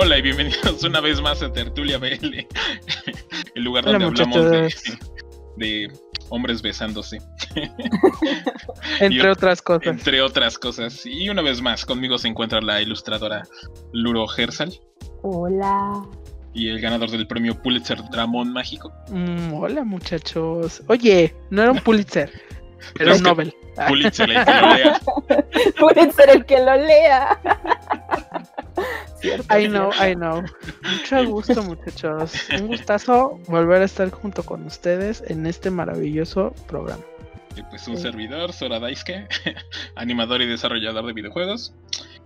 [0.00, 2.12] Hola y bienvenidos una vez más a Tertulia BL,
[3.56, 4.72] el lugar donde hablamos de,
[5.56, 5.92] de,
[6.28, 7.20] hombres besándose.
[9.00, 9.88] entre otras cosas.
[9.88, 11.04] Entre otras cosas.
[11.04, 13.42] Y una vez más, conmigo se encuentra la ilustradora
[13.92, 14.72] Luro Gersal.
[15.22, 16.06] Hola.
[16.54, 18.92] Y el ganador del premio Pulitzer Dramón Mágico.
[19.10, 20.80] Mm, hola muchachos.
[20.86, 22.30] Oye, no era un Pulitzer.
[23.00, 23.52] Era un Nobel.
[23.88, 25.00] Pulitzer el que lo lea.
[25.76, 27.40] Pulitzer el que lo lea.
[29.50, 30.42] I know, I know.
[30.82, 32.32] Mucho gusto, muchachos.
[32.52, 37.02] Un gustazo volver a estar junto con ustedes en este maravilloso programa.
[37.56, 39.26] Y pues un servidor, Sora Daisuke,
[39.96, 41.74] animador y desarrollador de videojuegos.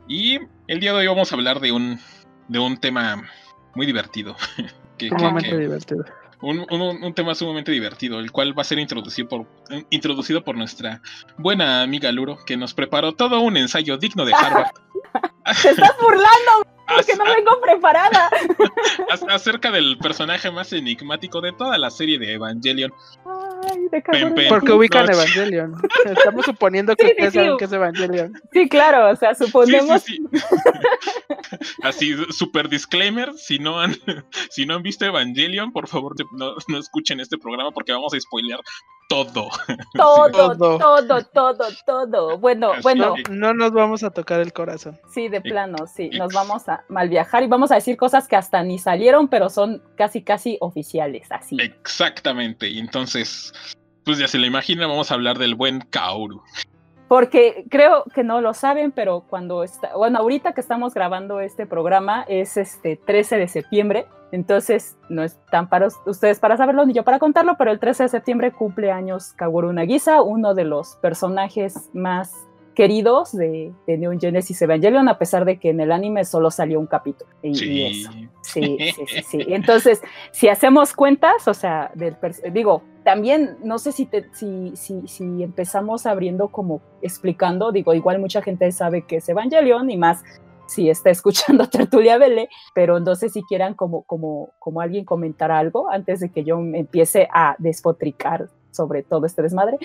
[0.09, 0.39] Y
[0.69, 1.99] el día de hoy vamos a hablar de un,
[2.49, 3.25] de un tema
[3.75, 4.37] muy divertido.
[4.99, 6.05] que, divertido.
[6.43, 9.47] Un, un, tema sumamente divertido, el cual va a ser introducido por,
[9.91, 11.01] introducido por nuestra
[11.39, 14.73] buena amiga Luro, que nos preparó todo un ensayo digno de Harvard.
[15.63, 16.67] ¡Te estás burlando!
[16.95, 18.29] Porque no vengo preparada.
[19.31, 22.93] Acerca del personaje más enigmático de toda la serie de Evangelion.
[23.71, 25.75] Ay, de Porque ubican Evangelion.
[26.05, 28.33] Estamos suponiendo que ustedes saben que es Evangelion.
[28.53, 30.05] Sí, claro, o sea, suponemos.
[31.83, 33.95] Así, super disclaimer: si no, han,
[34.51, 38.21] si no han visto Evangelion, por favor no, no escuchen este programa porque vamos a
[38.21, 38.61] spoilear
[39.13, 39.51] todo.
[39.95, 42.39] Todo, todo, todo, todo.
[42.39, 43.15] Bueno, bueno.
[43.31, 44.99] No nos vamos a tocar el corazón.
[45.13, 46.11] Sí, de plano, sí.
[46.11, 49.49] Nos vamos a mal viajar y vamos a decir cosas que hasta ni salieron, pero
[49.51, 51.57] son casi, casi oficiales, así.
[51.61, 52.69] Exactamente.
[52.69, 53.53] Y entonces,
[54.05, 56.43] pues ya se lo imagina, vamos a hablar del buen Kaoru
[57.13, 61.67] porque creo que no lo saben, pero cuando está, bueno, ahorita que estamos grabando este
[61.67, 67.05] programa es este 13 de septiembre, entonces no están para ustedes para saberlo ni yo
[67.05, 71.91] para contarlo, pero el 13 de septiembre cumple años Kaworu Nagisa, uno de los personajes
[71.93, 72.33] más
[72.75, 76.81] queridos de, de Neon Genesis Evangelion, a pesar de que en el anime solo salió
[76.81, 77.31] un capítulo.
[77.43, 77.83] Y, sí.
[77.83, 78.11] eso.
[78.43, 79.39] Sí, sí, sí, sí.
[79.49, 80.01] Entonces,
[80.33, 82.17] si hacemos cuentas, o sea, del
[82.53, 88.19] digo, también no sé si, te, si, si, si empezamos abriendo como explicando, digo, igual
[88.19, 90.23] mucha gente sabe que es Evangelion y más
[90.67, 95.51] si está escuchando Tertulia Vele, pero no sé si quieran como, como, como alguien comentar
[95.51, 99.79] algo antes de que yo empiece a despotricar sobre todo este desmadre.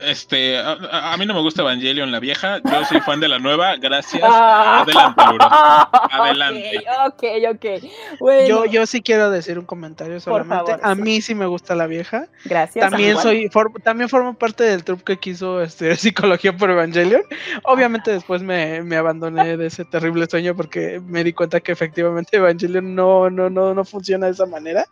[0.00, 3.76] Este, a, mí no me gusta Evangelion la vieja, yo soy fan de la nueva,
[3.76, 4.22] gracias.
[4.24, 4.80] Ah.
[4.80, 5.46] Adelante, Luro.
[6.10, 6.82] Adelante.
[7.06, 8.46] Ok, ok.
[8.48, 10.76] Yo, yo sí quiero decir un comentario solamente.
[10.80, 12.28] a mí sí me gusta la vieja.
[12.46, 12.88] Gracias.
[12.88, 13.50] También soy,
[13.84, 17.22] también formo parte del trupe que quiso estudiar psicología por Evangelion.
[17.64, 22.38] Obviamente después me, me, abandoné de ese terrible sueño porque me di cuenta que efectivamente
[22.38, 24.86] Evangelion no, no, no, no funciona de esa manera.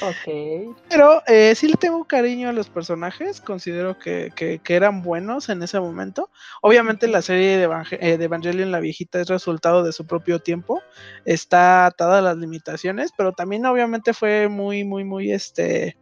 [0.00, 0.76] Ok.
[0.88, 5.62] Pero eh, sí le tengo cariño a los personajes, considero que, que, eran buenos en
[5.62, 6.30] ese momento.
[6.60, 7.68] Obviamente la serie de,
[8.00, 10.80] eh, de, Evangelion la viejita es resultado de su propio tiempo,
[11.24, 15.96] está atada a las limitaciones, pero también obviamente fue muy, muy, muy este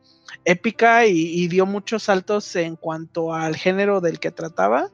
[0.45, 4.91] épica y dio muchos saltos en cuanto al género del que trataba,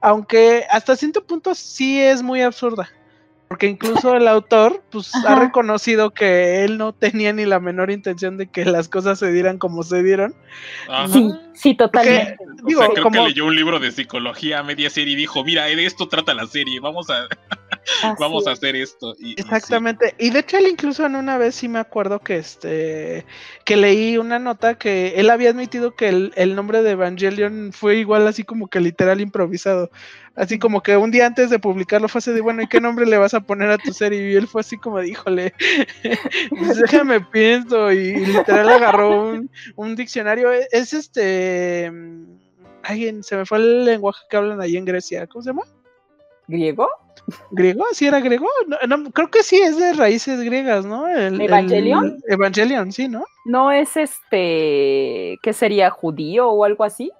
[0.00, 2.90] aunque hasta cierto punto sí es muy absurda
[3.52, 8.38] porque incluso el autor pues ha reconocido que él no tenía ni la menor intención
[8.38, 10.34] de que las cosas se dieran como se dieron.
[11.12, 12.38] Sí, sí, totalmente.
[12.64, 16.08] creo que leyó un libro de psicología a media serie y dijo, mira, de esto
[16.08, 17.28] trata la serie, vamos a
[18.18, 19.14] vamos a hacer esto.
[19.36, 20.14] Exactamente.
[20.18, 23.26] Y, de hecho él incluso en una vez sí me acuerdo que este
[23.66, 27.96] que leí una nota que él había admitido que el, el nombre de Evangelion fue
[27.96, 29.90] igual así como que literal improvisado.
[30.34, 33.04] Así como que un día antes de publicarlo fue así de, bueno, ¿y qué nombre
[33.04, 34.30] le vas a poner a tu serie?
[34.30, 35.52] Y él fue así como, híjole,
[36.58, 37.92] pues déjame pienso.
[37.92, 40.50] Y, literal agarró un, un, diccionario.
[40.52, 41.90] E, es este...
[41.90, 42.38] Mm,
[42.82, 45.26] alguien, se me fue el lenguaje que hablan ahí en Grecia.
[45.26, 45.64] ¿Cómo se llama?
[46.48, 46.88] ¿Griego?
[47.50, 47.84] ¿Griego?
[47.92, 48.48] ¿Sí era griego?
[48.88, 51.08] No, creo que sí, es de raíces griegas, ¿no?
[51.08, 52.18] El, ¿Evangelion?
[52.26, 53.24] Evangelion, sí, ¿no?
[53.44, 55.90] No es este, ¿qué sería?
[55.90, 57.12] ¿Judío o algo así?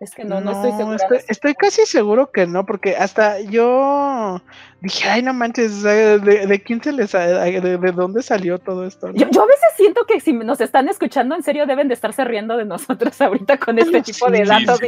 [0.00, 0.96] Es que no, no, estoy segura.
[1.28, 4.40] Estoy, casi seguro que no, porque hasta yo
[4.80, 9.10] dije, ay, no manches, ¿de, quién se les de, de, dónde salió todo esto?
[9.12, 12.56] Yo, a veces siento que si nos están escuchando, en serio deben de estarse riendo
[12.56, 14.80] de nosotros ahorita con este tipo de datos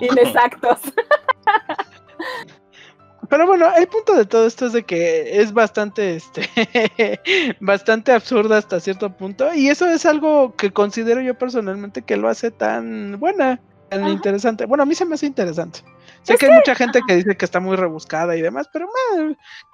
[0.00, 0.78] inexactos.
[3.28, 6.48] Pero bueno, el punto de todo esto es de que es bastante, este,
[7.60, 9.52] bastante absurda hasta cierto punto.
[9.52, 13.60] Y eso es algo que considero yo personalmente que lo hace tan buena
[13.90, 14.66] interesante.
[14.66, 15.80] Bueno, a mí se me hace interesante.
[16.22, 18.88] Sé que, hay mucha gente que dice que está muy rebuscada y demás, pero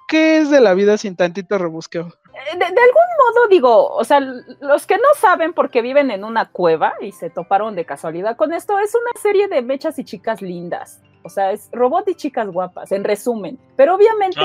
[0.07, 2.07] ¿qué es de la vida sin tantito rebusqueo?
[2.07, 6.49] Eh, de, algún modo digo, o sea, los que no saben porque viven en una
[6.49, 10.41] cueva y se toparon de casualidad con esto, es una serie de mechas y chicas
[10.41, 11.01] lindas.
[11.23, 13.57] O sea, es robot y chicas guapas, en resumen.
[13.75, 14.39] Pero obviamente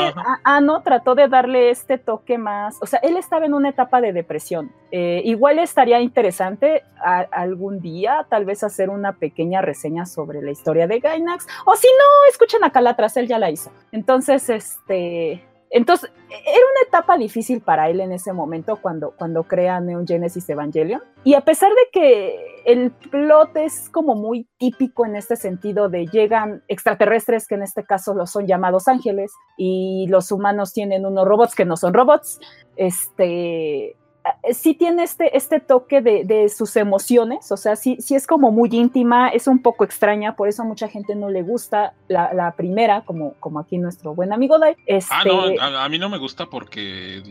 [0.44, 4.12] Ano trató de darle este toque más, o sea, él estaba en una etapa de
[4.12, 4.72] depresión.
[4.90, 6.82] Eh, igual estaría interesante
[7.30, 11.86] algún día tal vez hacer una pequeña reseña sobre la historia de Gainax, o si
[11.86, 13.70] no, escuchen acá la atrás, él ya la hizo.
[13.92, 19.80] Entonces, este, entonces, era una etapa difícil para él en ese momento cuando, cuando crea
[19.80, 21.02] Neon Genesis Evangelion.
[21.24, 26.06] Y a pesar de que el plot es como muy típico en este sentido de
[26.06, 31.26] llegan extraterrestres, que en este caso los son llamados ángeles, y los humanos tienen unos
[31.26, 32.40] robots que no son robots,
[32.76, 33.96] este,
[34.52, 38.69] sí tiene este, este toque de, sus emociones, o sea, sí, sí es como muy
[38.72, 43.02] íntima, es un poco extraña, por eso a mucha gente no le gusta la, primera,
[43.02, 44.76] como, como aquí nuestro buen amigo Dai.
[45.10, 47.22] Ah, no, este a, mí no me gusta porque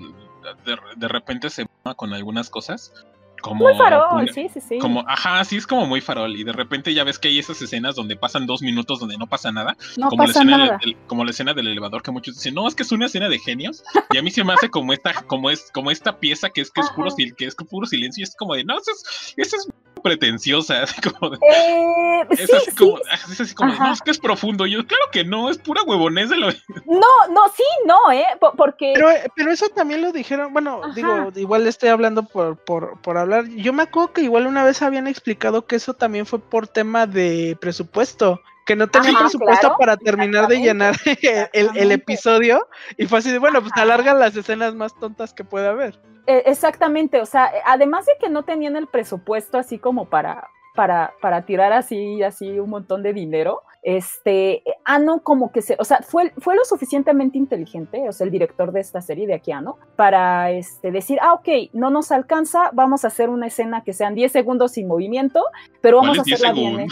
[0.66, 1.66] de, de repente se
[1.96, 2.94] con algunas cosas
[3.42, 4.80] como, muy farol, sí, sí, sí.
[4.80, 6.36] Como, ajá, sí, es como muy farol.
[6.36, 9.28] Y de repente ya ves que hay esas escenas donde pasan dos minutos donde no
[9.28, 9.78] pasa nada.
[9.98, 10.80] No como, pasa la escena nada.
[10.82, 13.30] Del, como la escena del elevador que muchos dicen, no, es que es una escena
[13.30, 13.84] de genios.
[14.12, 16.72] Y a mí se me hace como esta, como es, como esta pieza que es
[16.72, 18.22] que es puro, que es puro silencio.
[18.22, 19.68] Y es como de, no, eso es, eso es
[20.02, 20.84] pretenciosa.
[20.84, 24.66] Así como de, eh, es, así como, es así como, no, es que es profundo.
[24.66, 26.48] yo, claro que no, es pura huevonés de lo.
[26.86, 28.26] No, no, sí, no, ¿eh?
[28.40, 28.94] Porque.
[28.96, 33.48] Pero, pero eso también lo dijeron, bueno, digo, igual estoy hablando por, por, por hablar.
[33.50, 37.08] Yo me acuerdo que igual una vez habían explicado que eso también fue por tema
[37.08, 40.96] de presupuesto, que no tenían presupuesto para terminar de llenar
[41.54, 42.68] el, episodio
[42.98, 46.00] y fue así de, bueno, pues alargan las escenas más tontas que puede haber.
[46.28, 51.14] E, exactamente, o sea, además de que no tenían el presupuesto así como para, para,
[51.22, 56.02] para tirar así, así un montón de dinero, este, Ano como que se, o sea,
[56.02, 59.78] fue, fue lo suficientemente inteligente, o sea, el director de esta serie de aquí, Ano,
[59.96, 64.14] para este, decir, ah, ok, no nos alcanza, vamos a hacer una escena que sean
[64.14, 65.42] 10 segundos sin movimiento,
[65.80, 66.82] pero vamos a hacerla bien.
[66.82, 66.88] ¿eh?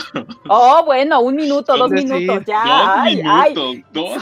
[0.48, 2.64] Oh, bueno, un minuto, dos minutos, ya.
[2.64, 4.18] Dos minutos, dos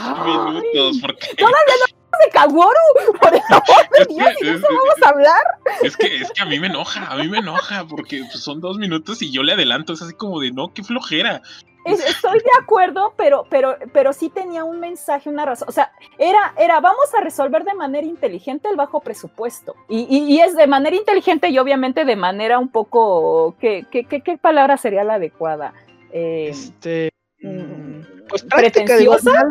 [0.56, 1.36] minutos, porque...
[1.38, 5.42] Todavía no de Kaworu, por el amor de Dios, ¿y eso vamos a hablar?
[5.82, 8.60] Es que, es que a mí me enoja, a mí me enoja, porque pues, son
[8.60, 11.42] dos minutos y yo le adelanto, es así como de, no, qué flojera.
[11.84, 15.68] Estoy de acuerdo, pero, pero, pero sí tenía un mensaje, una razón.
[15.68, 19.74] O sea, era, era, vamos a resolver de manera inteligente el bajo presupuesto.
[19.88, 24.22] Y, y, es de manera inteligente y obviamente de manera un poco, ¿qué, qué, qué,
[24.22, 25.74] qué palabra sería la adecuada?
[26.10, 27.10] Eh, este...
[27.42, 28.03] Mm,
[28.34, 29.48] pues pretenciosa.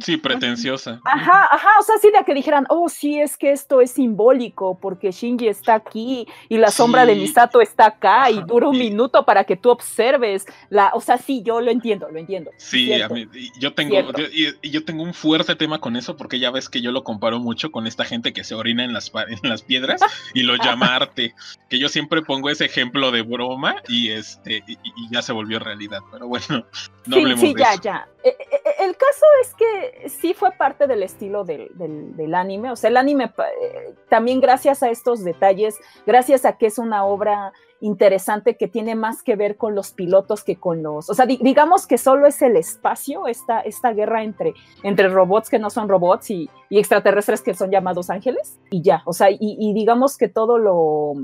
[0.00, 1.00] sí, pretenciosa.
[1.04, 4.78] Ajá, ajá, o sea, sí de que dijeran, oh, sí, es que esto es simbólico
[4.80, 9.24] porque Shinji está aquí y la sombra de Misato está acá y dura un minuto
[9.24, 12.50] para que tú observes la, o sea, sí, yo lo entiendo, lo entiendo.
[12.56, 13.28] Sí, a mí,
[13.60, 13.94] yo tengo,
[14.62, 17.70] yo, tengo un fuerte tema con eso porque ya ves que yo lo comparo mucho
[17.70, 20.00] con esta gente que se orina en las, en las piedras
[20.34, 21.34] y lo llama arte,
[21.68, 24.78] que yo siempre pongo ese ejemplo de broma y este y,
[25.10, 26.66] ya se volvió realidad, pero bueno,
[27.06, 28.08] no sí, sí, ya, ya.
[28.24, 33.24] El caso es que sí fue parte del estilo del, anime, o sea, el anime
[33.24, 35.76] eh, también gracias a estos detalles,
[36.06, 40.42] gracias a que es una obra interesante que tiene más que ver con los pilotos
[40.42, 44.54] que con los, o sea, digamos que solo es el espacio, esta, esta guerra entre,
[44.82, 49.12] entre robots que no son robots y, extraterrestres que son llamados ángeles, y ya, o
[49.12, 51.14] sea, y, y digamos que todo lo,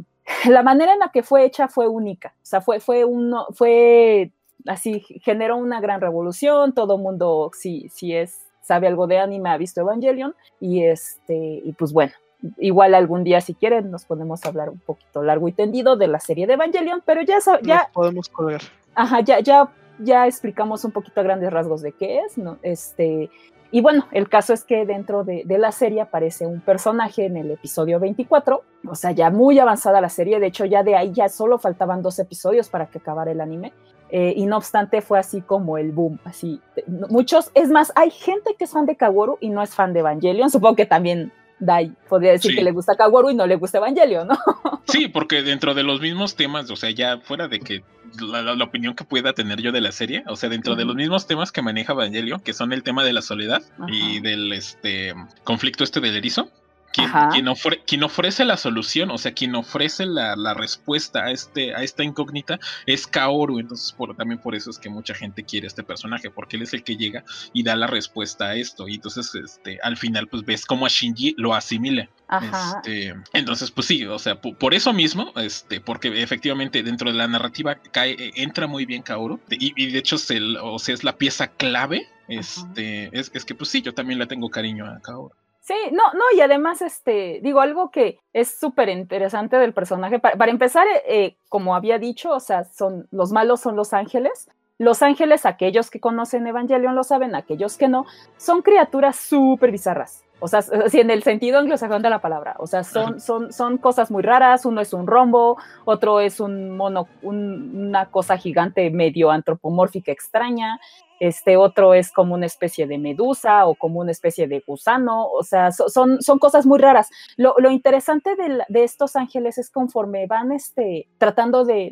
[0.49, 4.31] la manera en la que fue hecha fue única, o sea, fue, fue, uno, fue
[4.67, 9.51] así generó una gran revolución, todo el mundo, si, si es, sabe algo de anime,
[9.51, 12.13] ha visto Evangelion, y este, y pues bueno,
[12.59, 16.21] igual algún día si quieren nos podemos hablar un poquito largo y tendido de la
[16.21, 18.63] serie de Evangelion, pero ya, ya podemos colgar.
[18.95, 22.59] Ajá, ya, ya, ya explicamos un poquito a grandes rasgos de qué es, ¿no?
[22.63, 23.31] Este,
[23.73, 27.37] y bueno, el caso es que dentro de, de, la serie aparece un personaje en
[27.37, 31.13] el episodio 24, o sea, ya muy avanzada la serie, de hecho ya de ahí
[31.13, 33.73] ya solo faltaban dos episodios para que acabara el anime,
[34.13, 36.61] eh, y no obstante fue así como el boom, así.
[36.87, 40.01] Muchos, es más, hay gente que es fan de Kaworu y no es fan de
[40.01, 43.79] Evangelion, supongo que también Dai podría decir que le gusta Kaworu y no le gusta
[43.79, 44.39] Evangelion, ¿no?
[44.87, 47.85] Sí, porque dentro de los mismos temas, o sea, ya fuera de que
[48.19, 51.27] la, opinión que pueda tener yo de la serie, o sea, dentro de los mismos
[51.27, 55.15] temas que maneja Evangelion, que son el tema de la soledad y del este
[55.45, 56.49] conflicto este del erizo,
[56.93, 62.59] quien, ofrece la solución, o sea, quien ofrece la, respuesta a, este, a esta incógnita
[62.87, 63.59] es Kaoru.
[63.59, 66.75] Entonces, por, también por eso es que mucha gente quiere este personaje, porque él es
[66.75, 68.89] el que llega y da la respuesta a esto.
[68.89, 72.09] Y entonces, este, al final, pues ves cómo a Shinji lo asimila.
[72.43, 77.27] Este, entonces, pues sí, o sea, por, eso mismo, este, porque efectivamente dentro de la
[77.27, 79.41] narrativa cae, e, entra muy bien Kaoru.
[79.51, 80.17] Y, de hecho,
[80.63, 82.09] o sea, es la pieza clave.
[82.29, 85.35] Este, es, es que, pues sí, yo también le tengo cariño a Kaoru.
[85.71, 90.51] Sí, no, no, y además, este, digo, algo que es súper interesante del personaje, para,
[90.51, 94.49] empezar, eh, como había dicho, o sea, son, los malos son los ángeles,
[94.79, 98.05] los ángeles, aquellos que conocen Evangelion lo saben, aquellos que no,
[98.37, 100.25] son criaturas súper bizarras.
[100.41, 102.57] O sea, si en el sentido anglosajón de la palabra.
[102.59, 104.65] O sea, son, son, son cosas muy raras.
[104.65, 110.81] Uno es un rombo, otro es un mono, una cosa gigante medio antropomórfica extraña.
[111.21, 115.27] Este otro es como una especie de medusa o como una especie de gusano.
[115.27, 117.11] O sea, son, son cosas muy raras.
[117.37, 121.91] Lo, lo interesante de, de, estos ángeles es conforme van este, tratando de,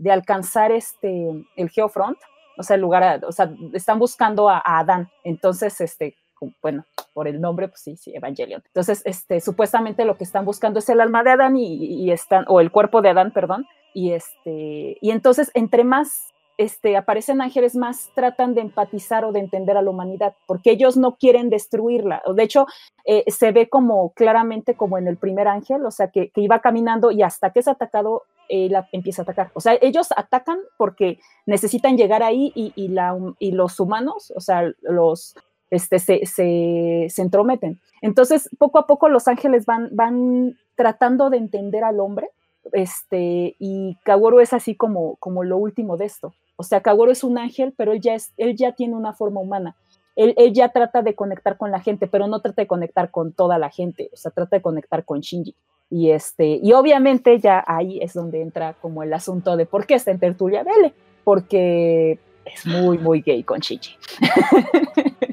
[0.00, 2.18] de, alcanzar este, el Geofront,
[2.56, 5.10] o sea, el lugar, o sea, están buscando a, a Adán.
[5.22, 6.16] Entonces, este,
[6.62, 8.62] bueno, por el nombre, pues sí, sí, Evangelion.
[8.66, 12.60] Entonces, este, supuestamente lo que están buscando es el alma de Adán y, están, o
[12.60, 16.29] el cuerpo de Adán, perdón, y este, y entonces entre más
[16.60, 20.98] este, aparecen ángeles más tratan de empatizar o de entender a la humanidad, porque ellos
[20.98, 22.22] no quieren destruirla.
[22.36, 22.66] De hecho,
[23.06, 27.10] eh, se ve como claramente como en el primer ángel, o sea, que, iba caminando
[27.12, 29.50] y hasta que es atacado, empieza a atacar.
[29.54, 34.40] O sea, ellos atacan porque necesitan llegar ahí y, y, la, y los humanos, o
[34.40, 35.34] sea, los,
[35.70, 37.80] este, se, se, entrometen.
[38.02, 42.28] Entonces, poco a poco los ángeles van, van tratando de entender al hombre,
[42.72, 46.34] este, y Kaworu es así como, como lo último de esto.
[46.56, 49.40] O sea, Kaworu es un ángel, pero él ya, es, él ya tiene una forma
[49.40, 49.76] humana.
[50.16, 53.32] Él, él, ya trata de conectar con la gente, pero no trata de conectar con
[53.32, 55.54] toda la gente, o sea, trata de conectar con Shinji.
[55.88, 59.94] Y, este, y obviamente ya ahí es donde entra como el asunto de por qué
[59.94, 60.92] está en Tertulia Vele,
[61.24, 63.96] porque es muy, muy gay con Shinji.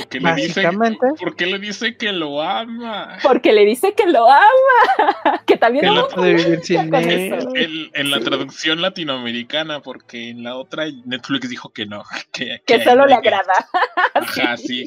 [0.00, 0.68] Porque le dice,
[1.18, 3.18] porque le dice que lo ama.
[3.22, 4.46] Porque le dice que lo ama.
[5.46, 7.90] Que también que no puede vivir sin él.
[7.94, 12.04] En, la traducción latinoamericana, porque en la otra Netflix dijo que no.
[12.32, 13.52] Que, que, solo le agrada.
[14.14, 14.86] Ajá, sí.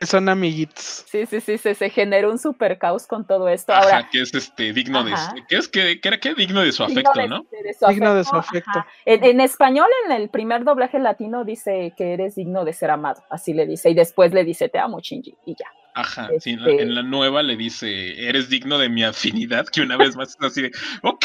[0.00, 1.04] Son amiguitos.
[1.08, 3.72] Sí, sí, sí, se, se generó un super caos con todo esto.
[3.72, 5.14] Ahora, que es este digno de
[5.48, 7.46] que es que, que, era que digno de su afecto, ¿no?
[7.88, 8.84] digno de su afecto.
[9.04, 13.22] En, en español, en el primer doblaje latino, dice que eres digno de ser amado.
[13.30, 13.90] Así le dice.
[13.90, 15.66] Y después le dice, te amo, Shinji, y ya.
[15.94, 20.16] Ajá, sí, en la, nueva le dice, eres digno de mi afinidad, que una vez
[20.16, 20.70] más es así de,
[21.02, 21.24] ok,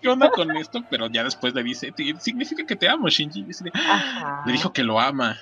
[0.00, 0.80] ¿qué, onda con esto?
[0.88, 3.44] Pero ya después le dice, significa que te amo, Shinji.
[4.46, 5.36] le dijo que lo ama.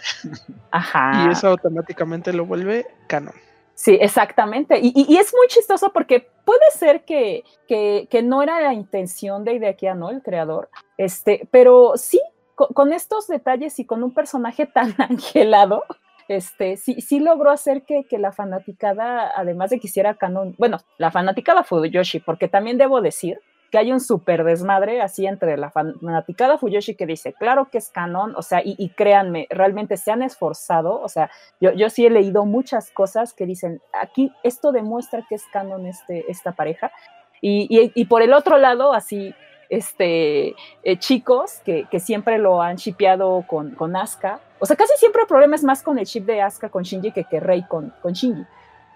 [0.71, 1.26] Ajá.
[1.26, 3.35] Y eso automáticamente lo vuelve canon.
[3.78, 4.80] Sí, exactamente.
[4.83, 9.45] Y, y, es muy chistoso porque puede ser que, que, que, no era la intención
[9.45, 10.11] de Ideakia, ¿no?
[10.11, 10.68] El creador.
[10.97, 12.21] Este, pero sí,
[12.57, 15.85] con, con estos detalles y con un personaje tan angelado,
[16.28, 20.78] este, sí, sí logró hacer que, que, la fanaticada, además de que hiciera canon, bueno,
[20.99, 25.70] la fanaticada Fuyoshi, porque también debo decir que hay un súper desmadre así entre la
[25.70, 30.23] fanaticada Fuyoshi que dice, claro que es canon, o sea, y, créanme, realmente se han
[30.23, 31.30] esforzado, o sea,
[31.61, 35.87] yo, yo sí he leído muchas cosas que dicen, aquí esto demuestra que es canon
[35.87, 36.92] este, esta pareja,
[37.40, 39.35] y, y, y por el otro lado, así,
[39.69, 44.41] este, eh, chicos que, que, siempre lo han shipeado con, con Asuka.
[44.59, 47.13] O sea, casi siempre el problema es más con el chip de Asuka con Shinji
[47.13, 48.45] que que Rey con, con Shinji.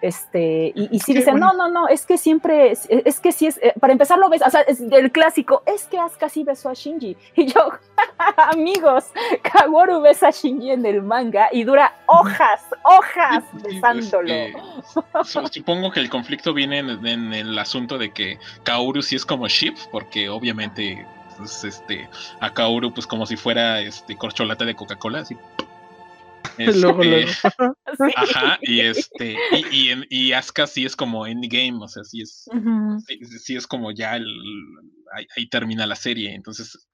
[0.02, 3.46] Este, y, y si dicen, no, no, no, es que siempre, es, es que sí
[3.46, 6.42] es, eh, para empezar lo ves, o sea, es el clásico, es que Asuka sí
[6.42, 7.16] besó a Shinji.
[7.36, 7.70] Y yo,
[8.36, 9.04] amigos,
[9.42, 14.34] Kaworu besa a Shinji en el manga y dura hojas, hojas besándolo.
[15.52, 19.76] supongo que el conflicto viene en, el asunto de que Kaoru sí es como Ship,
[19.92, 21.06] porque obviamente
[21.38, 22.08] pues, este,
[22.40, 25.36] a Kaoru pues como si fuera este corcholata de Coca-Cola, así
[26.58, 27.26] este,
[28.16, 32.48] Ajá, y este, y, y, y, Asuka sí es como endgame, o sea, sí es,
[33.42, 34.26] sí, es como ya el,
[35.36, 36.88] ahí, termina la serie, entonces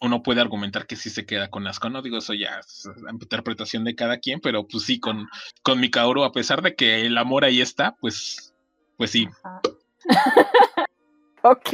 [0.00, 3.12] uno puede argumentar que sí se queda con Asuka, no digo eso ya es la
[3.12, 5.26] interpretación de cada quien, pero pues sí, con,
[5.62, 8.54] con Mikaoru, a pesar de que el amor ahí está, pues,
[8.96, 9.28] pues sí.
[11.50, 11.68] Ok.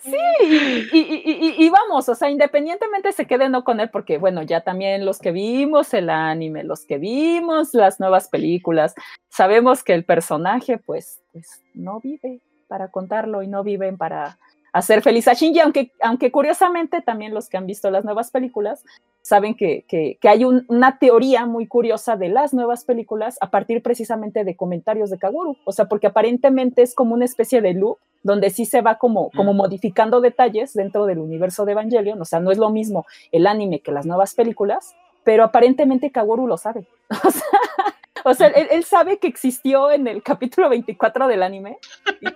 [0.00, 5.06] Sí, y, vamos, o sea, independientemente se quede no con él, porque bueno, ya también
[5.06, 8.94] los que vimos el anime, los que vimos las nuevas películas,
[9.28, 14.38] sabemos que el personaje pues, pues no vive para contarlo y no viven para
[14.72, 18.84] hacer feliz a Shinji, aunque, aunque curiosamente también los que han visto las nuevas películas
[19.22, 24.44] saben que, que, hay una teoría muy curiosa de las nuevas películas a partir precisamente
[24.44, 28.50] de comentarios de Kaguru, o sea, porque aparentemente es como una especie de loop donde
[28.50, 32.50] sí se va como, como modificando detalles dentro del universo de Evangelion, o sea, no
[32.50, 36.86] es lo mismo el anime que las nuevas películas, pero aparentemente Kaworu lo sabe.
[37.24, 37.42] O sea,
[38.70, 41.78] él, sabe que existió en el capítulo 24 del anime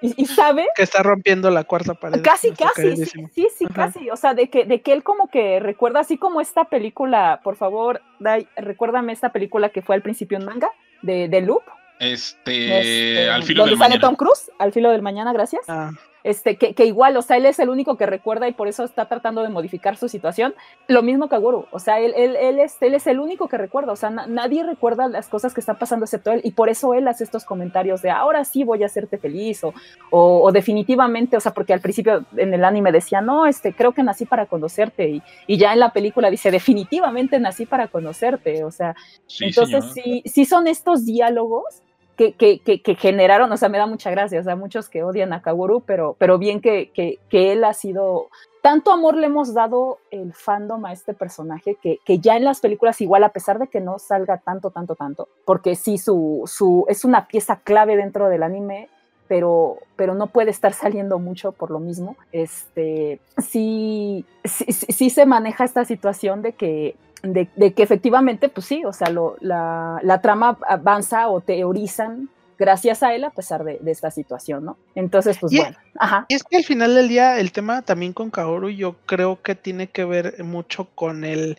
[0.00, 0.66] y, sabe...
[0.76, 2.22] Que está rompiendo la cuarta pared.
[2.22, 4.10] Casi, casi, sí, sí, casi.
[4.10, 7.56] O sea, de que, de que él como que recuerda, así como esta película, por
[7.56, 10.70] favor, Dai, recuérdame esta película que fue al principio en manga,
[11.02, 11.62] de, de Loop.
[11.98, 14.00] Este, este, al filo del mañana.
[14.00, 15.62] Tom Cruise, al filo del mañana, gracias.
[15.68, 15.92] Ah.
[16.26, 19.06] Este, que, igual, o sea, él es el único que recuerda y por eso está
[19.06, 20.56] tratando de modificar su situación.
[20.88, 23.56] Lo mismo que Aguru, o sea, él, él, él, es, él es el único que
[23.56, 26.94] recuerda, o sea, nadie recuerda las cosas que están pasando excepto él y por eso
[26.94, 29.72] él hace estos comentarios de ahora sí voy a hacerte feliz o,
[30.10, 34.02] o, definitivamente, o sea, porque al principio en el anime decía, no, este, creo que
[34.02, 38.72] nací para conocerte y, y ya en la película dice, definitivamente nací para conocerte, o
[38.72, 38.96] sea,
[39.38, 41.84] entonces sí, sí son estos diálogos
[42.16, 45.82] que, generaron, o sea, me da mucha gracia, o sea, muchos que odian a Kaguru,
[45.82, 48.28] pero, pero bien que, que, él ha sido,
[48.62, 52.60] tanto amor le hemos dado el fandom a este personaje que, que, ya en las
[52.60, 56.84] películas igual, a pesar de que no salga tanto, tanto, tanto, porque sí, su, su,
[56.88, 58.88] es una pieza clave dentro del anime,
[59.28, 65.26] pero, pero no puede estar saliendo mucho por lo mismo, este, sí, sí, sí se
[65.26, 70.20] maneja esta situación de que de, que efectivamente, pues sí, o sea, lo, la, la,
[70.20, 72.28] trama avanza o teorizan
[72.58, 74.76] gracias a él a pesar de, de esta situación, ¿no?
[74.94, 75.76] Entonces, pues bueno.
[75.98, 76.26] Ajá.
[76.28, 79.54] Y es que al final del día el tema también con Kaoru yo creo que
[79.54, 81.58] tiene que ver mucho con el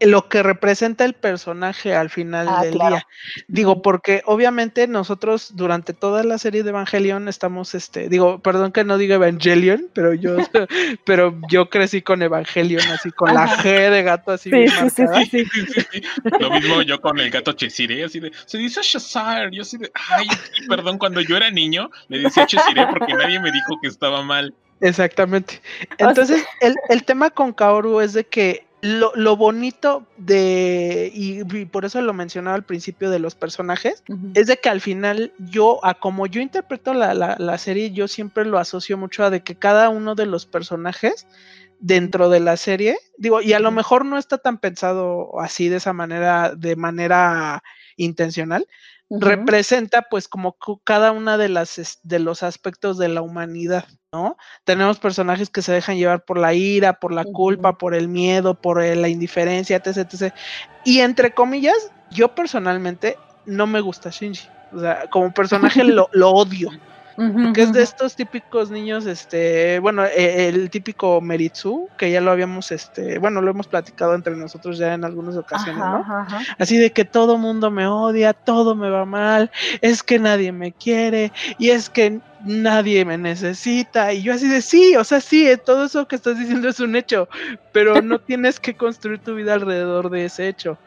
[0.00, 3.06] lo que representa el personaje al final ah, del día.
[3.48, 8.84] Digo, porque obviamente nosotros durante toda la serie de Evangelion estamos, este, digo, perdón que
[8.84, 10.36] no diga Evangelion, pero yo,
[11.04, 14.50] pero yo crecí con Evangelion, así con la G de gato así.
[14.50, 15.44] Sí,
[16.38, 19.90] Lo mismo yo con el gato Chesire, así de, se dice Shazar, yo así de,
[19.94, 20.26] ay,
[20.68, 24.54] perdón, cuando yo era niño le decía Chesire porque nadie me dijo que estaba mal.
[24.80, 25.60] Exactamente.
[25.98, 31.84] Entonces, el, el tema con Kaoru es de que lo, lo, bonito de, y, por
[31.84, 34.04] eso lo mencionaba al principio de los personajes,
[34.34, 38.06] es de que al final yo, a como yo interpreto la, la, la, serie, yo
[38.06, 41.26] siempre lo asocio mucho a de que cada uno de los personajes
[41.80, 45.76] dentro de la serie, digo, y a lo mejor no está tan pensado así de
[45.76, 47.62] esa manera, de manera
[47.96, 48.66] intencional,
[49.10, 54.36] representa pues como cada una de las de los aspectos de la humanidad, ¿no?
[54.64, 58.54] Tenemos personajes que se dejan llevar por la ira, por la culpa, por el miedo,
[58.54, 60.34] por la indiferencia, etc, etc.
[60.84, 63.16] Y entre comillas, yo personalmente
[63.46, 64.48] no me gusta Shinji.
[64.72, 66.70] O sea, como personaje lo, lo odio
[67.52, 72.30] que es de estos típicos niños, este, bueno, e, el típico Meritsu, que ya lo
[72.30, 76.04] habíamos, este, bueno, lo hemos platicado entre nosotros ya en algunas ocasiones, ¿no?
[76.58, 79.50] Así de que todo mundo me odia, todo me va mal,
[79.80, 84.62] es que nadie me quiere, y es que nadie me necesita, y yo así de
[84.62, 87.28] sí, o sea, sí, todo eso que estás diciendo es un hecho,
[87.72, 90.78] pero no tienes que construir tu vida alrededor de ese hecho.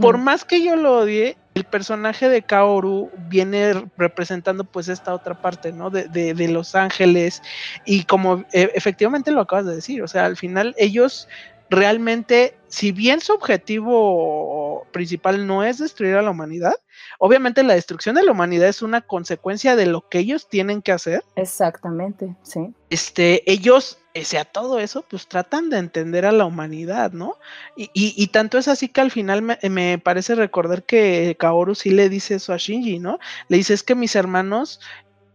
[0.00, 5.42] Por más que yo lo odie, el personaje de Kaoru viene representando pues esta otra
[5.42, 5.90] parte, ¿no?
[5.90, 7.42] De, de, Los Ángeles
[7.84, 11.28] y como e, efectivamente lo acabas de decir, o sea, al final ellos
[11.68, 16.74] realmente, si bien su objetivo principal no es destruir a la humanidad,
[17.18, 20.92] obviamente la destrucción de la humanidad es una consecuencia de lo que ellos tienen que
[20.92, 21.24] hacer.
[21.36, 22.72] Exactamente, sí.
[22.88, 27.36] Este, ellos pese a todo eso, pues tratan de entender a la humanidad, ¿no?
[27.76, 32.08] Y, y, tanto es así que al final me, parece recordar que Kaoru sí le
[32.08, 33.20] dice eso a Shinji, ¿no?
[33.46, 34.80] Le dice, es que mis hermanos,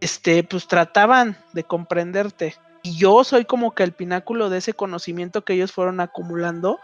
[0.00, 2.56] este, pues trataban de comprenderte.
[2.82, 6.78] Y yo soy como que el pináculo de ese conocimiento que ellos fueron acumulando.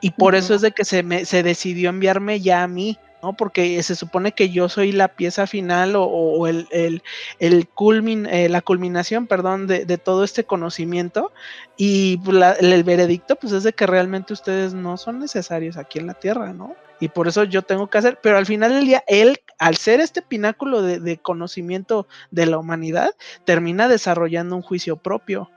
[0.00, 3.32] Y por eso es de que se, me, se decidió enviarme ya a mí, ¿no?
[3.32, 7.02] Porque se supone que yo soy la pieza final o, el, el,
[7.38, 11.32] el culmin, eh, la culminación, perdón, de, de, todo este conocimiento
[11.78, 16.06] y pues, el, veredicto pues es de que realmente ustedes no son necesarios aquí en
[16.06, 16.74] la Tierra, ¿no?
[17.00, 20.00] Y por eso yo tengo que hacer, pero al final del día, él, al ser
[20.00, 23.10] este pináculo de, de conocimiento de la humanidad,
[23.44, 25.50] termina desarrollando un juicio propio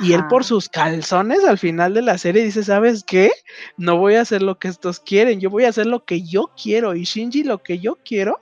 [0.00, 3.30] y él por sus calzones al final de la serie dice, ¿sabes qué?
[3.76, 6.50] No voy a hacer lo que estos quieren, yo voy a hacer lo que yo
[6.60, 6.94] quiero.
[6.94, 8.40] Y Shinji, lo que yo quiero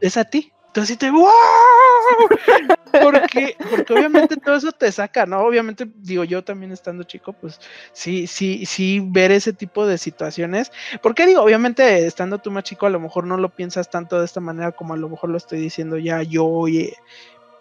[0.00, 0.52] es a ti.
[0.68, 1.26] Entonces te ¡wow!
[3.02, 5.40] Porque, porque obviamente todo eso te saca, ¿no?
[5.40, 7.60] Obviamente, digo, yo también estando chico, pues
[7.92, 10.70] sí, sí, sí, ver ese tipo de situaciones.
[11.02, 14.24] Porque digo, obviamente, estando tú más chico, a lo mejor no lo piensas tanto de
[14.24, 16.92] esta manera como a lo mejor lo estoy diciendo ya yo y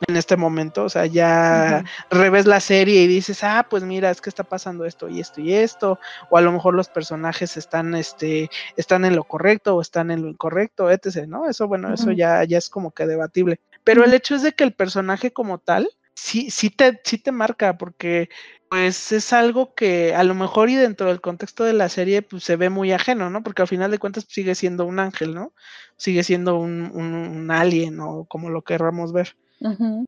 [0.08, 4.22] en este momento, o sea, ya revés la serie y dices, ah, pues mira, es
[4.22, 7.96] que está pasando esto y esto y esto, o a lo mejor los personajes están,
[7.96, 11.50] este, están en lo correcto o están en lo incorrecto, etc., ¿no?
[11.50, 13.60] Eso, bueno, eso ya, ya es como que debatible.
[13.84, 17.32] Pero el hecho es de que el personaje como tal, sí, sí te, sí te
[17.32, 18.30] marca, porque
[18.70, 22.44] pues es algo que a lo mejor y dentro del contexto de la serie pues
[22.44, 23.42] se ve muy ajeno, ¿no?
[23.42, 25.54] Porque al final de cuentas sigue siendo un ángel, ¿no?
[25.96, 29.38] Sigue siendo un, un, un alien o como lo querramos ver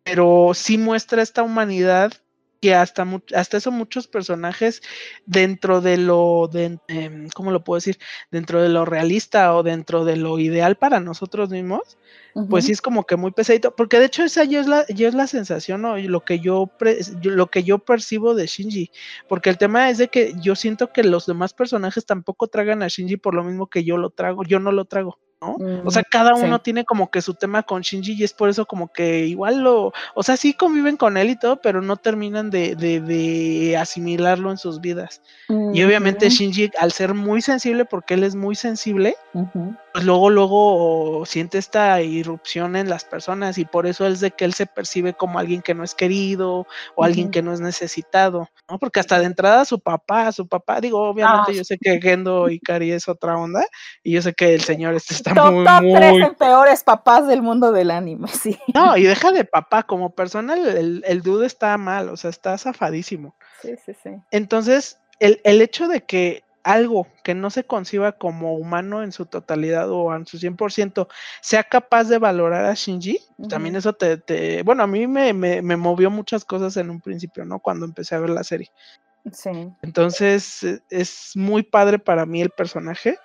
[0.04, 2.14] pero sí muestra esta humanidad
[2.62, 4.82] que hasta, hasta eso muchos personajes
[5.26, 7.98] dentro de lo, de, em, ¿cómo lo puedo decir?
[8.32, 11.98] Dentro de lo realista o dentro de lo ideal para nosotros mismos,
[12.50, 15.08] pues sí es como que muy pesadito, porque de hecho esa yo es la, yo
[15.08, 16.72] es la sensación o lo que yo,
[17.24, 18.92] lo que yo percibo de Shinji,
[19.28, 22.88] porque el tema es de que yo siento que los demás personajes tampoco tragan a
[22.88, 26.06] Shinji por lo mismo que yo lo trago, yo no lo trago o sea, mm,
[26.12, 29.26] cada uno tiene como que su tema con Shinji y es por eso como que
[29.26, 33.78] igual lo, o sea, sí conviven con él y todo, pero no terminan de, de,
[33.78, 35.22] asimilarlo en sus vidas.
[35.48, 39.16] Y obviamente Shinji, al ser muy sensible, porque él es muy sensible,
[39.94, 44.46] pues luego, luego siente esta irrupción en las personas y por eso es de que
[44.46, 48.50] él se percibe como alguien que no es querido o alguien que no es necesitado,
[48.70, 48.78] ¿no?
[48.78, 51.54] Porque hasta de entrada su papá, su papá, digo, obviamente ah.
[51.54, 53.66] yo sé que Gendo y Kari es otra onda
[54.04, 57.72] y yo sé que el señor este está muy, top tres peores papás del mundo
[57.72, 58.58] del anime, sí.
[58.74, 62.58] No, y deja de papá, como persona el, el, dude está mal, o sea, está
[62.58, 63.36] zafadísimo.
[63.62, 64.10] Sí, sí, sí.
[64.32, 69.26] Entonces, el, el hecho de que algo que no se conciba como humano en su
[69.26, 71.08] totalidad o en su 100%
[71.42, 75.78] sea capaz de valorar a Shinji, también eso te, bueno, a mí me, me, me,
[75.78, 77.60] movió muchas cosas en un principio, ¿no?
[77.60, 78.72] Cuando empecé a ver la serie.
[79.32, 79.50] Sí.
[79.82, 83.18] Entonces, e, es muy padre para mí el personaje,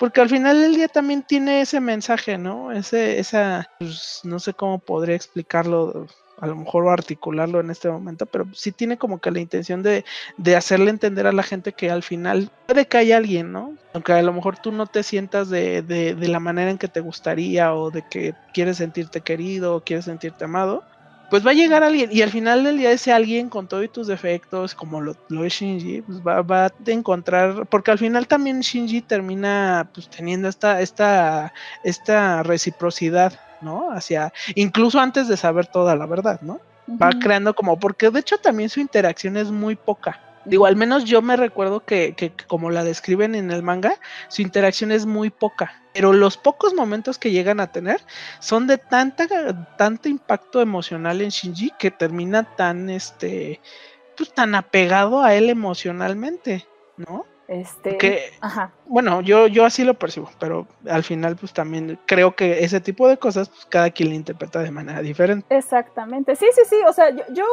[0.00, 2.72] porque al final del día también tiene ese mensaje, ¿no?
[2.72, 6.08] Ese, esa, pues, no sé cómo podría explicarlo
[6.40, 10.04] a lo mejor articularlo en este momento, pero sí tiene como que la intención de,
[10.36, 13.74] de, hacerle entender a la gente que al final puede que haya alguien, ¿no?
[13.92, 16.88] Aunque a lo mejor tú no te sientas de, de, de la manera en que
[16.88, 20.84] te gustaría o de que quieres sentirte querido o quieres sentirte amado,
[21.30, 24.06] pues va a llegar alguien y al final del día ese alguien con todos tus
[24.06, 28.60] defectos, como lo, lo es Shinji, pues va, va, a encontrar, porque al final también
[28.60, 31.52] Shinji termina pues teniendo esta, esta,
[31.84, 33.90] esta reciprocidad ¿no?
[33.90, 36.60] Hacia, incluso antes de saber toda la verdad, ¿no?
[36.90, 40.20] Va creando como, porque de hecho también su interacción es muy poca.
[40.44, 43.94] Digo, al menos yo me recuerdo que, que, como la describen en el manga,
[44.28, 45.82] su interacción es muy poca.
[45.92, 48.00] Pero los pocos momentos que llegan a tener
[48.40, 49.26] son de tanta,
[49.76, 53.60] tanto impacto emocional en Shinji que termina tan, este,
[54.16, 56.66] pues tan apegado a él emocionalmente,
[56.96, 57.26] ¿no?
[57.48, 58.72] Este, ajá.
[58.84, 63.08] Bueno, yo, yo así lo percibo, pero al final pues también creo que ese tipo
[63.08, 65.56] de cosas pues cada quien lo interpreta de manera diferente.
[65.56, 67.46] Exactamente, sí, sí, sí, o sea, yo,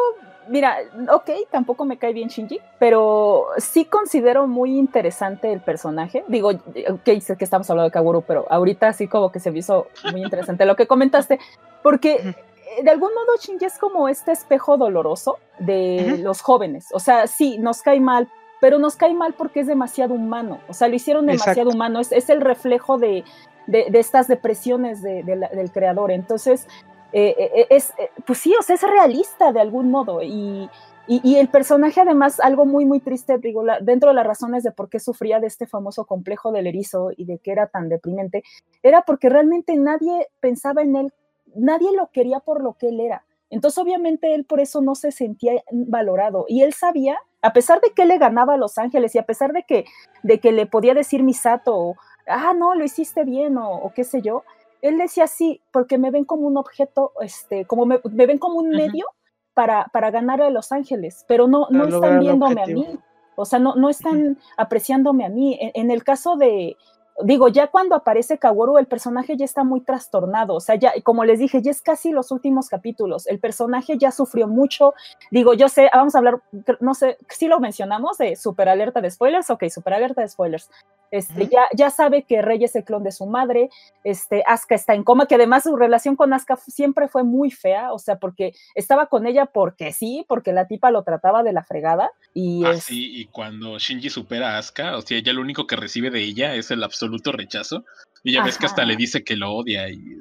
[0.50, 0.80] mira,
[1.10, 6.26] ok, tampoco me cae bien Shinji, pero sí considero muy interesante el personaje.
[6.28, 9.60] Digo, ok, sé que estamos hablando de Kaguru, pero ahorita sí como que se me
[9.60, 11.40] hizo muy interesante lo que comentaste,
[11.82, 12.36] porque...
[12.84, 16.88] de algún modo Shinji es como este espejo doloroso de los jóvenes.
[16.92, 18.30] O sea, sí, nos cae mal
[18.66, 22.12] pero nos cae mal porque es demasiado humano, o sea, lo hicieron demasiado humano, es,
[22.12, 23.24] es, el reflejo de,
[23.68, 26.68] de, estas depresiones de, del creador, entonces,
[27.14, 27.94] eh, eh, eh, es,
[28.26, 30.68] pues sí, o sea, es realista de algún modo, y,
[31.06, 34.90] y, el personaje además, algo muy, muy triste, digo, dentro de las razones de por
[34.90, 38.42] qué sufría de este famoso complejo del erizo y de que era tan deprimente,
[38.82, 41.14] era porque realmente nadie pensaba en él,
[41.54, 43.26] nadie lo quería por lo que él era.
[43.56, 46.44] Entonces, obviamente, él por eso no se sentía valorado.
[46.50, 49.54] Y él sabía a pesar de que le ganaba a Los Ángeles y a pesar
[49.54, 49.86] de que,
[50.24, 51.96] de que le podía decir Misato,
[52.28, 54.44] ah, no, lo hiciste bien o, qué sé yo,
[54.82, 58.72] él decía sí, porque me ven como un objeto, este, como me, ven como un
[58.72, 59.06] medio
[59.54, 63.00] para, para ganar a Los Ángeles, pero no, no están viéndome a mí,
[63.38, 65.58] o sea, no, no están apreciándome a mí.
[65.62, 66.76] en el caso de,
[67.24, 71.24] digo, ya cuando aparece Kaworu, el personaje ya está muy trastornado, o sea, ya, como
[71.24, 74.94] les dije, ya es casi los últimos capítulos, el personaje ya sufrió mucho,
[75.32, 76.42] digo, yo sé, vamos a hablar,
[76.80, 80.70] no sé, si lo mencionamos de super alerta de spoilers, ok, super alerta de spoilers,
[81.12, 83.70] este, ya, ya sabe que Rey es el clon de su madre,
[84.04, 87.94] este, Asuka está en coma, que además su relación con Asuka siempre fue muy fea,
[87.94, 91.64] o sea, porque estaba con ella porque sí, porque la tipa lo trataba de la
[91.64, 95.68] fregada, y ah, sí, y cuando Shinji supera a Asuka, o sea, ella lo único
[95.68, 97.86] que recibe de ella es el absoluto rechazo.
[98.28, 100.20] Y ya ves que hasta le dice que lo odia y,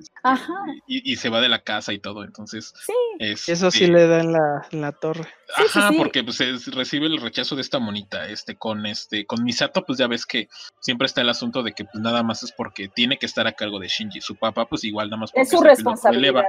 [0.86, 2.22] y, se va de la casa y todo.
[2.22, 2.74] Entonces,
[3.18, 5.26] eso sí le da en la, la torre.
[5.56, 8.28] Ajá, porque pues recibe el rechazo de esta monita.
[8.28, 11.86] Este, con este, con Misato, pues ya ves que siempre está el asunto de que
[11.86, 14.20] pues nada más es porque tiene que estar a cargo de Shinji.
[14.20, 16.44] Su papá, pues igual nada más porque es su responsabilidad.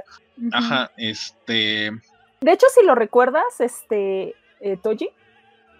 [0.51, 1.89] Ajá, este.
[2.41, 5.09] De hecho, si lo recuerdas, este, eh, Toji,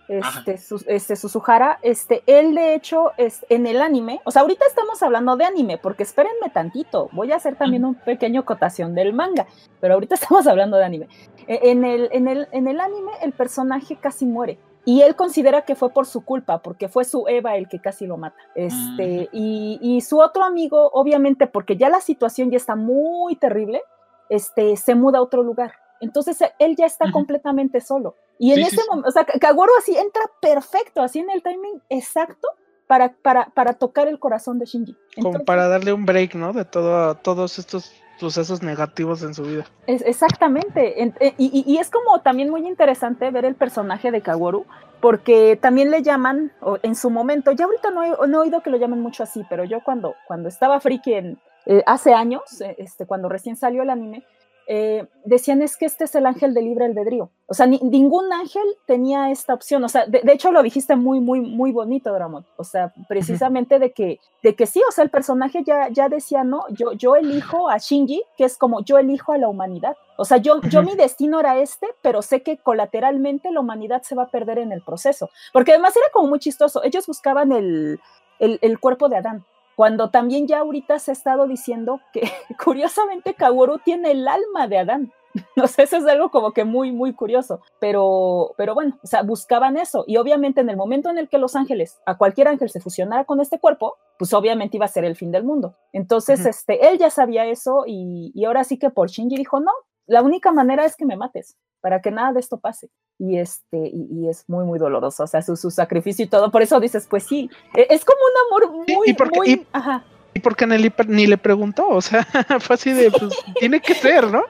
[0.07, 4.65] este, su, este Suzuhara, este, él de hecho es en el anime, o sea, ahorita
[4.67, 9.13] estamos hablando de anime, porque espérenme tantito, voy a hacer también un pequeño cotación del
[9.13, 9.47] manga,
[9.79, 11.07] pero ahorita estamos hablando de anime.
[11.47, 14.59] E, en el, en el, en el anime el personaje casi muere.
[14.87, 18.05] Y él considera que fue por su culpa, porque fue su Eva el que casi
[18.05, 18.37] lo mata.
[18.53, 23.81] Este, y, y su otro amigo, obviamente, porque ya la situación ya está muy terrible,
[24.29, 28.15] este, se muda a otro lugar Entonces él ya está completamente solo.
[28.37, 32.47] Y en ese momento, o sea, Kaworu así entra perfecto, así en el timing exacto
[32.87, 34.95] para, para, para tocar el corazón de Shinji.
[35.21, 36.53] Como para darle un break, ¿no?
[36.53, 39.65] De todo, todos estos sucesos negativos en su vida.
[39.87, 41.01] Es, exactamente.
[41.03, 44.65] Eh, y, es como también muy interesante ver el personaje de Kaworu,
[45.01, 48.69] porque también le llaman, en su momento, ya ahorita no he, no he oído que
[48.69, 52.75] lo llamen mucho así, pero yo cuando, cuando estaba friki en, eh, hace años, eh,
[52.77, 54.23] este, cuando recién salió el anime,
[54.67, 57.29] eh, decían es que este es el ángel de libre albedrío.
[57.47, 59.83] O sea, ningún ángel tenía esta opción.
[59.83, 62.45] O sea, de, hecho lo dijiste muy, muy, muy bonito, Dramon.
[62.57, 66.43] O sea, precisamente de que, de que sí, o sea, el personaje ya, ya decía,
[66.43, 69.95] no, yo, yo elijo a Shinji, que es como yo elijo a la humanidad.
[70.17, 74.15] O sea, yo, yo mi destino era este, pero sé que colateralmente la humanidad se
[74.15, 75.29] va a perder en el proceso.
[75.53, 76.83] Porque además era como muy chistoso.
[76.83, 77.99] Ellos buscaban el,
[78.39, 79.45] el, el cuerpo de Adán.
[79.75, 82.21] Cuando también ya ahorita se ha estado diciendo que
[82.63, 85.11] curiosamente Kaworu tiene el alma de Adán.
[85.57, 87.59] No sé, eso es algo como que muy, muy curioso.
[87.79, 90.05] Pero, pero bueno, o sea, buscaban eso.
[90.07, 93.25] Y obviamente en el momento en el que los ángeles, a cualquier ángel se fusionara
[93.25, 95.75] con este cuerpo, pues obviamente iba a ser el fin del mundo.
[95.91, 99.71] Entonces, este, él ya sabía eso y, y ahora sí que por Shinji dijo, no,
[100.07, 102.89] la única manera es que me mates para que nada de esto pase.
[103.19, 106.51] Y, este, y, es muy, muy doloroso, o sea, su, su, sacrificio y todo.
[106.51, 109.67] Por eso dices, pues sí, e, es como un amor muy, ¿Y porque, muy...
[109.71, 110.03] ajá.
[110.33, 111.87] ¿Y porque ni, ni le preguntó?
[111.87, 112.25] O sea,
[112.59, 114.43] fue así de, pues, tiene que ser, ¿no?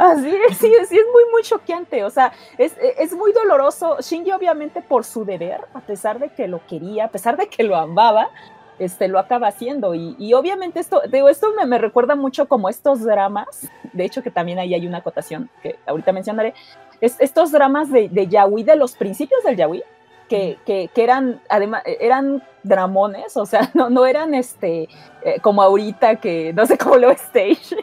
[0.00, 3.96] Así es, sí, sí, es muy, muy choqueante, o sea, es, es muy doloroso.
[4.00, 7.64] Shinji obviamente por su deber, a pesar de que lo quería, a pesar de que
[7.64, 8.28] lo amaba,
[8.78, 9.94] este, lo acaba haciendo.
[9.94, 14.58] Y, obviamente esto, digo, esto me, recuerda mucho como estos dramas, de hecho que también
[14.58, 16.54] ahí hay una acotación que ahorita mencionaré,
[17.00, 19.82] es, estos dramas de, de yaoi, de los principios del yaoi,
[20.28, 24.88] que, que, eran, además, eran dramones, o sea, no, no eran este,
[25.22, 27.76] eh, como ahorita que, no sé cómo lo stage,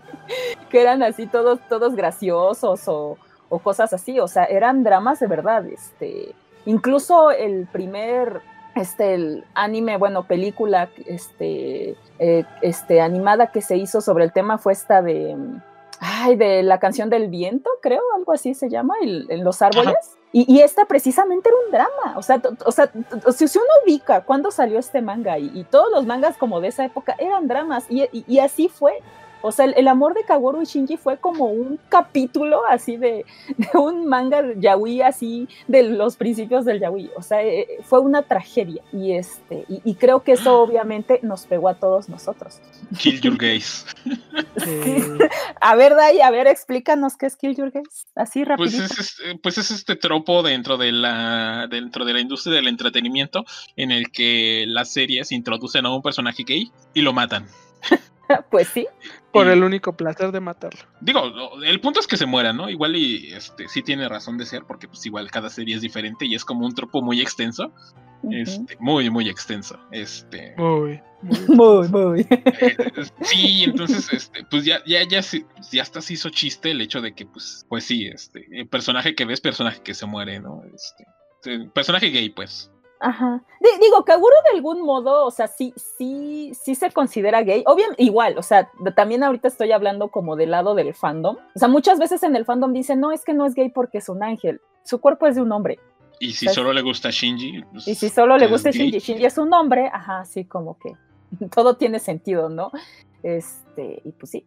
[0.70, 3.18] que eran así todos, todos graciosos o,
[3.50, 8.40] o cosas así, o sea, eran dramas de verdad, este, incluso el primer
[8.80, 14.58] este el anime, bueno, película este, eh, este, animada que se hizo sobre el tema
[14.58, 15.36] fue esta de,
[16.00, 20.16] ay, de la canción del viento, creo, algo así se llama, en los árboles.
[20.32, 22.88] Y, esta precisamente era un drama, o sea, o sea
[23.34, 27.16] si, uno ubica cuándo salió este manga y, todos los mangas como de esa época
[27.18, 29.00] eran dramas y, y así fue,
[29.42, 33.24] o sea, el, amor de Kaworu y Shinji fue como un capítulo así de,
[33.74, 37.10] un manga yaoi así de los principios del yaoi.
[37.16, 38.82] O sea, eh, fue una tragedia.
[38.92, 42.60] Y este, y, creo que eso obviamente nos pegó a todos nosotros.
[42.98, 43.86] Kill your gaze.
[45.60, 48.06] A ver, Dai, a ver, explícanos qué es Kill your gaze.
[48.14, 48.68] Así rápido.
[48.68, 53.44] Pues es, pues es este tropo dentro de la dentro de la industria del entretenimiento
[53.76, 57.46] en el que las series introducen a un personaje gay y lo matan.
[58.50, 58.86] pues sí.
[59.32, 60.80] Por el único placer de matarlo.
[61.00, 61.22] Digo,
[61.64, 62.68] el punto es que se muera, ¿no?
[62.68, 66.26] Igual y este sí tiene razón de ser, porque pues igual cada serie es diferente
[66.26, 67.72] y es como un tropo muy extenso.
[68.28, 69.78] Este, muy, muy extenso.
[69.92, 70.54] Este.
[70.56, 71.00] Muy,
[71.48, 72.26] muy, muy.
[72.30, 72.76] Eh,
[73.22, 75.20] sí, entonces, este, pues ya, ya, ya,
[75.70, 79.14] ya hasta se hizo chiste el hecho de que, pues, pues sí, este, el personaje
[79.14, 80.62] que ves, personaje que se muere, ¿no?
[80.74, 82.70] Este, personaje gay, pues.
[83.00, 83.42] Ajá.
[83.80, 87.64] digo, Kaguro de algún modo, o sea, sí, sí, sí se considera gay.
[87.66, 91.36] Obviamente, igual, o sea, también ahorita estoy hablando como del lado del fandom.
[91.54, 93.98] O sea, muchas veces en el fandom dicen, no, es que no es gay porque
[93.98, 94.60] es un ángel.
[94.84, 95.78] Su cuerpo es de un hombre.
[96.20, 97.64] Y si solo le gusta Shinji.
[97.72, 100.92] Pues, y si solo le gusta Shinji, Shinji es un hombre, ajá, sí, como que
[101.54, 102.70] todo tiene sentido, ¿no?
[103.22, 104.46] Este, y pues sí.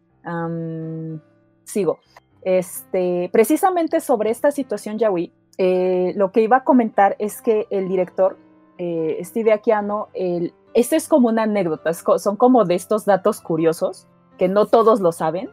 [1.64, 1.98] sigo.
[2.42, 7.88] Este, precisamente sobre esta situación yaoi, eh, lo que iba a comentar es que el
[7.88, 8.36] director
[8.78, 14.06] eh, Steve Akiano, el, es como una anécdota, son como de estos datos curiosos
[14.38, 15.48] que no todos lo saben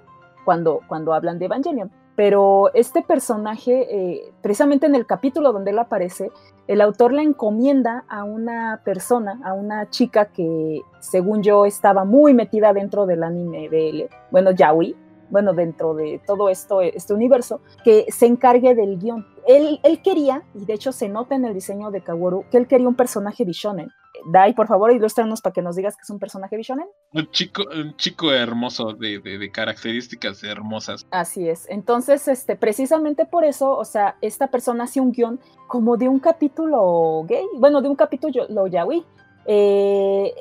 [0.45, 1.91] cuando, cuando hablan de Evangelion.
[2.15, 6.29] Pero este personaje, eh, precisamente en el capítulo donde él aparece,
[6.67, 12.33] el autor le encomienda a una persona, a una chica que, según yo, estaba muy
[12.33, 14.95] metida dentro del anime él, bueno, Yaoi,
[15.31, 19.25] bueno, dentro de todo esto, este universo, que se encargue del guion.
[19.47, 22.67] Él, él quería, y de hecho se nota en el diseño de Kaworu, que él
[22.67, 23.89] quería un personaje bishonen.
[24.25, 26.85] Dai, por favor, ilústranos para que nos digas que es un personaje bishonen.
[27.13, 31.07] Un chico, un chico hermoso, de, de, características hermosas.
[31.11, 31.65] Así es.
[31.69, 36.19] Entonces, este, precisamente por eso, o sea, esta persona hace un guion como de un
[36.19, 39.03] capítulo gay, bueno, de un capítulo lo yaoi.
[39.45, 40.33] Eh,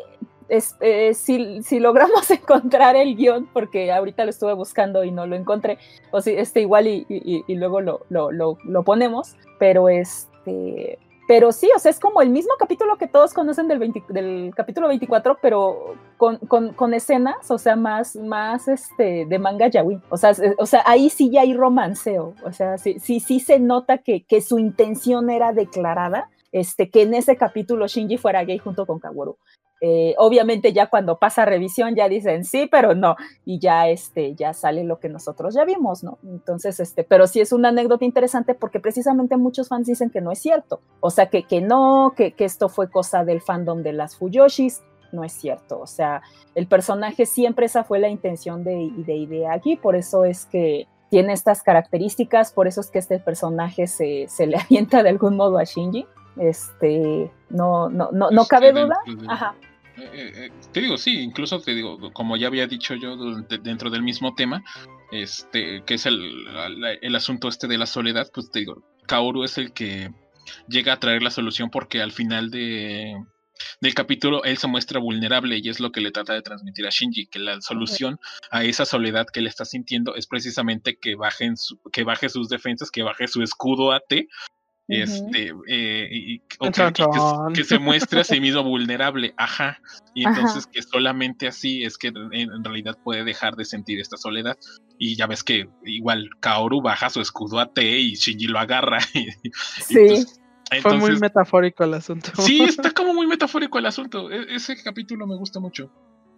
[0.51, 5.79] eh, si, logramos encontrar el guion, porque ahorita lo estuve buscando y no lo encontré,
[6.11, 11.93] o si este igual y, luego lo, lo, ponemos, pero este pero sí, o sea,
[11.93, 16.73] es como el mismo capítulo que todos conocen del, del capítulo 24, pero con, con,
[16.73, 20.01] con, escenas, o sea, más, más este, de manga yaoi.
[20.09, 22.35] O sea, o sea, ahí sí ya hay romanceo.
[22.43, 27.03] O sea, sí, sí, sí se nota que, que su intención era declarada, este, que
[27.03, 29.37] en ese capítulo Shinji fuera gay junto con Kaworu.
[29.83, 33.17] Eh, obviamente ya cuando pasa revisión ya dicen sí, pero no,
[33.47, 36.19] y ya este, ya sale lo que nosotros ya vimos, ¿no?
[36.23, 40.33] Entonces, este, pero sí es una anécdota interesante porque precisamente muchos fans dicen que no
[40.33, 43.95] es cierto, o sea, que, que no, que, que esto fue cosa del fandom de
[43.95, 46.21] las Fuyoshis, no es cierto, o sea,
[46.55, 50.89] el personaje siempre esa fue la intención de, de, de aquí, por eso es que
[51.09, 55.37] tiene estas características, por eso es que este personaje se, se le avienta de algún
[55.37, 58.97] modo a Shinji, este, no, no, no, no cabe duda.
[59.27, 59.55] Ajá.
[60.01, 63.17] Eh, eh, te digo, sí, incluso te digo, como ya había dicho yo
[63.63, 64.65] dentro del mismo tema,
[65.13, 66.47] este, que es el,
[67.03, 70.11] el, asunto este de la soledad, pues te digo, Kaoru es el que
[70.69, 73.15] llega a traer la solución porque al final de,
[73.81, 76.91] del capítulo él se muestra vulnerable y es lo que le trata de transmitir a
[76.91, 78.19] Shinji, que la solución
[78.51, 81.17] a esa soledad que él está sintiendo es precisamente que,
[81.93, 83.93] que baje sus defensas, que baje su escudo
[84.91, 89.81] este, eh, y, que, se muestre a sí mismo vulnerable, ajá,
[90.15, 94.57] y entonces que solamente así es que en, realidad puede dejar de sentir esta soledad,
[94.99, 99.01] y ya ves que igual Kaoru baja su escudo a T y Shinji lo agarra,
[99.87, 100.27] sí.
[100.71, 102.31] Pues, Fue muy metafórico el asunto.
[102.37, 105.91] Sí, está como muy metafórico el asunto, e, ese capítulo me gusta mucho.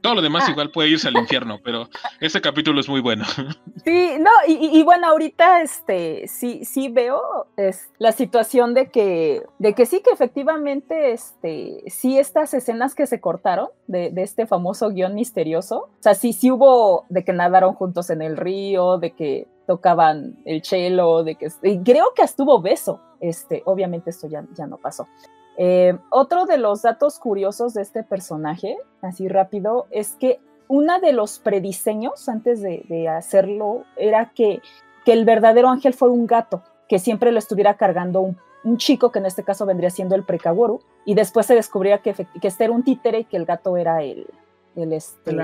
[0.03, 0.51] Todo lo demás ah.
[0.51, 1.89] igual puede irse al infierno, pero
[2.21, 3.25] ese capítulo es muy bueno.
[3.85, 9.75] Sí, no, y, bueno, ahorita este sí, sí veo es la situación de que, de
[9.75, 14.91] que sí que efectivamente, este, sí, estas escenas que se cortaron de, de este famoso
[14.91, 19.11] guion misterioso, o sea, sí, sí hubo de que nadaron juntos en el río, de
[19.17, 23.01] que tocaban el chelo, de que y creo que estuvo beso.
[23.21, 25.09] Este, obviamente esto ya, ya no pasó.
[25.57, 31.13] Eh, otro de los datos curiosos de este personaje, así rápido, es que uno de
[31.13, 34.63] los prediseños antes de, hacerlo era que,
[35.05, 39.19] que, el verdadero ángel fue un gato, que siempre lo estuviera cargando un, chico, que
[39.19, 42.73] en este caso vendría siendo el Prekaworu, y después se descubría que, que este era
[42.73, 44.27] un títere y que el gato era el,
[44.77, 45.37] el, este,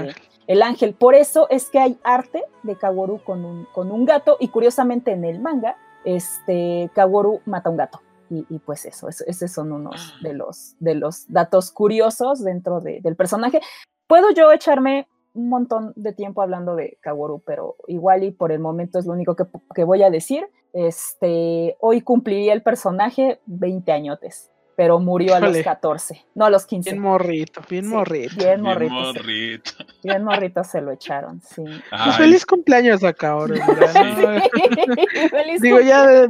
[0.46, 0.94] el, ángel.
[0.94, 5.12] Por eso es que hay arte de Kaworu con un, con un gato, y curiosamente
[5.12, 8.00] en el manga, este, Kaworu mata a un gato.
[8.30, 10.18] Y, pues eso, esos son unos ah.
[10.22, 13.60] de los, de los datos curiosos dentro del personaje.
[14.06, 18.58] Puedo yo echarme un montón de tiempo hablando de Kaworu, pero igual y por el
[18.58, 20.46] momento es lo único que, que voy a decir.
[20.72, 26.64] Este, hoy cumpliría el personaje 20 añotes pero murió a los 14, no a los
[26.64, 26.90] 15.
[26.90, 28.36] Bien morrito, bien morrito.
[28.36, 29.74] Bien morrito.
[30.04, 30.62] Bien morrito.
[30.62, 31.64] se lo echaron, sí.
[31.90, 33.56] Pues feliz cumpleaños acá ahora.
[35.60, 36.28] Digo, ya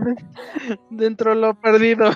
[0.89, 2.11] dentro de lo perdido.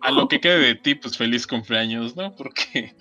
[0.00, 2.34] A lo que quede de ti, pues feliz cumpleaños, ¿no?
[2.34, 2.94] Porque,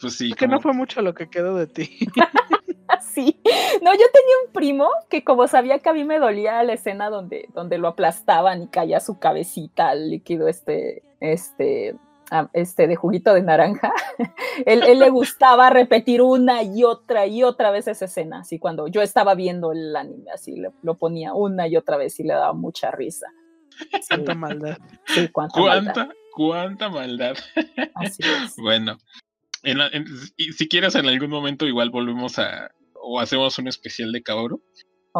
[0.00, 0.30] pues sí.
[0.30, 1.98] Porque no fue mucho lo que quedó de ti.
[3.14, 3.38] sí.
[3.82, 7.10] No, yo tenía un primo que como sabía que a mí me dolía la escena
[7.10, 11.94] donde, donde lo aplastaban y caía su cabecita al líquido este, este,
[12.52, 13.92] este, de juguito de naranja,
[14.66, 19.02] él, le gustaba repetir una y otra y otra vez esa escena, así cuando yo
[19.02, 22.90] estaba viendo el anime, así lo ponía una y otra vez y le daba mucha
[22.90, 23.26] risa.
[24.08, 24.78] Cuánta maldad.
[25.06, 27.36] Sí, cuánta, ¿Cuánta, cuánta maldad.
[27.94, 28.56] Así es.
[28.62, 28.98] bueno,
[30.56, 34.62] si quieres en algún momento igual volvemos a, o hacemos un especial de Kaoru,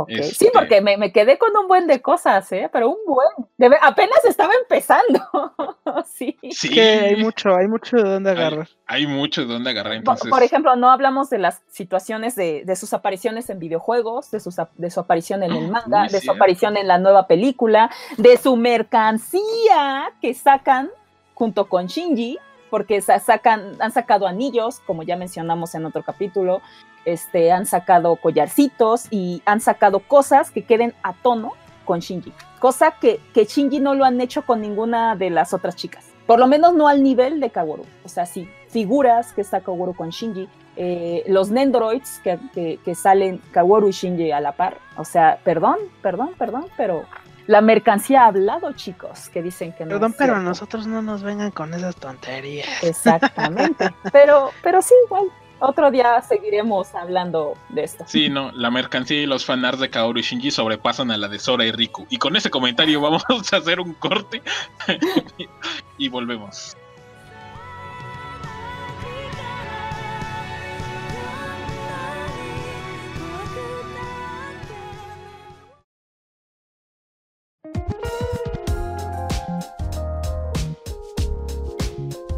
[0.08, 2.68] Sí, este porque me, quedé con un buen de cosas, ¿eh?
[2.72, 3.74] Pero un buen.
[3.82, 5.20] apenas estaba empezando.
[6.06, 6.36] sí.
[6.50, 6.68] sí.
[6.68, 8.68] Que hay mucho, hay mucho de dónde agarrar.
[8.86, 9.94] Hay, mucho de dónde agarrar.
[9.94, 10.30] Entonces...
[10.30, 14.56] Por, ejemplo, no hablamos de las situaciones de, de sus apariciones en videojuegos, de, sus,
[14.76, 18.56] de su aparición en el manga, de su aparición en la nueva película, de su
[18.56, 20.90] mercancía que sacan
[21.34, 22.38] junto con Shinji,
[22.70, 26.60] porque sacan, han sacado anillos, como ya mencionamos en otro capítulo,
[27.06, 31.52] este, han sacado collarcitos y han sacado cosas que queden a tono
[31.86, 35.76] con Shinji, cosa que, que Shinji no lo han hecho con ninguna de las otras
[35.76, 39.60] chicas, por lo menos no al nivel de Kaworu, o sea, sí, figuras que está
[39.60, 44.78] Kaworu con Shinji, eh, los Nendoroids que, que, salen Kaworu y Shinji a la par,
[44.98, 47.04] o sea, perdón, perdón, perdón, pero
[47.46, 49.90] la mercancía ha hablado, chicos, que dicen que no.
[49.90, 52.66] Perdón, pero a nosotros no nos vengan con esas tonterías.
[52.82, 53.88] Exactamente.
[54.12, 58.04] pero, pero sí, igual, otro día seguiremos hablando de esto.
[58.06, 61.38] Sí, no, la mercancía y los fanarts de Kaoru y Shinji sobrepasan a la de
[61.38, 62.06] Sora y Riku.
[62.10, 64.42] Y con ese comentario vamos a hacer un corte
[65.98, 66.76] y volvemos.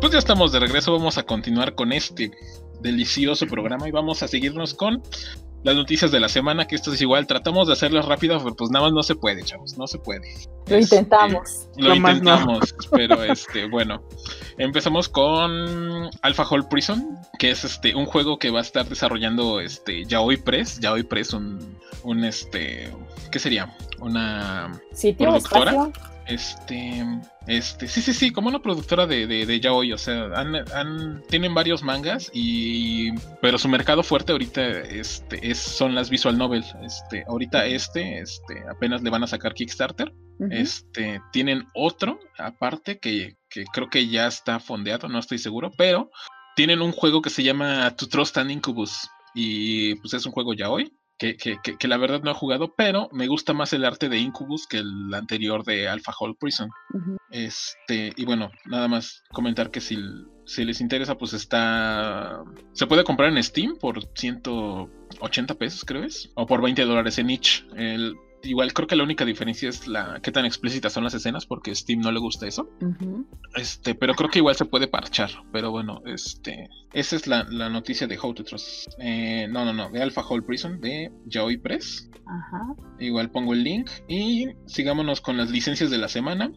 [0.08, 0.92] pues ya estamos de regreso.
[0.92, 2.32] Vamos a continuar con este
[2.80, 5.02] delicioso programa y vamos a seguirnos con
[5.64, 8.70] las noticias de la semana, que esto es igual, tratamos de hacerlas rápidas, pero pues
[8.70, 10.32] nada más no se puede, chavos, no se puede.
[10.68, 11.68] Lo este, intentamos.
[11.76, 14.02] Lo intentamos, pero este, bueno,
[14.56, 19.60] empezamos con Alpha Hole Prison, que es este un juego que va a estar desarrollando
[19.60, 22.92] este Yaoi Press, Yaoi Press un un este,
[23.30, 23.74] ¿qué sería?
[24.00, 25.90] Una ¿Sitio, productora.
[26.28, 27.02] Este,
[27.46, 31.54] este, sí, sí, sí, como una productora de, de, de yaoi, o sea, han, tienen
[31.54, 36.64] varios mangas y, pero su mercado fuerte ahorita, este, es, son las visual novel.
[36.82, 40.12] Este, ahorita este, este, apenas le van a sacar Kickstarter.
[40.50, 46.10] Este, tienen otro aparte que, que creo que ya está fondeado, no estoy seguro, pero
[46.54, 50.54] tienen un juego que se llama To Trust and Incubus y pues es un juego
[50.54, 54.08] yaoi que, que, que, la verdad no he jugado, pero me gusta más el arte
[54.08, 56.70] de Incubus que el anterior de Alpha Hole Prison.
[57.30, 59.98] Este, y bueno, nada más comentar que si,
[60.46, 62.42] si, les interesa, pues está.
[62.72, 67.30] Se puede comprar en Steam por 180 pesos, creo es, o por 20 dólares en
[67.30, 67.66] each.
[67.74, 71.46] El, igual creo que la única diferencia es la qué tan explícitas son las escenas,
[71.46, 72.68] porque Steam no le gusta eso.
[73.54, 75.30] Este, pero creo que igual se puede parchar.
[75.52, 78.92] Pero bueno, este, esa es la, noticia de How to Trust.
[78.98, 82.10] Eh, no, no, no, de Alpha Hole Prison de Yaoi Press.
[82.26, 82.74] Ajá.
[82.98, 86.52] Igual pongo el link y sigámonos con las licencias de la semana.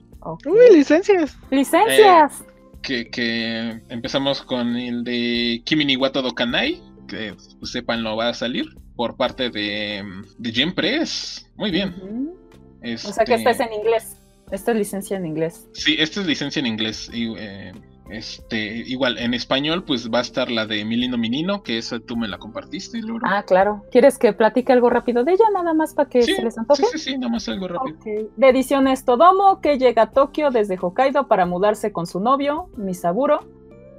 [0.45, 1.37] Uy, licencias.
[1.49, 2.41] Licencias.
[2.41, 8.29] Eh, que, empezamos con el de Kimi Wato do Kanai, que pues, sepan lo va
[8.29, 10.03] a salir por parte de,
[10.37, 11.49] de Press.
[11.55, 12.35] Muy bien.
[12.83, 14.15] O sea que esta es en inglés.
[14.51, 15.67] Esta es licencia en inglés.
[15.73, 17.09] Sí, esta es licencia en inglés.
[17.11, 17.71] Y, eh,
[18.11, 22.15] este, igual, en español, pues va a estar la de Milino Minino, que esa tú
[22.15, 23.27] me la compartiste, Laura.
[23.27, 23.83] Ah, claro.
[23.91, 26.83] ¿Quieres que platique algo rápido de ella, nada más para que se les antoje?
[26.83, 27.97] Sí, sí, sí, nada más algo rápido.
[28.37, 33.39] De ediciones Todomo, que llega a Tokio desde Hokkaido para mudarse con su novio, Misaburo,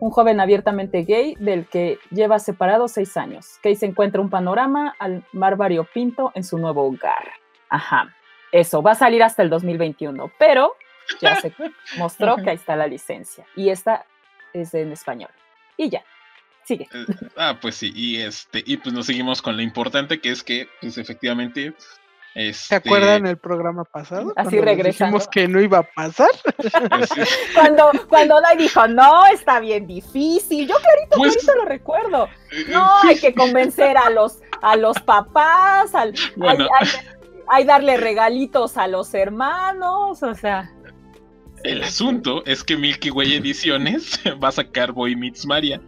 [0.03, 3.61] un joven abiertamente gay del que lleva separado seis años.
[3.63, 7.31] que se encuentra un panorama al mar variopinto en su nuevo hogar.
[7.69, 8.13] Ajá,
[8.51, 10.75] eso, va a salir hasta el 2021, pero
[11.21, 11.53] ya se
[11.99, 14.05] mostró que ahí está la licencia y esta
[14.53, 15.31] es en español.
[15.77, 16.03] Y ya,
[16.65, 16.89] sigue.
[16.93, 20.43] Eh, ah, pues sí, y este, y pues nos seguimos con lo importante que es
[20.43, 21.75] que, pues efectivamente,
[22.35, 24.33] ¿Se acuerdan el programa pasado?
[24.37, 25.25] Así regresamos.
[25.27, 26.31] Dijimos que no iba a pasar.
[27.55, 30.67] cuando, cuando Dai dijo, no, está bien difícil.
[30.67, 32.29] Yo clarito, pues, clarito lo recuerdo.
[32.51, 36.15] Eh, no, hay que convencer a los, a los papás, al,
[37.49, 40.71] hay, darle regalitos a los hermanos, o sea.
[41.65, 45.83] El asunto es que Milky Way Ediciones va a sacar Boy Meets Maria.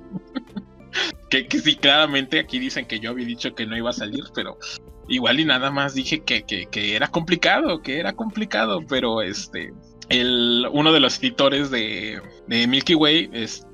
[1.30, 4.24] que, que sí, claramente aquí dicen que yo había dicho que no iba a salir,
[4.34, 4.58] pero
[5.08, 9.72] igual y nada más dije que, que, era complicado, que era complicado, pero este,
[10.08, 13.30] el, uno de los editores de, de Milky Way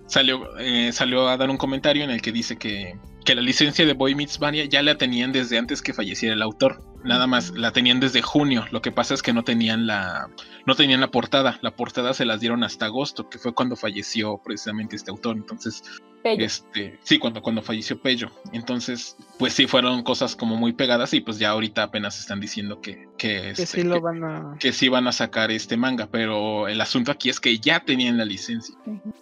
[0.06, 3.86] salió, eh, salió a dar un comentario en el que dice que, que la licencia
[3.86, 6.82] de Boy Meets Maria ya la tenían desde antes que falleciera el autor.
[7.04, 8.66] Nada más la tenían desde junio.
[8.70, 10.28] Lo que pasa es que no tenían la
[10.66, 11.58] no tenían la portada.
[11.62, 15.36] La portada se las dieron hasta agosto, que fue cuando falleció precisamente este autor.
[15.36, 15.82] Entonces
[16.22, 18.30] este, sí, cuando, cuando falleció Pello.
[18.52, 22.80] Entonces, pues sí, fueron cosas como muy pegadas y pues ya ahorita apenas están diciendo
[22.80, 24.56] que, que, este, sí lo van a...
[24.58, 28.18] que sí van a sacar este manga, pero el asunto aquí es que ya tenían
[28.18, 28.74] la licencia.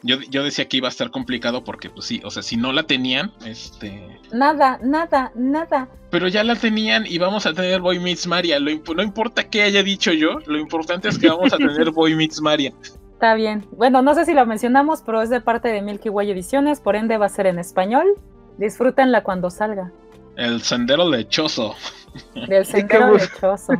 [0.03, 2.73] yo, yo decía que iba a estar complicado porque pues sí, o sea, si no
[2.73, 4.21] la tenían, este...
[4.33, 5.89] Nada, nada, nada.
[6.11, 8.59] Pero ya la tenían y vamos a tener Boy Meets Maria.
[8.59, 12.15] Lo no importa qué haya dicho yo, lo importante es que vamos a tener Boy
[12.15, 12.73] Meets Maria.
[13.13, 13.67] Está bien.
[13.73, 16.97] Bueno, no sé si lo mencionamos, pero es de parte de Milky Way Ediciones, por
[16.97, 18.07] ende va a ser en español.
[18.59, 19.93] Disfrútenla cuando salga.
[20.39, 21.75] El sendero lechoso.
[22.49, 23.73] Del sendero lechoso.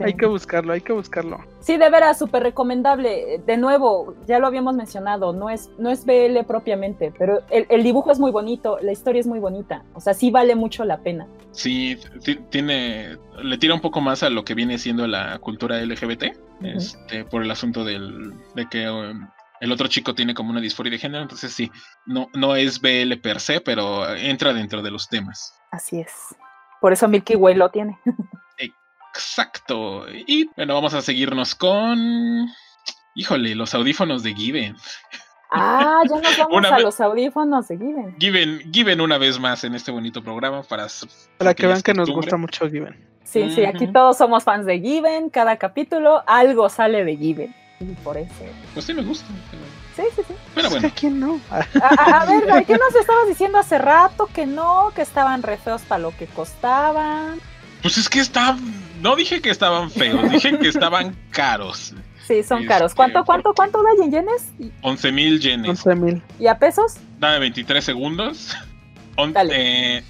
[0.00, 1.44] Hay que buscarlo, hay que buscarlo.
[1.60, 3.42] Sí, de veras, súper recomendable.
[3.46, 8.10] De nuevo, ya lo habíamos mencionado, no es, no es BL propiamente, pero el, dibujo
[8.10, 9.84] es muy bonito, la historia es muy bonita.
[9.92, 11.26] O sea, sí vale mucho la pena.
[11.52, 11.98] Sí,
[12.48, 16.24] tiene, le tira un poco más a lo que viene siendo la cultura LGBT,
[16.62, 19.28] este, por el asunto del, de que um,
[19.60, 21.70] el otro chico tiene como una disforia de género, entonces sí,
[22.06, 25.54] no, no es BL per se, pero entra dentro de los temas.
[25.70, 26.12] Así es.
[26.80, 27.98] Por eso Milky Way lo tiene.
[29.14, 30.06] Exacto.
[30.08, 32.48] Y bueno, vamos a seguirnos con.
[33.14, 34.76] Híjole, los audífonos de Given.
[35.50, 38.16] Ah, ya nos vamos a los audífonos de Given.
[38.18, 38.72] Given.
[38.72, 40.86] Given una vez más en este bonito programa para.
[41.38, 43.08] Para que vean que nos gusta mucho Given.
[43.24, 45.30] Sí, sí, aquí todos somos fans de Given.
[45.30, 47.54] Cada capítulo algo sale de Given.
[48.04, 48.32] Por eso.
[48.74, 49.26] Pues sí, me gusta.
[49.96, 50.34] Sí, sí, sí.
[50.54, 50.90] Pero bueno.
[50.94, 51.40] ¿Quién no?
[51.50, 54.26] A, ver, ¿qué nos estabas diciendo hace rato?
[54.26, 57.40] Que no, que estaban re feos para lo que costaban.
[57.82, 58.60] Pues es que estaban.
[59.00, 61.94] No dije que estaban feos, dije que estaban caros.
[62.28, 62.94] Sí, son caros.
[62.94, 64.44] ¿Cuánto, Este, cuánto, cuánto da en yenes?
[64.82, 65.68] 11 mil yenes.
[65.70, 66.22] 11 mil.
[66.38, 66.96] ¿Y a pesos?
[67.18, 68.54] Dame 23 segundos.
[69.16, 69.54] On- Dale.
[69.98, 70.04] eh,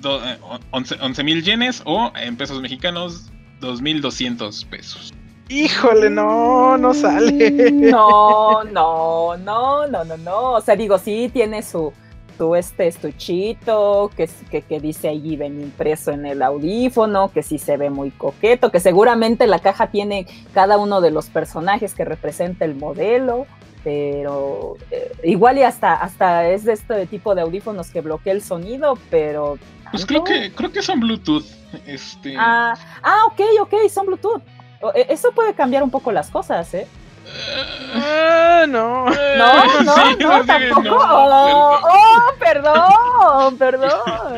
[0.00, 0.38] do- eh,
[0.70, 5.11] on- 11 mil yenes o en pesos mexicanos 2.200 pesos.
[5.52, 7.70] Híjole, no, no sale.
[7.70, 10.52] No, no, no, no, no, no.
[10.52, 11.92] O sea, digo, sí tiene su,
[12.38, 17.58] su este estuchito, que, que, que dice ahí ven impreso en el audífono, que sí
[17.58, 22.06] se ve muy coqueto, que seguramente la caja tiene cada uno de los personajes que
[22.06, 23.46] representa el modelo,
[23.84, 28.42] pero eh, igual y hasta, hasta es de este tipo de audífonos que bloquea el
[28.42, 29.58] sonido, pero...
[29.90, 31.44] Pues creo que, creo que son Bluetooth.
[31.86, 32.34] Este.
[32.38, 34.42] Ah, ah, ok, ok, son Bluetooth.
[34.94, 36.86] E- Eso puede cambiar un poco las cosas, ¿eh?
[37.94, 39.06] Ah, no.
[39.06, 40.16] No, no, Sí,
[40.46, 40.82] tampoco.
[40.82, 43.90] no, oh, oh, perdón, perdón.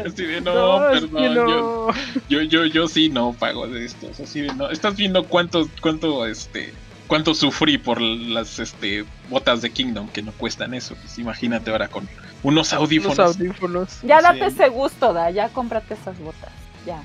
[0.06, 1.46] Así de no, es que perdón.
[1.46, 1.88] Yo,
[2.28, 4.20] yo, yo, yo sí no pago de estos.
[4.20, 4.70] Así de no.
[4.70, 6.72] Estás viendo cuánto, cuánto, este.
[7.06, 10.94] Cuánto sufrí por las este, botas de Kingdom que no cuestan eso.
[10.96, 12.08] Pues imagínate ahora con
[12.42, 13.18] unos audífonos.
[13.18, 14.00] Los audífonos.
[14.02, 14.22] Ya Sí.
[14.24, 16.50] date ese gusto, da, ya cómprate esas botas.
[16.86, 17.02] Ya.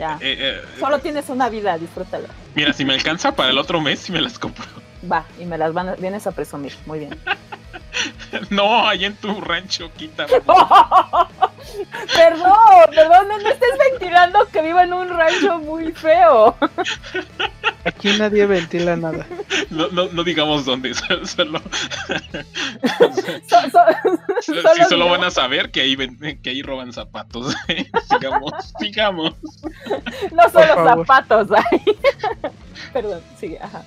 [0.00, 0.16] Ya.
[0.22, 2.26] Eh, eh, Solo tienes una vida, disfrútala.
[2.54, 4.64] Mira, si me alcanza para el otro mes, sí me las compro.
[5.10, 6.72] Va, y me las van a- vienes a presumir.
[6.86, 7.10] Muy bien.
[8.50, 10.26] No, ahí en tu rancho, quita.
[10.26, 10.46] perdón,
[12.94, 16.56] perdón, no, no estés ventilando que vivo en un rancho muy feo.
[17.84, 19.26] Aquí nadie ventila nada.
[19.70, 20.94] No, no, no digamos dónde,
[21.26, 21.26] solo.
[21.26, 21.60] solo-
[23.48, 23.84] So- so-
[24.42, 24.52] Sí,
[24.88, 27.54] Solo van a saber que ahí, ven- que ahí roban zapatos.
[28.10, 29.34] sigamos, sigamos.
[30.32, 31.82] no solo zapatos, ay.
[32.92, 33.82] Perdón, sigue, ajá.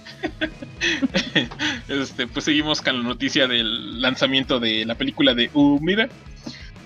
[1.87, 6.09] Este, pues seguimos con la noticia del lanzamiento de la película de Umibe.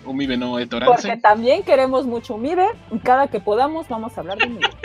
[0.06, 1.18] Umibe no Porque Etorance.
[1.18, 4.70] también queremos mucho Umibe y cada que podamos vamos a hablar de Umibe.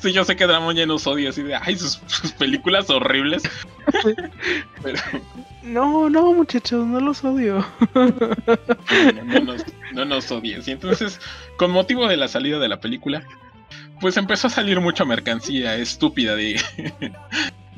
[0.00, 3.42] Sí, yo sé que Dramon ya nos odia así de, ay, sus, sus películas horribles.
[4.82, 4.98] Pero
[5.62, 7.64] No, no, muchachos, no los odio.
[7.94, 10.66] no, no nos, no nos odies.
[10.68, 11.20] Y entonces,
[11.56, 13.22] con motivo de la salida de la película,
[14.00, 16.60] pues empezó a salir mucha mercancía estúpida de,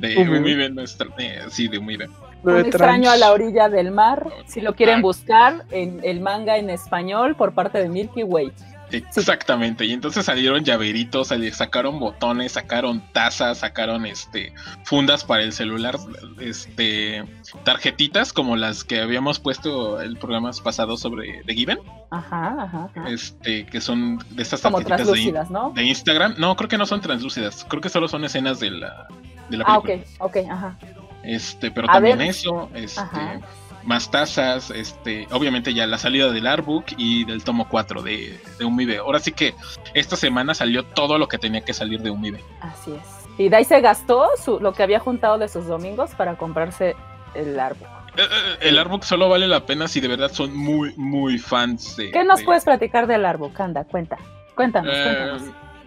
[0.08, 0.70] de Umibe.
[0.70, 2.08] Nuestra, eh, sí, de Umibe.
[2.42, 4.28] Un extraño a la orilla del mar.
[4.46, 4.74] Si lo Ah.
[4.74, 8.52] quieren buscar, en el manga en español por parte de Milky Way.
[9.16, 14.52] Exactamente, y entonces salieron llaveritos, sacaron botones, sacaron tazas, sacaron este
[14.84, 15.96] fundas para el celular,
[16.40, 17.24] este
[17.64, 21.78] tarjetitas como las que habíamos puesto el programas pasados sobre The Given,
[22.10, 22.90] Ajá, ajá.
[22.94, 23.08] ajá.
[23.08, 25.70] este que son de estas Como tarjetitas de, translúcidas, ¿no?
[25.70, 26.34] de Instagram.
[26.38, 29.06] No, creo que no son translúcidas, creo que solo son escenas de la
[29.48, 30.78] de la Ah, ok, ok, ajá.
[31.22, 32.28] Este, pero A también ver.
[32.30, 33.40] eso, este Ajá.
[33.84, 38.64] Más tazas, este, obviamente ya la salida del artbook y del tomo 4 de, de
[38.64, 38.98] Umibe.
[38.98, 39.54] Ahora sí que
[39.94, 42.40] esta semana salió todo lo que tenía que salir de Umibe.
[42.60, 43.28] Así es.
[43.38, 46.94] Y Dai se gastó su, lo que había juntado de sus domingos para comprarse
[47.34, 47.88] el árbol.
[48.16, 51.96] Eh, eh, El artbook solo vale la pena si de verdad son muy, muy fans
[51.96, 52.10] de...
[52.10, 53.84] ¿Qué nos de- puedes platicar del árbol, Anda?
[53.84, 54.18] Cuenta.
[54.54, 55.42] Cuéntanos, Eh, cuéntanos.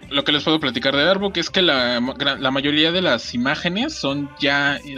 [0.10, 3.94] Lo que les puedo platicar del artbook es que la, la mayoría de las imágenes
[3.96, 4.96] son ya eh,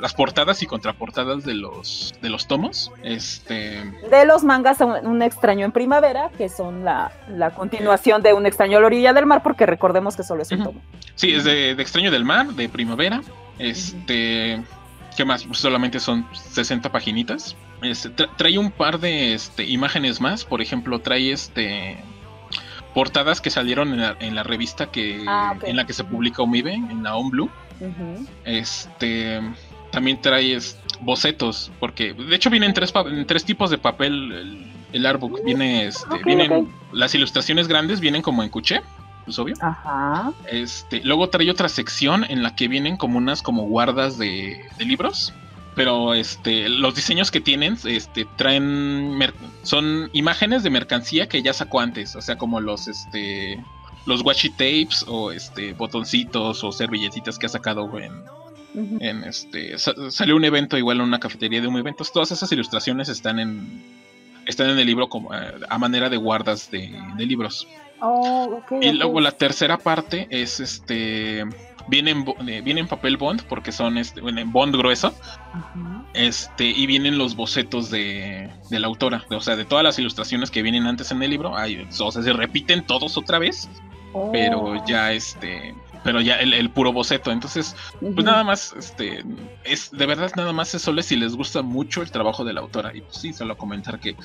[0.00, 2.90] las portadas y contraportadas de los, de los tomos.
[3.02, 3.82] Este...
[4.10, 8.46] De los mangas un, un extraño en primavera, que son la, la continuación de un
[8.46, 10.80] extraño a la orilla del mar, porque recordemos que solo es un tomo.
[11.14, 13.20] Sí, es de, de Extraño del Mar, de Primavera.
[13.58, 14.62] Este.
[15.16, 15.44] ¿Qué más?
[15.44, 17.54] Pues solamente son 60 paginitas.
[17.82, 20.44] Este, tra- trae un par de este, imágenes más.
[20.44, 21.98] Por ejemplo, trae este.
[22.94, 26.42] Portadas que salieron en la, en la revista que Ah, en la que se publica
[26.42, 27.50] Omibe, en la On Blue.
[27.80, 28.26] Ujú.
[28.44, 29.40] Este.
[29.90, 30.58] También trae
[31.00, 35.44] bocetos, porque de hecho vienen tres, en tres tipos de papel el, el artbook.
[35.44, 38.80] Viene, este, vienen las ilustraciones grandes, vienen como en cuché,
[39.26, 39.54] pues obvio.
[39.60, 40.32] Ajá.
[40.50, 44.84] Este, luego trae otra sección en la que vienen como unas como guardas de, de
[44.86, 45.34] libros.
[45.74, 49.18] Pero este, los diseños que tienen, este, traen
[49.62, 52.14] son imágenes de mercancía que ya sacó antes.
[52.16, 53.62] O sea, como los este.
[54.04, 58.12] Los washi tapes o este botoncitos o servilletitas que ha sacado en,
[59.00, 59.78] en este.
[59.78, 62.04] sa- salió un evento igual en una cafetería de un evento.
[62.12, 63.82] Todas esas ilustraciones están en.
[64.44, 67.66] Están en el libro como eh, a manera de guardas de, de libros.
[68.04, 71.44] Oh, Y luego la tercera parte es este.
[71.86, 75.14] Viene en, eh, viene en papel bond porque son este, en bond grueso.
[76.12, 79.24] Este, y vienen los bocetos de, de la autora.
[79.30, 81.56] O sea, de todas las ilustraciones que vienen antes en el libro.
[81.56, 83.68] Hay, o sea, se repiten todos otra vez.
[84.12, 84.32] Oh.
[84.32, 85.72] Pero ya este.
[86.02, 87.30] Pero ya el, el puro boceto.
[87.30, 89.24] Entonces, pues nada más, este.
[89.62, 92.62] Es de verdad nada más es solo si les gusta mucho el trabajo de la
[92.62, 92.96] autora.
[92.96, 94.16] Y pues sí, solo comentar que.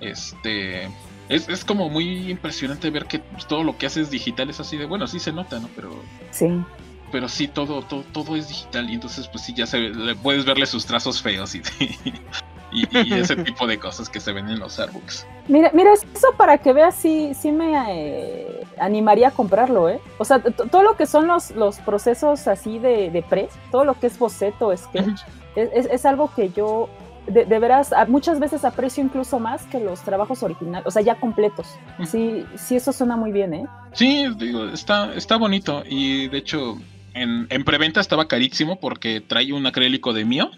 [0.00, 0.88] Este.
[1.28, 3.18] Es, es como muy impresionante ver que
[3.48, 5.68] todo lo que hace es digital, es así de bueno, sí se nota, ¿no?
[5.76, 5.90] Pero
[6.30, 6.48] Sí.
[7.12, 10.44] pero sí, todo, todo, todo es digital y entonces pues sí, ya se le puedes
[10.44, 11.62] verle sus trazos feos y,
[12.72, 15.26] y, ese tipo de cosas que se ven en los artbooks.
[15.48, 20.00] Mira, mira, eso para que veas, sí, sí me eh, animaría a comprarlo, ¿eh?
[20.18, 23.94] O sea, todo lo que son los, los procesos así de, de pre, todo lo
[23.94, 25.20] que es boceto, sketch,
[25.56, 26.88] es, es, algo que yo
[27.28, 31.18] de, de, veras muchas veces aprecio incluso más que los trabajos originales, o sea, ya
[31.20, 31.66] completos.
[32.04, 33.66] Sí, sí, eso suena muy bien, ¿eh?
[33.92, 36.78] Sí, digo, está, está bonito y de hecho
[37.14, 40.50] en, en preventa estaba carísimo porque trae un acrílico de mío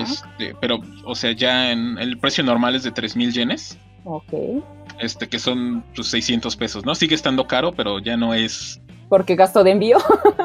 [0.00, 3.78] este, pero, o sea, ya en el precio normal es de 3000 yenes.
[4.04, 4.32] Ok.
[4.98, 6.94] Este, que son pues, 600 pesos, ¿no?
[6.94, 8.80] Sigue estando caro, pero ya no es.
[9.08, 9.98] Porque gasto de envío.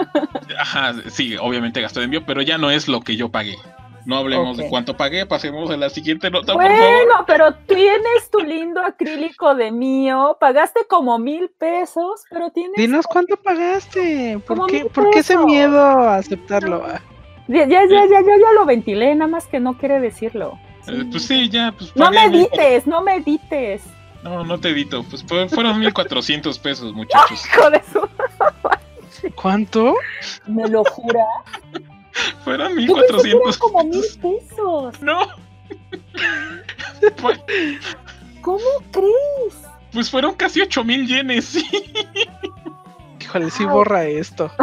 [0.59, 3.55] Ajá, sí, obviamente gasto de envío, pero ya no es lo que yo pagué.
[4.07, 6.53] No hablemos de cuánto pagué, pasemos a la siguiente nota.
[6.53, 12.77] Bueno, pero tienes tu lindo acrílico de mío, pagaste como mil pesos, pero tienes.
[12.77, 14.39] Dinos cuánto pagaste.
[14.47, 16.87] ¿Por, qué, ¿por qué ese miedo a aceptarlo?
[17.49, 20.57] Ya, ya, ya, ya, ya, lo ventilé, nada más que no quiere decirlo.
[20.87, 21.73] Eh, pues sí, ya.
[21.77, 23.83] Pues no me edites, no me edites.
[24.23, 25.03] No, no te edito.
[25.03, 27.45] Pues fueron 1400 pesos, muchachos.
[27.45, 28.07] hijo de su...
[29.35, 29.95] ¿Cuánto?
[30.45, 31.25] ¿Me lo jura?
[32.43, 33.57] fueron 1400.
[33.57, 35.01] como mil pesos.
[35.01, 35.27] No.
[38.41, 39.55] ¿Cómo crees?
[39.91, 41.57] Pues fueron casi 8000 yenes,
[43.19, 44.51] Híjole, sí borra esto.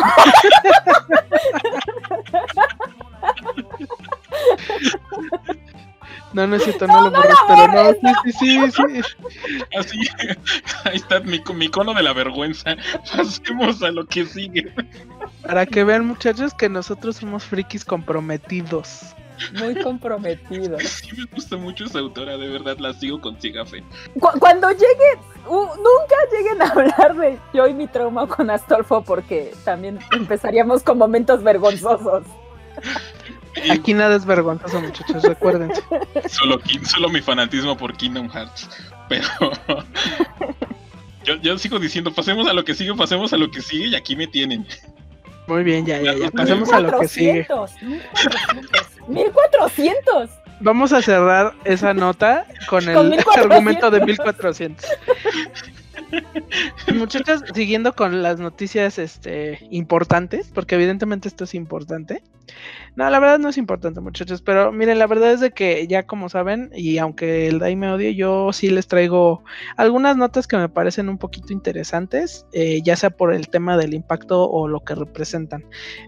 [6.34, 9.64] No, no es cierto, no, lo borras, pero no, sí, sí, sí, sí.
[9.78, 9.98] Así,
[10.82, 12.76] ahí está mi, mi cono de la vergüenza.
[13.16, 14.74] Pasemos a lo que sigue.
[15.46, 19.14] Para que vean, muchachos, que nosotros somos frikis comprometidos.
[19.58, 20.78] Muy comprometido.
[20.84, 23.82] Sí, me gusta mucho esa autora, de verdad, la sigo con ciega fe.
[24.38, 29.98] cuando llegue, nunca lleguen a hablar de yo y mi trauma con Astolfo, porque también
[30.12, 32.24] empezaríamos con momentos vergonzosos.
[33.70, 35.72] Aquí nada es vergonzoso, muchachos, recuerden.
[36.28, 38.68] Solo, solo mi fanatismo por Kingdom Hearts.
[39.08, 39.26] Pero.
[41.24, 43.94] yo, yo sigo diciendo, pasemos a lo que sigue, pasemos a lo que sigue, y
[43.94, 44.66] aquí me tienen.
[45.46, 46.30] Muy bien, ya, ya, ya.
[46.30, 47.46] Pasemos a lo que sigue.
[49.08, 50.30] 1400.
[50.60, 54.86] Vamos a cerrar esa nota con el argumento de 1400.
[56.94, 62.22] Muchachos, siguiendo con las noticias este, importantes, porque evidentemente esto es importante.
[62.96, 66.04] No, la verdad no es importante, muchachos, pero miren, la verdad es de que ya
[66.04, 69.42] como saben, y aunque el DAI me odie, yo sí les traigo
[69.76, 73.94] algunas notas que me parecen un poquito interesantes, eh, ya sea por el tema del
[73.94, 75.64] impacto o lo que representan.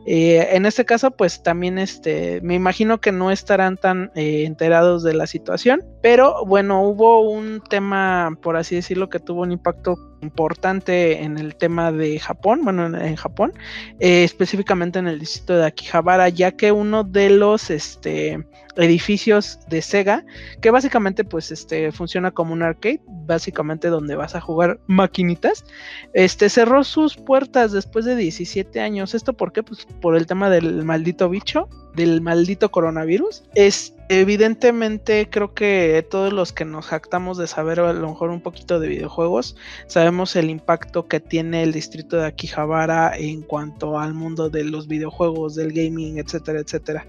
[0.07, 5.03] Eh, en este caso, pues también este, me imagino que no estarán tan eh, enterados
[5.03, 9.97] de la situación, pero bueno, hubo un tema, por así decirlo, que tuvo un impacto
[10.23, 13.53] importante en el tema de Japón, bueno, en, Japón,
[14.01, 18.47] eh, específicamente en el distrito de Akihabara, ya que uno de los este,
[18.77, 20.24] edificios de Sega,
[20.61, 25.64] que básicamente pues este, funciona como un arcade, básicamente donde vas a jugar maquinitas,
[26.12, 29.14] este, cerró sus puertas después de 17 años.
[29.14, 29.62] ¿Esto por qué?
[29.62, 33.45] Pues por el tema del maldito bicho, del maldito coronavirus.
[33.55, 38.41] Es evidentemente creo que todos los que nos jactamos de saber a lo mejor un
[38.41, 39.57] poquito de videojuegos,
[39.89, 44.87] sabemos el impacto que tiene el distrito de Akihabara en cuanto al mundo de los
[44.87, 47.07] videojuegos, del gaming, etcétera, etcétera.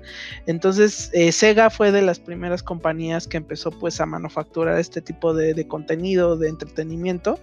[0.48, 5.34] Entonces, eh, Sega fue de las primeras compañías que empezó pues a manufacturar este tipo
[5.34, 7.40] de, contenido, de entretenimiento,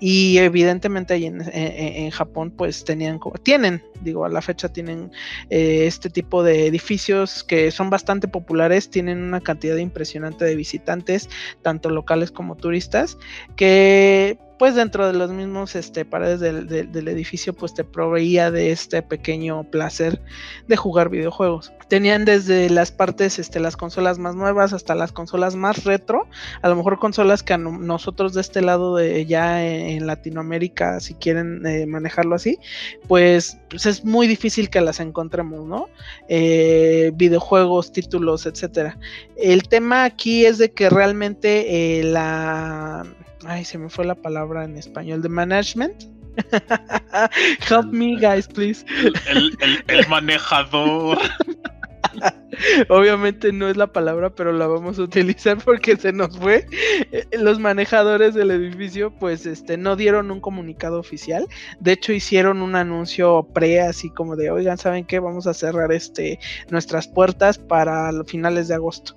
[0.00, 5.12] y evidentemente ahí en, Japón pues tenían, tienen, digo, a la fecha tienen
[5.48, 11.30] eh, este tipo de edificios que son bastante populares tienen una cantidad impresionante de visitantes,
[11.62, 13.16] tanto locales como turistas,
[13.56, 19.02] que pues dentro de los mismos este, paredes del, edificio pues te proveía de este
[19.02, 20.22] pequeño placer
[20.68, 21.72] de jugar videojuegos.
[21.88, 26.28] Tenían desde las partes, este, las consolas más nuevas hasta las consolas más retro,
[26.62, 31.14] a lo mejor consolas que a nosotros de este lado de ya en, Latinoamérica, si
[31.14, 32.60] quieren eh, manejarlo así,
[33.08, 35.88] pues, pues, es muy difícil que las encontremos, ¿no?
[36.28, 38.96] Eh, videojuegos, títulos, etcétera.
[39.36, 43.04] El tema aquí es de que realmente eh, la
[43.46, 45.22] Ay, se me fue la palabra en español.
[45.22, 46.04] ¿De management?
[47.68, 48.84] Help me, guys, please.
[49.28, 49.56] El,
[49.88, 51.18] el, manejador.
[52.88, 56.66] obviamente no es la palabra, pero la vamos a utilizar porque se nos fue.
[57.12, 61.46] Eh, los manejadores del edificio, pues, este, no dieron un comunicado oficial.
[61.80, 65.18] De hecho, hicieron un anuncio pre, así como de, oigan, ¿saben qué?
[65.18, 66.38] Vamos a cerrar este,
[66.70, 69.14] nuestras puertas para finales de agosto.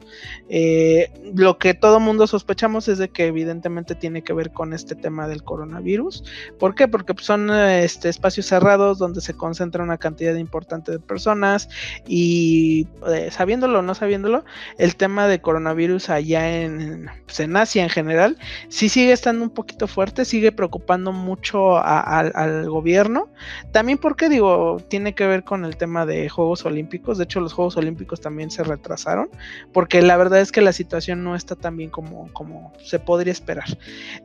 [0.49, 4.95] Eh, lo que todo mundo sospechamos es de que evidentemente tiene que ver con este
[4.95, 6.23] tema del coronavirus.
[6.59, 6.87] ¿Por qué?
[6.87, 11.69] Porque pues, son este, espacios cerrados donde se concentra una cantidad importante de personas
[12.07, 14.45] y eh, sabiéndolo o no sabiéndolo,
[14.77, 18.37] el tema de coronavirus allá en, pues, en Asia en general
[18.69, 23.29] sí sigue estando un poquito fuerte, sigue preocupando mucho al gobierno.
[23.71, 27.17] También porque digo, tiene que ver con el tema de Juegos Olímpicos.
[27.17, 29.29] De hecho, los Juegos Olímpicos también se retrasaron
[29.73, 33.31] porque la verdad es que la situación no está tan bien como, como se podría
[33.31, 33.65] esperar.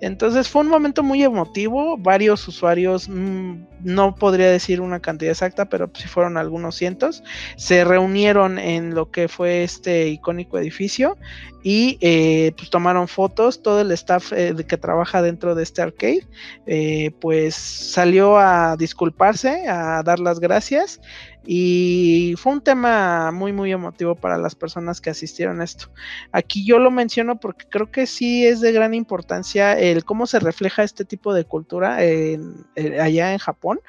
[0.01, 5.67] Entonces fue un momento muy emotivo, varios usuarios, mm, no podría decir una cantidad exacta,
[5.67, 7.23] pero si fueron algunos cientos,
[7.57, 11.17] se reunieron en lo que fue este icónico edificio
[11.63, 16.27] y eh, pues tomaron fotos, todo el staff eh, que trabaja dentro de este arcade,
[16.67, 21.01] eh, pues salió a disculparse, a dar las gracias
[21.45, 25.91] y fue un tema muy muy emotivo para las personas que asistieron a esto.
[26.33, 30.39] Aquí yo lo menciono porque creo que sí es de gran importancia el cómo se
[30.39, 33.81] refleja este tipo de cultura allá en Japón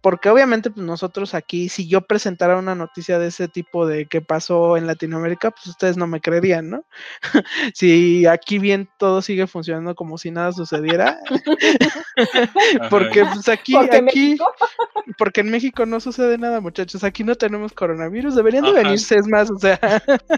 [0.00, 4.20] porque obviamente pues nosotros aquí, si yo presentara una noticia de ese tipo de que
[4.20, 6.84] pasó en Latinoamérica, pues ustedes no me creerían, ¿no?
[7.74, 11.18] si aquí bien todo sigue funcionando como si nada sucediera,
[12.90, 14.38] porque pues aquí, aquí,
[15.18, 19.26] porque en México no sucede nada, muchachos, aquí no tenemos coronavirus, deberían de venirse, es
[19.26, 19.78] más, o sea.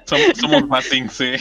[0.07, 1.35] somos, somos sí.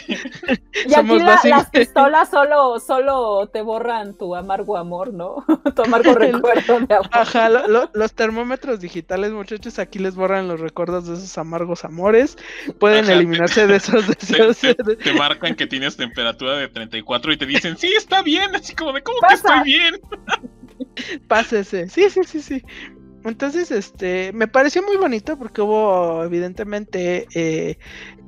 [0.86, 5.44] Y aquí las pistolas solo, solo te borran tu amargo amor, ¿no?
[5.76, 7.10] tu amargo recuerdo de amor.
[7.12, 12.38] Ajá, los termómetros digitales, muchachos, aquí les borran los recuerdos de esos amargos amores.
[12.80, 14.60] Pueden eliminarse de esos deseos.
[14.60, 18.94] Te, marcan que tienes temperatura de 34 y te dicen, sí, está bien, así como
[18.94, 20.00] de, ¿cómo que estoy bien?
[21.28, 21.90] Pásese.
[21.90, 22.64] Sí, sí, sí, sí.
[23.24, 27.78] Entonces, este, me pareció muy bonito porque hubo, evidentemente, eh,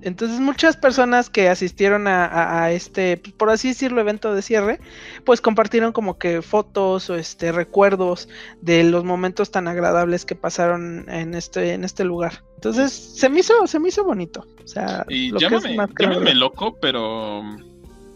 [0.04, 4.80] entonces muchas personas que asistieron a, este, por así decirlo, evento de cierre,
[5.24, 8.30] pues compartieron como que fotos o este recuerdos
[8.62, 12.44] de los momentos tan agradables que pasaron en este, en este lugar.
[12.56, 14.46] Entonces, se me hizo, se me hizo bonito.
[14.64, 17.42] O sea, y lo llámame, llámame loco, pero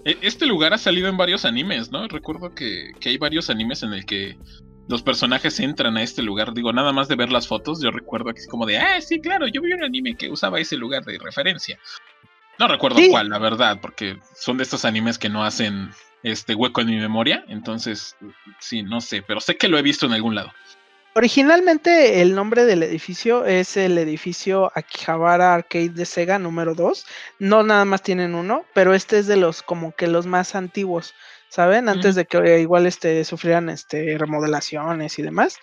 [0.05, 2.07] e, este lugar ha salido en varios animes, ¿no?
[2.07, 4.37] Recuerdo que, que hay varios animes en el que
[4.87, 6.53] los personajes entran a este lugar.
[6.53, 9.19] Digo, nada más de ver las fotos, yo recuerdo que es como de, ah, sí,
[9.19, 11.77] claro, yo vi un anime que usaba ese lugar de referencia.
[12.59, 15.91] No recuerdo cuál, la verdad, porque son de estos animes que no hacen
[16.23, 17.45] este hueco en mi memoria.
[17.47, 18.15] Entonces,
[18.59, 20.51] sí, no sé, pero sé que lo he visto en algún lado.
[21.13, 27.05] Originalmente el nombre del edificio es el edificio Akihabara Arcade de Sega número 2.
[27.39, 31.15] No nada más tienen uno, pero este es de los como que los más antiguos.
[31.49, 31.89] ¿Saben?
[31.89, 35.57] Antes de que igual este, sufrieran este, remodelaciones y demás.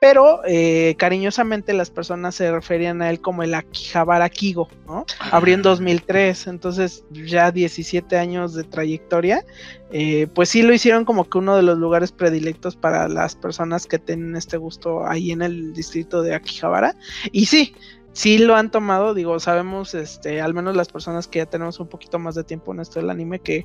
[0.00, 5.06] Pero eh, cariñosamente las personas se referían a él como el Akihabara Kigo, ¿no?
[5.30, 6.50] Abrió en 2003, ah.
[6.50, 9.44] entonces ya 17 años de trayectoria.
[9.92, 13.86] Eh, pues sí lo hicieron como que uno de los lugares predilectos para las personas
[13.86, 16.94] que tienen este gusto ahí en el distrito de Akihabara.
[17.32, 17.74] Y sí,
[18.12, 21.88] sí lo han tomado, digo, sabemos, este, al menos las personas que ya tenemos un
[21.88, 23.64] poquito más de tiempo en esto del anime, que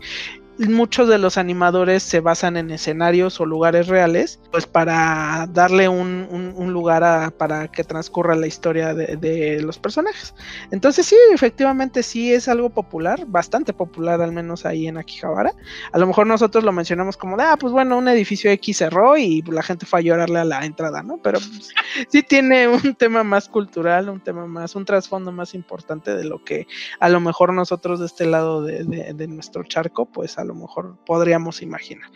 [0.57, 6.15] muchos de los animadores se basan en escenarios o lugares reales, pues para darle un,
[6.71, 10.33] lugar para que transcurra la historia de, los personajes.
[10.71, 15.53] Entonces sí, efectivamente sí es algo popular, bastante popular al menos ahí en Akihabara.
[15.91, 19.17] A lo mejor nosotros lo mencionamos como de, ah, pues bueno, un edificio X cerró
[19.17, 21.17] y la gente fue a llorarle a la entrada, ¿no?
[21.17, 21.69] Pero pues,
[22.09, 26.43] sí tiene un tema más cultural, un tema más, un trasfondo más importante de lo
[26.43, 26.67] que
[26.99, 28.83] a lo mejor nosotros de este lado de,
[29.13, 32.09] de nuestro charco, pues a lo mejor podríamos imaginar.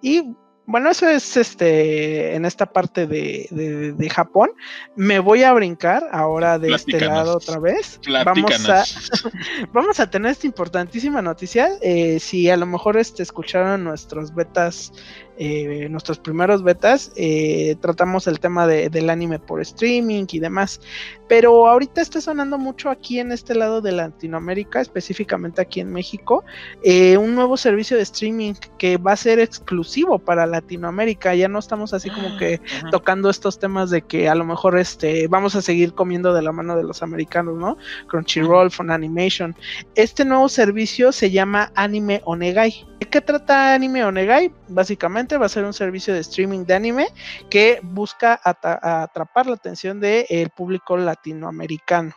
[0.00, 0.36] Y
[0.66, 4.50] bueno, eso es este en esta parte de, de, Japón.
[4.96, 8.00] Me voy a brincar ahora de este lado otra vez.
[8.24, 8.82] Vamos a,
[9.72, 11.70] vamos a tener esta importantísima noticia.
[11.82, 14.92] Eh, si a lo mejor este, escucharon nuestros betas
[15.38, 20.80] eh, nuestros primeros betas, eh, tratamos el tema del anime por streaming y demás.
[21.28, 26.44] Pero ahorita está sonando mucho aquí en este lado de Latinoamérica, específicamente aquí en México,
[26.84, 31.34] eh, un nuevo servicio de streaming que va a ser exclusivo para Latinoamérica.
[31.34, 34.78] Ya no estamos así como que ah, tocando estos temas de que a lo mejor
[34.78, 37.76] este, vamos a seguir comiendo de la mano de los americanos, ¿no?
[38.06, 39.56] Crunchyroll, Animation
[39.94, 42.86] Este nuevo servicio se llama Anime Onegai.
[43.00, 44.52] ¿De qué trata Anime Onegai?
[44.68, 47.08] Básicamente va a ser un servicio de streaming de anime
[47.50, 52.14] que busca atrapar la atención del público latinoamericano.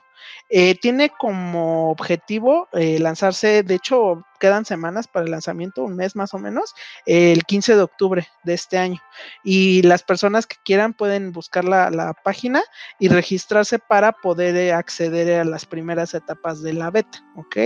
[0.49, 6.15] Eh, tiene como objetivo eh, lanzarse, de hecho, quedan semanas para el lanzamiento, un mes
[6.15, 6.73] más o menos,
[7.05, 8.99] el 15 de octubre de este año.
[9.43, 12.61] Y las personas que quieran pueden buscar la, la página
[12.99, 17.57] y registrarse para poder acceder a las primeras etapas de la beta, ¿ok?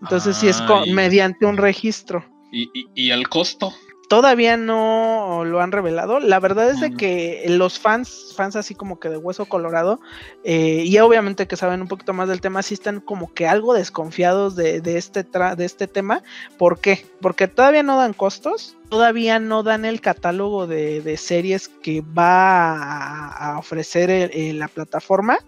[0.00, 2.24] Entonces, si es mediante un registro.
[2.52, 3.74] ¿Y, y, y el costo?
[4.08, 6.18] Todavía no lo han revelado.
[6.18, 10.00] La verdad es de que los fans, fans así como que de hueso colorado,
[10.44, 13.74] eh, y obviamente que saben un poquito más del tema, sí están como que algo
[13.74, 16.22] desconfiados de, de este, de este tema.
[16.56, 17.06] ¿Por qué?
[17.20, 23.58] Porque todavía no dan costos todavía no dan el catálogo de, series que va a,
[23.58, 25.38] ofrecer la plataforma.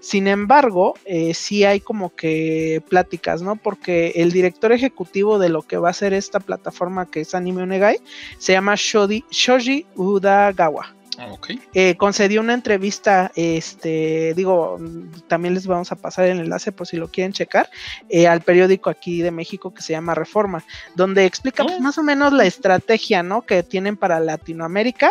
[0.00, 3.56] Sin embargo, eh, sí hay como que pláticas, ¿no?
[3.56, 7.62] Porque el director ejecutivo de lo que va a ser esta plataforma que es Anime
[7.62, 8.00] Onegai
[8.38, 10.97] se llama Shoji Udagawa.
[11.20, 11.34] Ah,
[11.74, 14.78] eh, concedió una entrevista, este, digo,
[15.26, 17.68] también les vamos a pasar el enlace por si lo quieren checar,
[18.08, 20.62] eh, al periódico aquí de México que se llama Reforma,
[20.94, 21.82] donde explica pues, oh.
[21.82, 23.42] más o menos la estrategia, ¿no?
[23.42, 25.10] Que tienen para Latinoamérica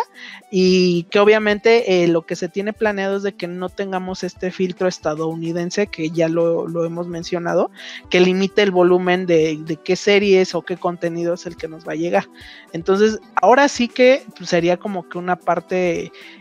[0.50, 4.50] y que obviamente eh, lo que se tiene planeado es de que no tengamos este
[4.50, 7.70] filtro estadounidense que ya lo, hemos mencionado,
[8.08, 11.86] que limite el volumen de, de, qué series o qué contenido es el que nos
[11.86, 12.28] va a llegar.
[12.72, 15.97] Entonces, ahora sí que pues, sería como que una parte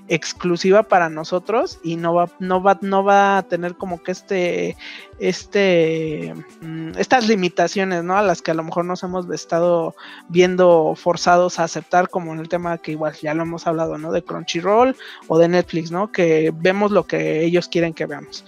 [0.07, 4.77] exclusiva para nosotros y no va, no va, no va a tener como que este,
[5.19, 8.17] este, mm, estas limitaciones, ¿no?
[8.17, 9.95] A las que a lo mejor nos hemos estado
[10.29, 14.11] viendo forzados a aceptar, como en el tema que igual ya lo hemos hablado, ¿no?
[14.11, 14.95] De Crunchyroll
[15.27, 16.11] o de Netflix, ¿no?
[16.11, 18.45] Que vemos lo que ellos quieren que veamos.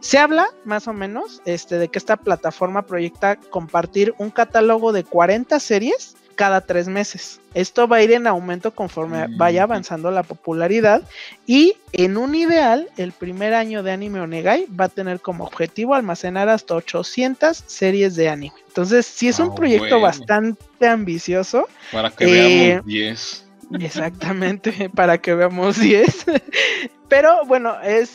[0.00, 5.02] Se habla más o menos este, de que esta plataforma proyecta compartir un catálogo de
[5.02, 7.40] 40 series cada tres meses.
[7.54, 11.02] Esto va a ir en aumento conforme mm, vaya avanzando la popularidad
[11.46, 15.94] y en un ideal, el primer año de Anime Onegai va a tener como objetivo
[15.94, 18.54] almacenar hasta 800 series de anime.
[18.68, 21.68] Entonces, si es un ah, proyecto bastante ambicioso.
[21.92, 23.44] Para que veamos 10.
[23.72, 26.26] Eh, exactamente, para que veamos 10.
[27.08, 28.10] Pero bueno, es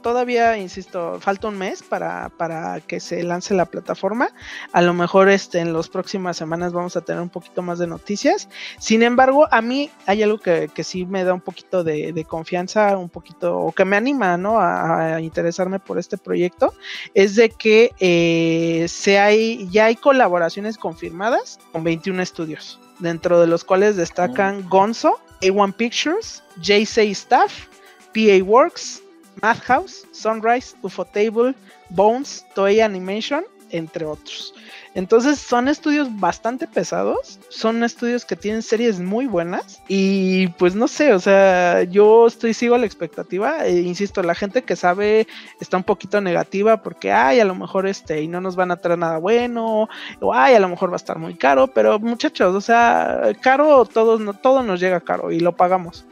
[0.00, 4.30] todavía, insisto, falta un mes para, para, que se lance la plataforma.
[4.72, 7.86] A lo mejor este, en las próximas semanas vamos a tener un poquito más de
[7.86, 8.48] noticias.
[8.78, 12.96] Sin embargo, a mí hay algo que, que sí me da un poquito de, confianza,
[12.96, 14.58] un poquito, o que me anima ¿no?
[14.60, 16.74] a, interesarme por este proyecto,
[17.14, 23.46] es de que eh, se hay, ya hay colaboraciones confirmadas con 21 estudios, dentro de
[23.46, 24.68] los cuales destacan mm.
[24.68, 27.66] Gonzo, A1 Pictures, JC Staff,
[28.14, 29.02] PA Works,
[29.42, 31.54] Madhouse, Sunrise, Ufotable,
[31.90, 34.54] Bones, Toei Animation, entre otros.
[34.94, 40.88] Entonces son estudios bastante pesados, son estudios que tienen series muy buenas y pues no
[40.88, 45.26] sé, o sea, yo estoy sigo la expectativa, e insisto, la gente que sabe
[45.60, 48.76] está un poquito negativa porque ay, a lo mejor este y no nos van a
[48.76, 49.86] traer nada bueno
[50.20, 53.84] o ay, a lo mejor va a estar muy caro, pero muchachos, o sea, caro
[53.84, 56.06] todo, todo nos llega caro y lo pagamos.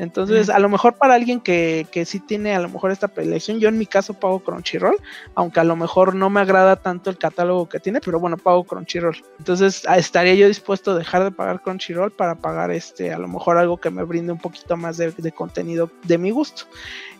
[0.00, 3.60] Entonces, a lo mejor para alguien que, que sí tiene a lo mejor esta preelección,
[3.60, 4.96] yo en mi caso pago Crunchyroll,
[5.34, 8.64] aunque a lo mejor no me agrada tanto el catálogo que tiene, pero bueno, pago
[8.64, 9.22] Crunchyroll.
[9.38, 13.58] Entonces, estaría yo dispuesto a dejar de pagar Crunchyroll para pagar este, a lo mejor
[13.58, 16.62] algo que me brinde un poquito más de, contenido de mi gusto.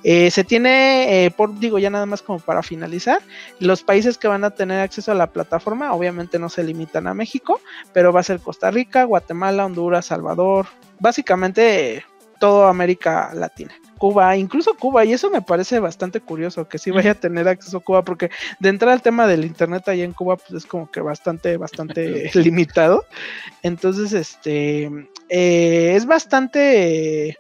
[0.02, 3.20] Eh, se tiene, eh, por digo ya nada más como para finalizar,
[3.58, 7.12] los países que van a tener acceso a la plataforma, obviamente no se limitan a
[7.12, 7.60] México,
[7.92, 10.64] pero va a ser Costa Rica, Guatemala, Honduras, Salvador,
[10.98, 12.04] básicamente
[12.40, 13.72] toda América Latina.
[14.00, 17.76] Cuba, incluso Cuba, y eso me parece bastante curioso que sí vaya a tener acceso
[17.76, 20.90] a Cuba, porque de entrar al tema del internet allá en Cuba, pues es como
[20.90, 23.04] que bastante, bastante limitado.
[23.62, 24.90] Entonces, este
[25.28, 27.36] eh, es bastante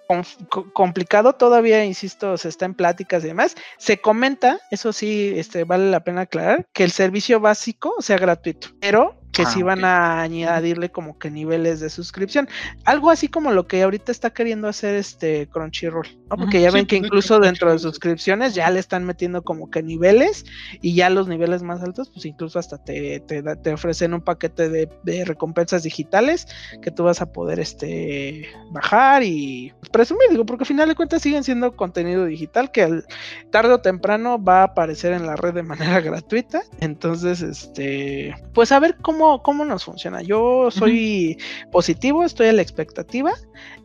[0.74, 3.56] complicado, todavía, insisto, se está en pláticas y demás.
[3.78, 8.68] Se comenta, eso sí, este, vale la pena aclarar, que el servicio básico sea gratuito,
[8.80, 12.48] pero que ah, sí van a añadirle como que niveles de suscripción.
[12.84, 16.36] Algo así como lo que ahorita está queriendo hacer este Crunchyroll, ¿no?
[16.36, 20.44] Porque ya ven que incluso dentro de suscripciones ya le están metiendo como que niveles
[20.80, 25.24] y ya los niveles más altos, pues incluso hasta te, te, ofrecen un paquete de,
[25.24, 26.46] recompensas digitales
[26.82, 31.22] que tú vas a poder este bajar y presumir, digo, porque al final de cuentas
[31.22, 33.02] siguen siendo contenido digital que
[33.50, 36.62] tarde o temprano va a aparecer en la red de manera gratuita.
[36.80, 40.22] Entonces, este, pues a ver cómo cómo, nos funciona.
[40.22, 41.38] Yo soy
[41.70, 43.32] positivo, estoy a la expectativa.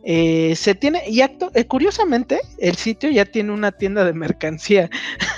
[0.04, 4.88] Eh, se tiene, y acto, eh, curiosamente, el sitio ya tiene una tienda de mercancía.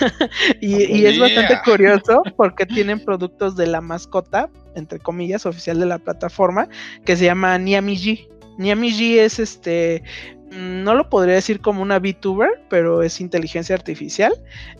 [0.60, 5.98] y, es bastante curioso porque tienen productos de la mascota, entre comillas, oficial de la
[5.98, 6.68] plataforma,
[7.04, 8.28] que se llama Niamiji.
[8.58, 10.02] Niamiji es este
[10.50, 14.32] no lo podría decir como una VTuber, pero es inteligencia artificial.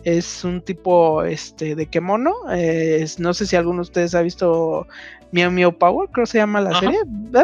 [0.03, 2.33] Es un tipo este, de Kemono.
[3.19, 4.87] no sé si alguno de ustedes ha visto
[5.31, 6.99] Meow Meow Power, creo que se llama la serie.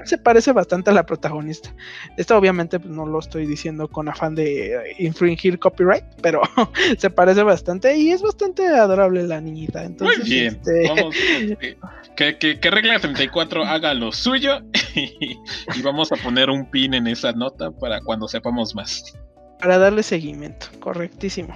[0.05, 1.73] Se parece bastante a la protagonista.
[2.17, 6.41] Esto obviamente pues, no lo estoy diciendo con afán de infringir copyright, pero
[6.97, 9.83] se parece bastante y es bastante adorable la niñita.
[9.83, 10.55] Entonces, Muy bien.
[10.55, 11.15] Este, vamos,
[12.15, 14.61] que, que, que, Regla 34 haga lo suyo
[14.95, 15.37] y,
[15.75, 19.13] y vamos a poner un pin en esa nota para cuando sepamos más.
[19.59, 21.55] Para darle seguimiento, correctísimo.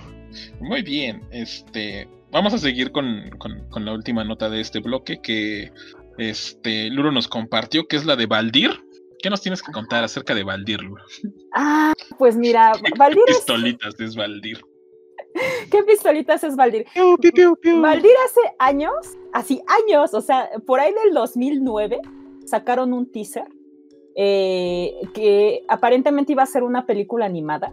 [0.60, 5.20] Muy bien, este, vamos a seguir con, con, con, la última nota de este bloque
[5.22, 5.72] que
[6.20, 8.72] este, Luro nos compartió, que es la de Valdir.
[9.22, 11.04] ¿Qué nos tienes que contar acerca de Valdir, Luro?
[11.54, 13.24] Ah, pues mira, Valdir.
[13.28, 14.16] ¿Qué pistolitas es...
[14.16, 14.60] Valdir?
[15.72, 16.86] ¿Qué pistolitas es Valdir?
[16.96, 18.94] Valdir hace años,
[19.34, 22.00] así años, o sea, por ahí del 2009,
[22.46, 23.46] sacaron un teaser
[24.16, 27.72] eh, que aparentemente iba a ser una película animada,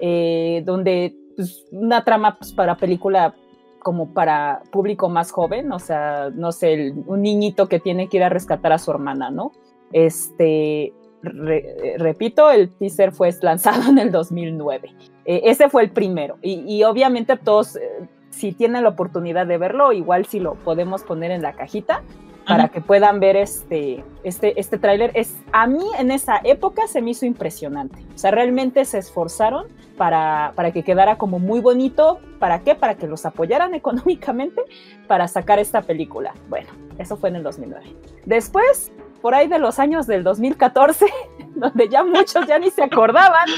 [0.00, 3.36] eh, donde pues, una trama pues, para película
[3.84, 8.24] como para público más joven, o sea, no sé, un niñito que tiene que ir
[8.24, 9.52] a rescatar a su hermana, ¿no?
[9.92, 14.90] Este, repito, el teaser fue lanzado en el 2009.
[15.26, 16.38] Eh, ese fue el primero.
[16.42, 21.30] Y, obviamente todos, eh, si tienen la oportunidad de verlo, igual si lo podemos poner
[21.30, 22.02] en la cajita
[22.46, 25.10] para que puedan ver este, este, este tráiler.
[25.14, 28.04] Es, a mí en esa época se me hizo impresionante.
[28.14, 29.66] O sea, realmente se esforzaron
[29.96, 32.20] para, para que quedara como muy bonito.
[32.38, 32.74] ¿Para qué?
[32.74, 34.62] Para que los apoyaran económicamente
[35.06, 36.34] para sacar esta película.
[36.48, 36.68] Bueno,
[36.98, 37.84] eso fue en el 2009.
[38.26, 38.92] Después,
[39.22, 41.06] por ahí de los años del 2014,
[41.54, 43.48] donde ya muchos ya ni se acordaban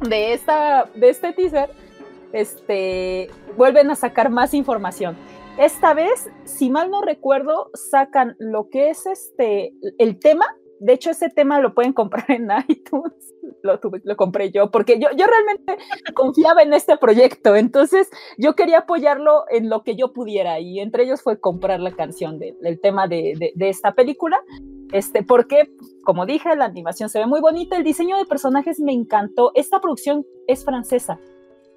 [0.00, 1.70] de, esta, de este teaser,
[2.32, 5.16] este, vuelven a sacar más información.
[5.58, 10.44] Esta vez, si mal no recuerdo, sacan lo que es este el tema.
[10.80, 13.32] De hecho, ese tema lo pueden comprar en iTunes.
[13.62, 15.78] Lo, lo compré yo, porque yo, yo realmente
[16.14, 17.54] confiaba en este proyecto.
[17.54, 20.58] Entonces, yo quería apoyarlo en lo que yo pudiera.
[20.58, 24.40] Y entre ellos fue comprar la canción del tema de, de, esta película.
[24.92, 25.70] Este, porque,
[26.04, 29.52] como dije, la animación se ve muy bonita, el diseño de personajes me encantó.
[29.54, 31.20] Esta producción es francesa,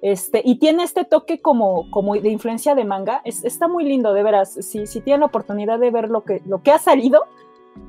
[0.00, 1.86] este, y tiene este toque como,
[2.20, 3.20] de influencia de manga.
[3.24, 4.54] está muy lindo, de veras.
[4.54, 7.24] Si, si tienen la oportunidad de ver lo que, ha salido,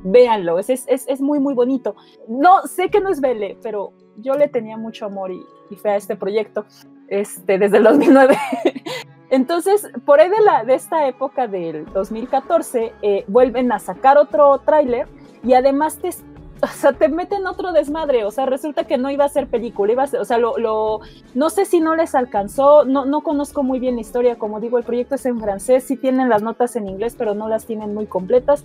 [0.03, 0.59] véanlo.
[0.59, 1.95] Es, es, es, muy, muy bonito.
[2.27, 5.89] No, sé que no es Belle, pero yo le tenía mucho amor y, y fe
[5.89, 6.65] a este proyecto
[7.07, 8.37] este, desde el 2009.
[9.29, 10.29] Entonces, por ahí
[10.65, 15.07] de esta época del 2014, eh, vuelven a sacar otro tráiler
[15.43, 16.09] y además te,
[16.61, 19.91] o sea, te meten otro desmadre, o sea, resulta que no iba a ser película,
[19.91, 20.99] iba a ser, o sea, lo, lo,
[21.33, 24.77] no sé si no les alcanzó, no, no conozco muy bien la historia, como digo,
[24.77, 27.93] el proyecto es en francés, sí tienen las notas en inglés, pero no las tienen
[27.93, 28.63] muy completas.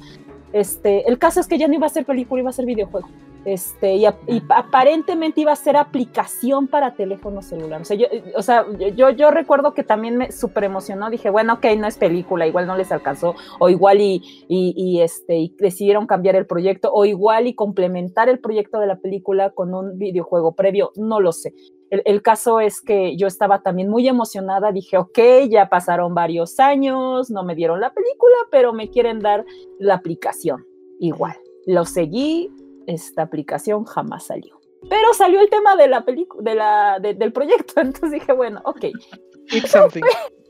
[0.54, 3.08] Este, el caso es que ya no iba a ser película, iba a ser videojuego.
[3.44, 4.04] Este, y,
[4.48, 7.80] aparentemente iba a ser aplicación para teléfono celular.
[7.80, 11.10] O sea, yo, o sea, yo, yo recuerdo que también me súper emocionó.
[11.10, 15.38] Dije, bueno, ok, no es película, igual no les alcanzó, o igual y, y, este,
[15.38, 19.74] y decidieron cambiar el proyecto, o igual y complementar el proyecto de la película con
[19.74, 21.52] un videojuego previo, no lo sé.
[21.90, 25.18] El, caso es que yo estaba también muy emocionada, dije, ok,
[25.48, 29.44] ya pasaron varios años, no me dieron la película, pero me quieren dar
[29.78, 30.66] la aplicación.
[30.98, 32.50] Igual, lo seguí,
[32.86, 34.58] esta aplicación jamás salió.
[34.88, 38.86] Pero salió el tema de la película, de del proyecto, entonces dije, bueno, ok.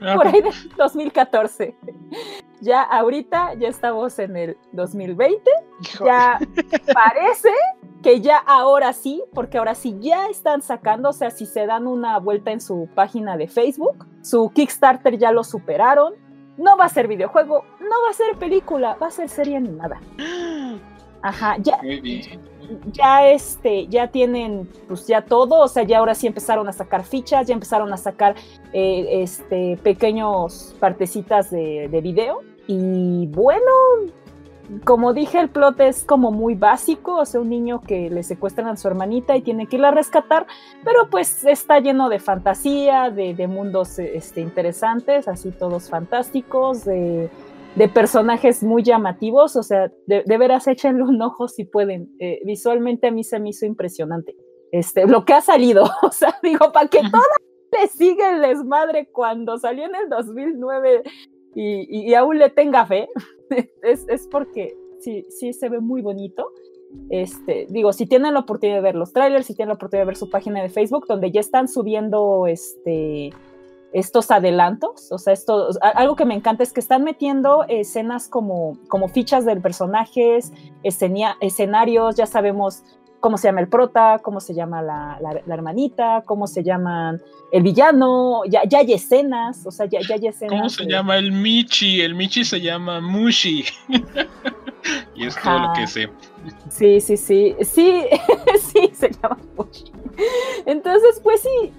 [0.15, 1.77] por ahí de 2014.
[2.61, 5.51] Ya ahorita ya estamos en el 2020.
[6.05, 6.39] Ya
[6.93, 7.51] parece
[8.03, 11.87] que ya ahora sí, porque ahora sí ya están sacando, o sea, si se dan
[11.87, 16.15] una vuelta en su página de Facebook, su Kickstarter ya lo superaron.
[16.57, 20.01] No va a ser videojuego, no va a ser película, va a ser serie animada.
[21.25, 21.81] Ajá, ya.
[22.93, 27.03] Ya este, ya tienen pues ya todo, o sea, ya ahora sí empezaron a sacar
[27.03, 28.35] fichas, ya empezaron a sacar
[28.75, 32.41] eh, este pequeños partecitas de, de video.
[32.67, 33.71] Y bueno,
[34.85, 38.69] como dije, el plot es como muy básico, o sea, un niño que le secuestran
[38.69, 40.47] a su hermanita y tiene que irla a rescatar,
[40.85, 47.31] pero pues está lleno de fantasía, de, de mundos este, interesantes, así todos fantásticos, de
[47.77, 52.15] de personajes muy llamativos, o sea, de, veras échenle un ojo si pueden.
[52.21, 54.37] Eh, visualmente a mí se me hizo impresionante.
[54.71, 57.25] Este, lo que ha salido, o sea, digo, para que toda
[57.73, 61.03] le siga el desmadre cuando salió en el 2009
[61.57, 63.09] y, y aún le tenga fe,
[63.83, 66.51] es, es, porque sí, sí se ve muy bonito.
[67.11, 70.09] Este, digo, si tienen la oportunidad de ver los trailers, si tienen la oportunidad de
[70.09, 73.33] ver su página de Facebook, donde ya están subiendo este,
[73.95, 78.77] estos adelantos, o sea, esto, algo que me encanta es que están metiendo escenas como,
[78.89, 82.83] como fichas de personajes, escenarios, ya sabemos
[83.21, 87.23] cómo se llama el prota, cómo se llama la, la, hermanita, cómo se llaman
[87.53, 90.51] el villano, ya, ya hay escenas, o sea, ya, ya hay escenas.
[90.59, 92.01] ¿Cómo se llama el Michi?
[92.01, 93.65] El Michi se llama Mushi.
[95.15, 96.11] y es todo lo que sé.
[96.69, 98.03] Sí, sí, sí, sí,
[98.73, 99.85] sí, se llama Mushi.
[100.67, 101.73] Entonces, pues sí,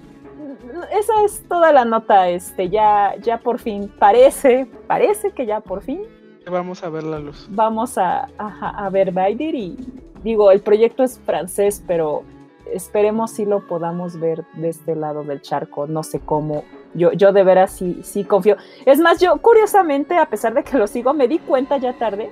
[0.92, 5.82] esa es toda la nota, este, ya, ya por fin, parece, parece que ya por
[5.82, 6.02] fin.
[6.50, 7.46] Vamos a ver la luz.
[7.50, 9.76] Vamos a, a, a ver Baidir y
[10.22, 12.22] digo, el proyecto es francés, pero
[12.72, 16.64] esperemos si lo podamos ver de este lado del charco, no sé cómo.
[16.94, 18.56] Yo, yo de veras sí, sí confío.
[18.86, 22.30] Es más, yo curiosamente, a pesar de que lo sigo, me di cuenta ya tarde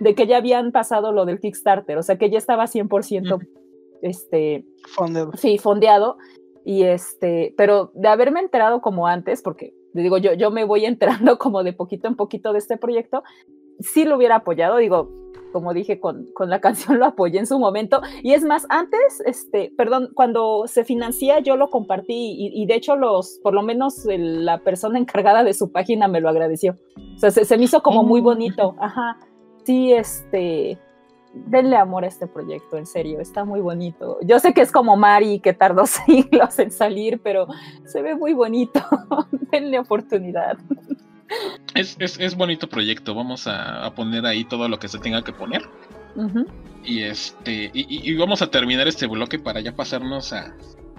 [0.00, 3.46] de que ya habían pasado lo del Kickstarter, o sea que ya estaba 100%
[4.02, 4.64] este,
[4.94, 5.32] fondeado.
[5.36, 6.16] Sí, fondeado.
[6.66, 11.38] Y este, pero de haberme enterado como antes, porque digo, yo, yo me voy enterando
[11.38, 13.22] como de poquito en poquito de este proyecto,
[13.78, 15.08] sí lo hubiera apoyado, digo,
[15.52, 18.02] como dije con, con, la canción, lo apoyé en su momento.
[18.24, 22.96] Y es más, antes, este, perdón, cuando se financia, yo lo compartí y, de hecho,
[22.96, 26.74] los, por lo menos la persona encargada de su página me lo agradeció.
[27.14, 28.24] O sea, se, se me hizo como muy oh.
[28.24, 28.74] bonito.
[28.80, 29.18] Ajá.
[29.62, 30.78] Sí, este,
[31.46, 34.18] denle amor a este proyecto, en serio, está muy bonito.
[34.22, 37.46] Yo sé que es como Mari, que tardó siglos en salir, pero
[37.84, 38.80] se ve muy bonito.
[39.50, 40.58] denle oportunidad.
[41.74, 45.62] Es, es, bonito proyecto, vamos a, poner ahí todo lo que se tenga que poner.
[46.84, 50.54] Y este y, vamos a terminar este bloque para ya pasarnos a,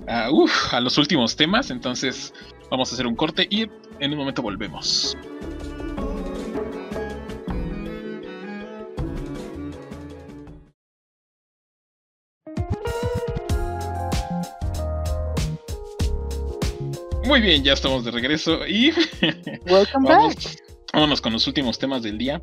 [0.07, 0.29] a,
[0.71, 1.71] a los últimos temas.
[1.71, 2.33] Entonces
[2.69, 3.69] vamos a hacer un corte y
[3.99, 5.17] en un momento volvemos.
[17.37, 18.89] Muy bien, ya estamos de regreso y
[19.69, 20.09] Welcome
[20.91, 22.41] vámonos con los últimos temas del día,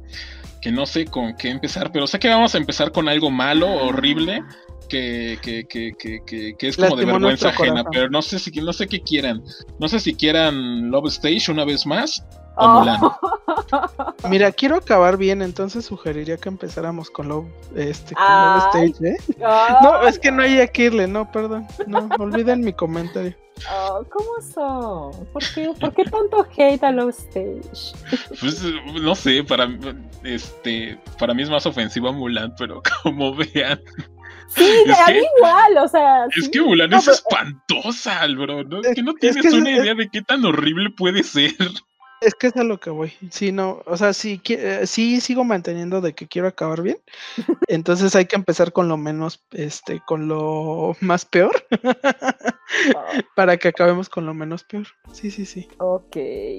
[0.62, 3.68] que no sé con qué empezar, pero sé que vamos a empezar con algo malo,
[3.68, 4.44] horrible,
[4.88, 8.86] que, que, que, que es como de vergüenza ajena, pero no sé si no sé
[8.86, 9.42] qué quieran.
[9.80, 12.24] No sé si quieran Love Stage una vez más
[12.56, 12.80] o oh.
[12.80, 13.00] Mulan.
[14.30, 19.16] Mira, quiero acabar bien, entonces sugeriría que empezáramos con Love, este, con Love Stage, ¿eh?
[19.82, 21.66] No, es que no hay que irle, no, perdón.
[21.86, 23.34] No, olviden mi comentario.
[23.70, 25.26] Oh, ¿Cómo son?
[25.26, 27.94] ¿Por qué, ¿Por qué tanto hate a Love Stage?
[28.40, 28.62] Pues
[29.00, 29.68] no sé, para,
[30.24, 33.80] este, para mí es más ofensiva Mulan, pero como vean.
[34.48, 36.26] Sí, a mí igual, o sea.
[36.36, 38.64] Es que Mulan es espantosa, bro.
[38.64, 38.80] ¿no?
[38.80, 41.54] Es, que no tienes una idea de qué tan horrible puede ser.
[42.24, 43.12] Es que es a lo que voy.
[43.30, 46.96] Sí, no, o sea, sí, eh, sí sigo manteniendo de que quiero acabar bien.
[47.68, 51.52] Entonces hay que empezar con lo menos, este, con lo más peor.
[51.82, 52.24] Ah.
[53.36, 54.86] para que acabemos con lo menos peor.
[55.12, 55.68] Sí, sí, sí.
[55.78, 56.16] Ok.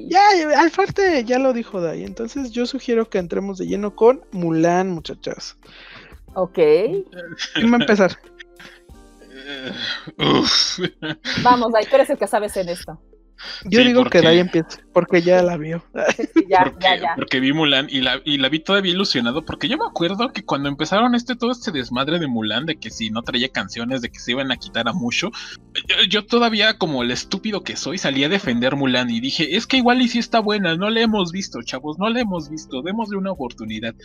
[0.07, 0.21] Ya,
[0.59, 2.03] al parte ya lo dijo Dai.
[2.03, 5.57] Entonces yo sugiero que entremos de lleno con Mulan, muchachas.
[6.35, 6.55] Ok.
[6.55, 8.19] ¿Quién va a empezar?
[11.43, 13.01] Vamos, Dai, tú eres el que sabes en esto.
[13.65, 15.83] Yo digo que de ahí empieza, porque ya la vio.
[17.15, 20.43] porque, vi Mulan y la, y la vi todavía ilusionado, porque yo me acuerdo que
[20.43, 24.09] cuando empezaron este todo este desmadre de Mulan, de que si no traía canciones, de
[24.09, 25.31] que se iban a quitar a mucho,
[26.09, 29.77] yo, todavía como el estúpido que soy salí a defender Mulan y dije, es que
[29.77, 33.17] igual y si está buena, no la hemos visto, chavos, no la hemos visto, démosle
[33.17, 33.95] una oportunidad.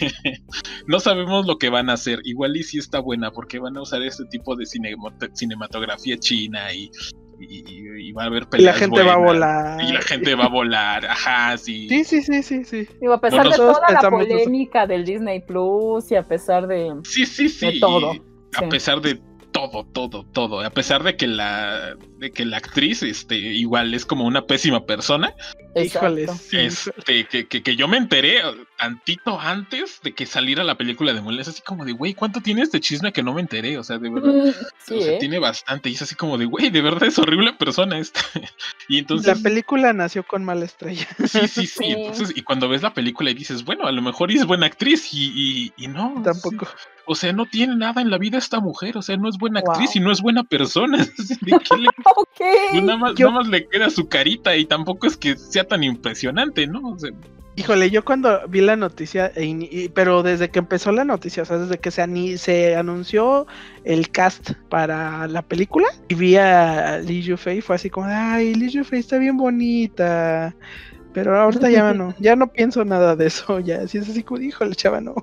[0.86, 3.82] no sabemos lo que van a hacer, igual y si está buena, porque van a
[3.82, 6.90] usar este tipo de cinematografía china y
[7.38, 8.76] y, va a haber peleas.
[8.76, 9.82] Y la gente va a volar.
[9.82, 11.88] Y la gente va a volar, ajá, sí.
[11.88, 12.88] Sí, sí, sí, sí, sí.
[13.12, 17.48] a pesar de toda la polémica del Disney Plus y a pesar de, sí, sí,
[17.48, 17.66] sí.
[17.66, 18.14] de todo.
[18.56, 19.20] A pesar de
[19.52, 20.60] todo, todo, todo.
[20.60, 24.84] A pesar de que la, de que la actriz, este, igual es como una pésima
[24.84, 25.34] persona.
[25.76, 28.40] Híjole, este, que, que, yo me enteré
[28.78, 31.40] tantito antes de que saliera la película de Mulan.
[31.40, 33.76] Es así como de, güey, ¿cuánto tiene este chisme que no me enteré?
[33.76, 34.34] O sea, de verdad.
[34.48, 35.18] O sea, ¿eh?
[35.20, 35.90] tiene bastante.
[35.90, 38.20] Y es así como de, güey, de verdad es horrible persona esta.
[38.88, 39.36] y entonces.
[39.36, 41.06] La película nació con mala estrella.
[41.26, 41.84] sí, sí, sí.
[41.84, 45.12] Entonces, y cuando ves la película y dices, bueno, a lo mejor es buena actriz
[45.12, 46.22] y, y, no.
[46.24, 46.66] Tampoco.
[47.08, 48.96] O sea, no tiene nada en la vida esta mujer.
[48.96, 51.06] O sea, no es buena actriz y no es buena persona.
[52.82, 56.96] nada, más, le queda su carita y tampoco es que sea tan impresionante, ¿no?
[57.58, 61.56] Híjole, yo cuando vi la noticia, e pero desde que empezó la noticia, o sea,
[61.56, 63.46] desde que se, se anunció
[63.84, 68.68] el cast para la película, y vi a Lee Yufei, fue así como, ay, Lee
[68.68, 70.54] Yufei está bien bonita.
[71.14, 74.42] Pero ahorita ya no, ya no pienso nada de eso, ya, si es así como,
[74.42, 75.14] híjole, chava, no,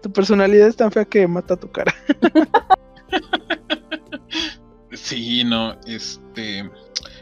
[0.00, 1.92] tu personalidad es tan fea que mata tu cara.
[4.92, 6.70] sí, no, este,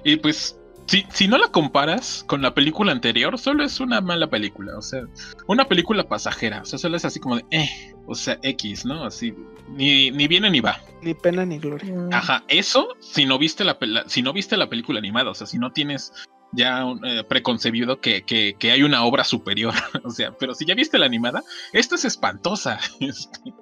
[0.05, 0.58] y pues
[0.89, 4.77] si, si no la comparas con la película anterior, solo es una mala película.
[4.77, 5.03] O sea,
[5.47, 6.63] una película pasajera.
[6.63, 9.05] O sea, solo es así como de, eh, o sea, X, ¿no?
[9.05, 9.35] Así,
[9.69, 10.81] ni, ni viene ni va.
[11.03, 11.95] Ni pena ni gloria.
[11.95, 12.13] Mm.
[12.13, 15.59] Ajá, eso si no viste la, si no viste la película animada, o sea, si
[15.59, 16.13] no tienes
[16.53, 19.75] ya un, eh, preconcebido que, que, que hay una obra superior,
[20.05, 21.43] o sea, pero si ya viste la animada,
[21.75, 23.53] esta es espantosa, este,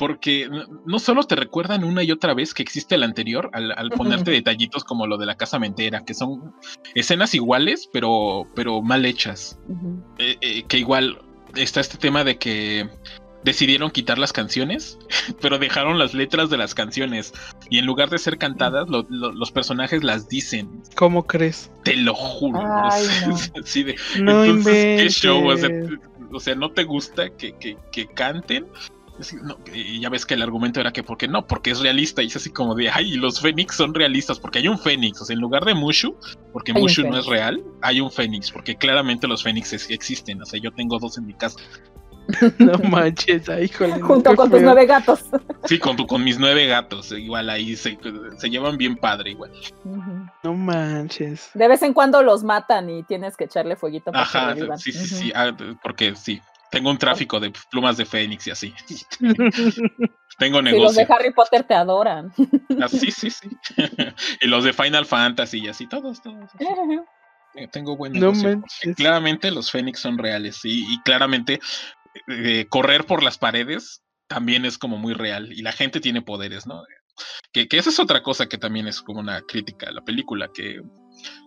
[0.00, 0.48] porque
[0.86, 4.30] no- solo te recuerdan una y otra vez que existe la anterior al, al ponerte
[4.32, 6.54] detallitos como lo de la casa mentera, que son
[6.94, 9.58] escenas iguales, pero, pero mal hechas
[10.18, 11.20] eh, eh, que igual
[11.54, 12.88] está este tema de que
[13.44, 14.98] decidieron quitar las canciones,
[15.42, 17.32] pero dejaron las letras de las canciones
[17.68, 20.82] y en lugar de ser cantadas, lo- lo- los personajes las dicen.
[20.96, 21.70] ¿Cómo crees?
[21.84, 22.58] Te lo juro.
[22.90, 23.36] Ay, no.
[23.62, 25.14] así de, No entonces, ¿qué inventes.
[25.14, 25.46] show?
[25.46, 25.68] O sea,
[26.32, 28.66] o sea, ¿no te gusta que, que- que canten?
[29.28, 32.22] Que no, y ya ves que el argumento era que porque no, porque es realista
[32.22, 35.24] y es así como de, ay, los Fénix son realistas porque hay un Fénix, o
[35.24, 36.16] sea, en lugar de Mushu,
[36.52, 40.40] porque Hay Mushu no es real, hay un Fénix, porque claramente los Fénix es- existen,
[40.42, 41.58] o sea, yo tengo dos en mi casa.
[42.58, 43.98] No manches, ay, híjole.
[43.98, 45.20] no, Junto con tus nueve gatos.
[45.64, 47.98] Sí, con, tu- con mis nueve gatos, igual ahí se,
[48.38, 49.50] se llevan bien padre, igual.
[50.44, 51.50] No manches.
[51.54, 54.78] De vez en cuando los matan y tienes que echarle fueguito para que Ajá, revivan.
[54.78, 55.52] sí, sí, sí, ah,
[55.82, 56.40] porque sí,
[56.70, 58.74] tengo un tráfico de plumas de Fénix y así.
[60.38, 61.06] Tengo Sí, los negocio.
[61.06, 62.32] de Harry Potter te adoran.
[62.80, 63.48] Ah, sí, sí, sí.
[64.40, 66.48] y los de Final Fantasy y así, todos, todos.
[66.54, 66.64] así.
[67.56, 68.62] Eh, Tengo buen negocio.
[68.96, 71.60] claramente los Fénix son reales y, y claramente
[72.28, 76.66] eh, correr por las paredes también es como muy real y la gente tiene poderes,
[76.66, 76.84] ¿no?
[77.52, 80.48] Que, que esa es otra cosa que también es como una crítica a la película,
[80.54, 80.80] que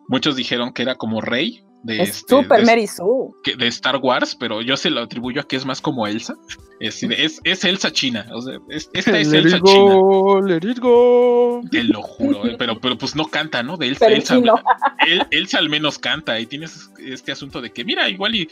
[0.10, 3.32] muchos dijeron que era como rey de, Es este, súper de, Mary Sue.
[3.58, 6.36] de Star Wars, pero yo se lo atribuyo a que es más como Elsa.
[6.80, 9.94] Es, es, es Elsa China, o sea, es- esta es let Elsa it China.
[9.96, 11.62] go, let it go.
[11.72, 13.78] Te lo juro, eh, pero, pero pues no canta, ¿no?
[13.78, 14.40] De Elsa, Elsa,
[15.32, 18.50] Elsa al menos canta y tienes este asunto de que, mira, igual y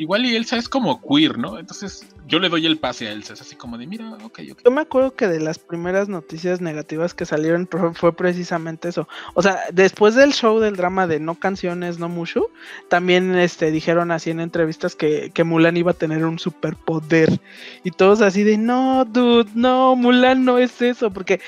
[0.00, 1.58] igual y Elsa es como queer, ¿no?
[1.58, 4.62] Entonces yo le doy el pase a Elsa, es así como de, mira, ok, ok.
[4.64, 9.06] Yo me acuerdo que de las primeras noticias negativas que salieron fue precisamente eso.
[9.34, 12.48] O sea, después del show del drama de no canciones, no Mushu,
[12.88, 17.38] también este, dijeron así en entrevistas que, que Mulan iba a tener un superpoder.
[17.84, 21.10] Y todos así de, no, dude, no, Mulan no es eso.
[21.10, 21.40] Porque,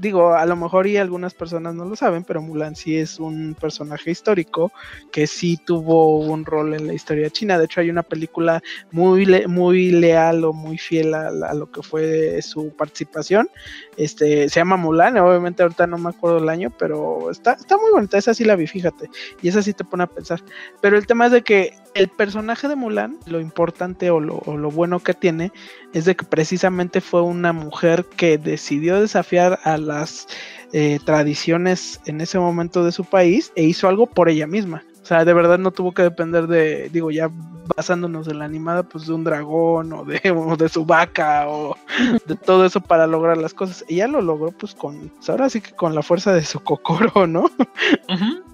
[0.00, 3.56] digo, a lo mejor y algunas personas no lo saben, pero Mulan sí es un
[3.60, 4.72] personaje histórico
[5.12, 7.58] que sí tuvo un rol en la historia china.
[7.58, 11.82] De hecho, hay una película muy, le- muy leal o muy fiel a, lo que
[11.82, 13.48] fue su participación.
[13.96, 17.90] Este, se llama Mulan, obviamente ahorita no me acuerdo el año, pero está, está muy
[17.90, 19.10] bonita, esa sí la vi, fíjate,
[19.42, 20.42] y esa sí te pone a pensar.
[20.80, 24.56] Pero el tema es de que el personaje de Mulan, lo importante o lo, o
[24.56, 25.52] lo bueno que tiene,
[25.92, 30.26] es de que precisamente fue una mujer que decidió desafiar a las
[30.72, 34.82] eh, tradiciones en ese momento de su país e hizo algo por ella misma.
[35.02, 37.30] O sea, de verdad no tuvo que depender de, digo, ya
[37.76, 41.76] basándonos en la animada, pues de un dragón o de, o de su vaca o
[42.26, 43.84] de todo eso para lograr las cosas.
[43.88, 47.26] Ella lo logró pues con, pues, ahora sí que con la fuerza de su cocoro,
[47.26, 47.50] ¿no?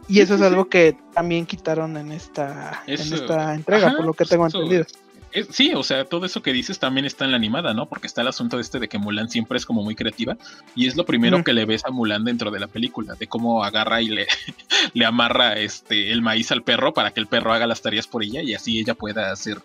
[0.09, 4.15] Y eso es algo que también quitaron en esta, en esta entrega, ajá, por lo
[4.15, 4.85] que tengo eso- entendido.
[5.33, 7.89] Es- sí, o sea, todo eso que dices también está en la animada, ¿no?
[7.89, 10.37] Porque está el asunto este de que Mulan siempre es como muy creativa
[10.75, 13.63] y es lo primero que le ves a Mulan dentro de la película, de cómo
[13.65, 14.27] agarra y le,
[14.95, 18.23] le amarra este el maíz al perro para que el perro haga las tareas por
[18.23, 19.61] ella y así ella pueda hacer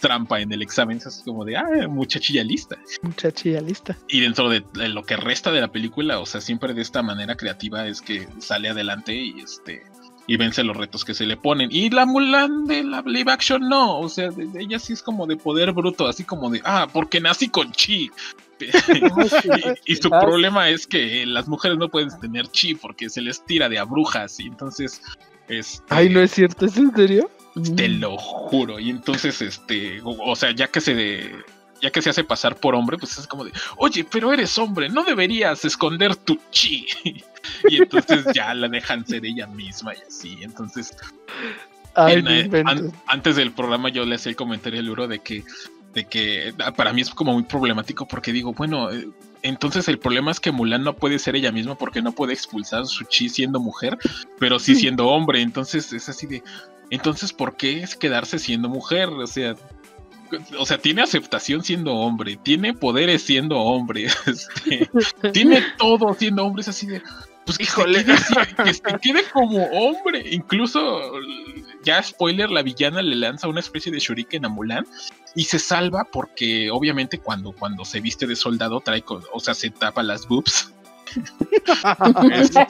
[0.00, 0.98] trampa en el examen.
[0.98, 2.76] Es así como de, ah, muchachilla lista.
[3.02, 3.96] Muchachilla lista.
[4.08, 7.02] Y dentro de, de lo que resta de la película, o sea, siempre de esta
[7.02, 9.82] manera creativa es que sale adelante y este
[10.26, 11.68] y vence los retos que se le ponen.
[11.70, 15.02] Y la Mulan de la live action no, o sea, de- de ella sí es
[15.02, 18.10] como de poder bruto, así como de, ah, porque nací con chi.
[19.86, 20.20] Y, y su Ay.
[20.20, 23.84] problema es que las mujeres no pueden tener chi porque se les tira de a
[23.84, 25.02] brujas y entonces
[25.48, 27.30] este, Ay, no es cierto, ¿es en serio?
[27.76, 28.78] te lo juro.
[28.78, 31.34] Y entonces, este, o, o sea, ya que se de-
[31.82, 34.88] ya que se hace pasar por hombre, pues es como de, oye, pero eres hombre,
[34.88, 36.86] no deberías esconder tu chi.
[37.68, 40.38] y entonces ya la dejan ser ella misma y así.
[40.42, 40.96] Entonces,
[41.94, 45.08] Ay, en, no eh, an- antes del programa yo le hacía el comentario al libro
[45.08, 45.44] de que,
[45.94, 49.08] de que ah, para mí es como muy problemático porque digo, bueno, eh,
[49.42, 52.86] entonces el problema es que Mulan no puede ser ella misma porque no puede expulsar
[52.86, 53.96] su chi siendo mujer,
[54.38, 55.40] pero sí siendo hombre.
[55.40, 56.42] Entonces es así de,
[56.90, 59.08] entonces ¿por qué es quedarse siendo mujer?
[59.08, 59.54] O sea,
[60.58, 64.90] o sea, tiene aceptación siendo hombre, tiene poderes siendo hombre, este,
[65.32, 67.02] tiene todo siendo hombre, es así de,
[67.46, 68.00] pues que, Híjole.
[68.00, 70.22] Se quede, que se quede como hombre.
[70.30, 71.00] Incluso,
[71.82, 74.86] ya spoiler, la villana le lanza una especie de shuriken a Mulan
[75.34, 79.70] y se salva porque obviamente cuando, cuando se viste de soldado trae, o sea, se
[79.70, 80.72] tapa las boobs
[82.32, 82.66] este,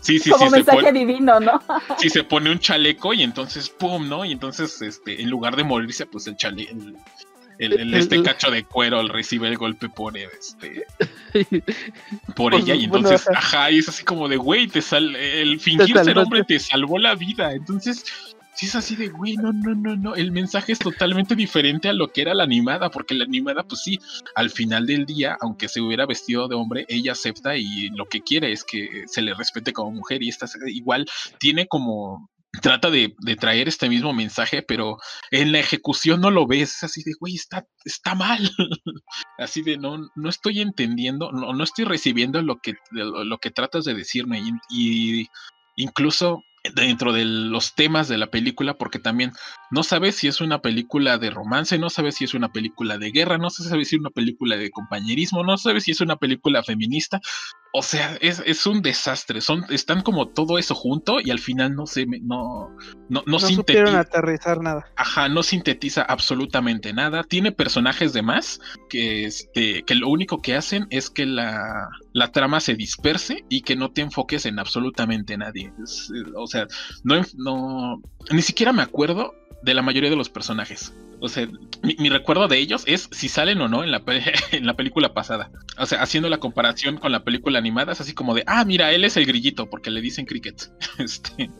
[0.00, 1.60] sí, sí, Como mensaje divino, ¿no?
[1.98, 4.08] sí, se pone un chaleco y entonces, ¡pum!
[4.08, 4.24] ¿no?
[4.24, 6.74] Y entonces, este, en lugar de morirse, pues el chaleco,
[7.58, 10.86] el, este cacho de cuero recibe el golpe por este
[12.34, 13.70] por pues, ella y entonces ajá.
[13.70, 17.14] y es así como de güey te sal el fingir ser hombre te salvó la
[17.14, 17.52] vida.
[17.52, 18.04] Entonces
[18.54, 21.92] si es así de, güey, no, no, no, no, el mensaje es totalmente diferente a
[21.92, 23.98] lo que era la animada, porque la animada, pues sí,
[24.36, 28.20] al final del día, aunque se hubiera vestido de hombre, ella acepta y lo que
[28.20, 31.04] quiere es que se le respete como mujer y esta igual
[31.40, 34.98] tiene como trata de, traer este mismo mensaje, pero
[35.30, 38.50] en la ejecución no lo ves, así de, güey, está, está mal,
[39.38, 43.84] así de, no, no estoy entendiendo, no, no estoy recibiendo lo que, lo, que tratas
[43.84, 45.28] de decirme y
[45.76, 46.42] incluso
[46.74, 49.32] dentro de los temas de la película, porque también
[49.70, 53.10] no sabes si es una película de romance, no sabes si es una película de
[53.10, 56.62] guerra, no sabes si es una película de compañerismo, no sabes si es una película
[56.62, 57.20] feminista.
[57.76, 59.40] O sea, es, un desastre.
[59.40, 62.70] Son, están como todo eso junto y al final no se no,
[63.08, 63.98] no, no, sintetiza.
[63.98, 64.86] aterrizar nada.
[64.94, 67.24] Ajá, no sintetiza absolutamente nada.
[67.24, 72.30] Tiene personajes de más que, este, que lo único que hacen es que la, la
[72.30, 75.72] trama se disperse y que no te enfoques en absolutamente nadie.
[76.36, 76.68] o sea,
[77.02, 79.34] no, no, ni siquiera me acuerdo
[79.64, 80.94] de la mayoría de los personajes.
[81.20, 81.48] O sea,
[81.82, 84.02] mi, recuerdo de ellos es si salen o no en la,
[84.52, 85.50] en la película pasada.
[85.78, 88.92] O sea, haciendo la comparación con la película animada, es así como de, ah, mira,
[88.92, 90.70] él es el grillito, porque le dicen Cricket.
[90.98, 91.50] Este,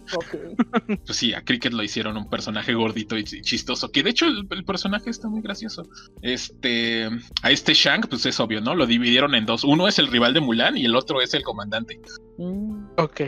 [1.05, 4.65] Pues sí, a Cricket lo hicieron un personaje gordito y chistoso, que de hecho el,
[4.65, 5.87] personaje está muy gracioso.
[6.23, 7.09] Este,
[7.43, 8.75] a este Shank, pues es obvio, ¿no?
[8.75, 9.65] Lo dividieron en dos.
[9.65, 12.01] Uno es el rival de Mulan y el otro es el comandante.
[12.39, 12.87] Mm.
[12.97, 13.21] Ok.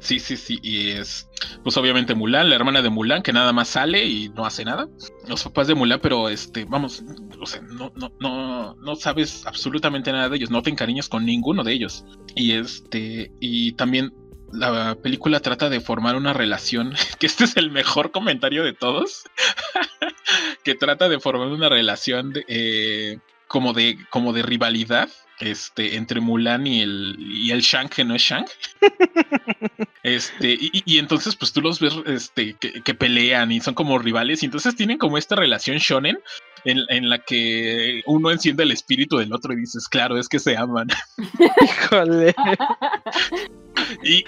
[0.00, 0.58] Sí, sí, sí.
[0.62, 1.28] Y es,
[1.62, 4.88] pues obviamente Mulan, la hermana de Mulan, que nada más sale y no hace nada.
[5.26, 7.02] Los papás de Mulan, pero este, vamos,
[7.40, 11.24] o sea, no, no, no, no sabes absolutamente nada de ellos, no te encariñas con
[11.24, 12.04] ninguno de ellos.
[12.34, 14.12] Y este, y también
[14.52, 19.24] la película trata de formar una relación, que este es el mejor comentario de todos,
[20.64, 25.08] que trata de formar una relación de, eh, como de, como de rivalidad
[25.40, 28.46] este, entre Mulan y el, y el Shang, que no es Shang.
[30.02, 34.46] este, y, entonces, pues tú los ves este, que, pelean y son como rivales, y
[34.46, 36.18] entonces tienen como esta relación shonen
[36.64, 40.56] en, la que uno enciende el espíritu del otro y dices, claro, es que se
[40.56, 40.88] aman.
[41.64, 42.34] Híjole.
[44.02, 44.24] y,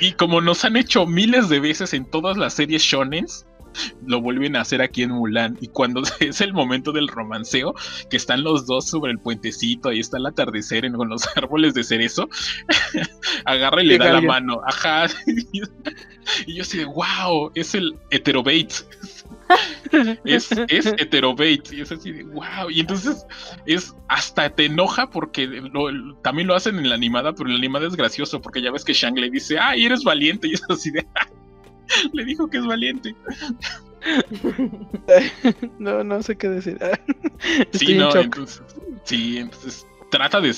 [0.00, 3.46] y, como nos han hecho miles de veces en todas las series shonens,
[4.06, 5.56] lo vuelven a hacer aquí en Mulan.
[5.60, 7.74] Y cuando es el momento del romanceo,
[8.10, 11.74] que están los dos sobre el puentecito, ahí está el atardecer en, con los árboles
[11.74, 12.28] de cerezo,
[13.44, 14.60] agarra y le da la mano.
[14.66, 15.06] Ajá.
[16.46, 18.74] y yo así de, wow, es el heterobate.
[20.24, 20.94] es, es
[21.72, 22.70] y es así de wow.
[22.70, 23.26] Y entonces
[23.66, 25.62] es hasta te enoja porque
[26.22, 28.84] también lo hacen en la animada, pero en la animada es gracioso porque ya ves
[28.84, 30.48] que Shang le dice, ay, eres valiente.
[30.48, 31.06] Y es así de,
[32.12, 33.14] Le dijo que es valiente.
[35.78, 36.78] no, no sé qué decir.
[37.72, 38.62] sí, no, entonces,
[39.04, 40.54] sí, entonces trata de,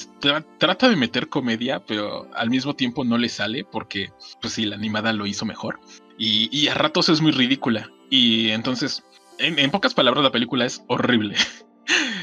[0.58, 4.76] trata de meter comedia, pero al mismo tiempo no le sale porque, pues sí, la
[4.76, 5.80] animada lo hizo mejor.
[6.18, 7.90] Y, a ratos es muy ridícula.
[8.10, 9.02] Y entonces,
[9.38, 11.34] en, pocas palabras, la película es horrible.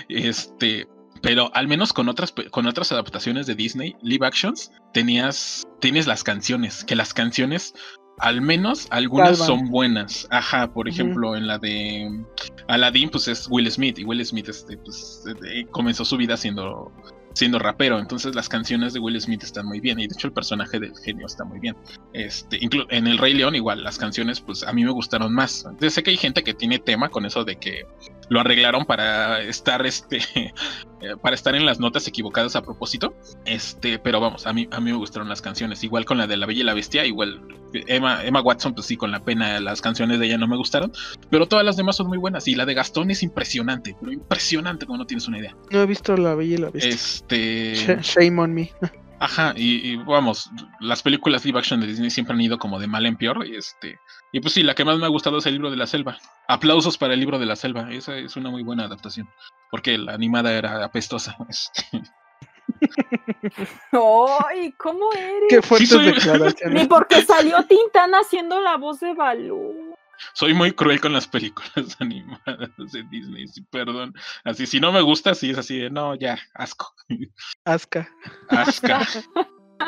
[0.07, 0.87] este,
[1.23, 6.23] pero al menos con otras con otras adaptaciones de Disney live actions tenías tienes las
[6.23, 7.73] canciones que las canciones
[8.17, 10.27] al menos algunas son buenas.
[10.31, 12.23] Ajá, por ejemplo, en la de
[12.67, 13.99] Aladdin, pues es Will Smith.
[13.99, 16.91] Y Will Smith este, pues, eh, comenzó su vida siendo,
[17.33, 17.99] siendo rapero.
[17.99, 19.99] Entonces las canciones de Will Smith están muy bien.
[19.99, 21.75] Y de hecho el personaje del genio está muy bien.
[22.13, 25.67] Este, en El Rey León, igual, las canciones, pues a mí me gustaron más.
[25.79, 27.85] Yo sé que hay gente que tiene tema con eso de que
[28.29, 33.15] lo arreglaron para estar este eh, para estar en las notas equivocadas a propósito.
[33.45, 35.83] Este, pero vamos, a mí, a mí me gustaron las canciones.
[35.83, 37.41] Igual con la de La Bella y la Bestia, igual
[37.73, 40.91] Emma, Emma Watson, pues sí, con la pena las canciones de ella no me gustaron.
[41.29, 42.47] Pero todas las demás son muy buenas.
[42.47, 45.55] Y la de Gastón es impresionante, pero impresionante como no tienes una idea.
[45.71, 46.89] No he visto La Bella y la Bestia.
[46.89, 48.01] Este.
[48.01, 48.71] Shame on me.
[49.19, 53.05] Ajá, y, vamos, las películas live action de Disney siempre han ido como de mal
[53.05, 53.45] en peor.
[53.47, 53.99] Y este,
[54.31, 56.17] y pues sí, la que más me ha gustado es el libro de la selva.
[56.47, 57.91] Aplausos para el libro de la selva.
[57.91, 59.29] Esa es una muy buena adaptación.
[59.71, 61.37] Porque la animada era apestosa.
[61.49, 62.01] Este.
[63.93, 64.73] ¡Ay!
[64.73, 65.47] ¿Cómo eres?
[65.49, 66.81] Qué fuertes declaraciones.
[66.81, 69.95] Ni porque salió Tintán haciendo la voz de Balú.
[70.33, 74.13] Soy muy cruel con las películas animadas de Disney, sí, perdón.
[74.43, 76.93] Así, si no me gusta, sí es así de no, ya, asco.
[77.63, 78.09] Asca.
[78.49, 79.07] Asca.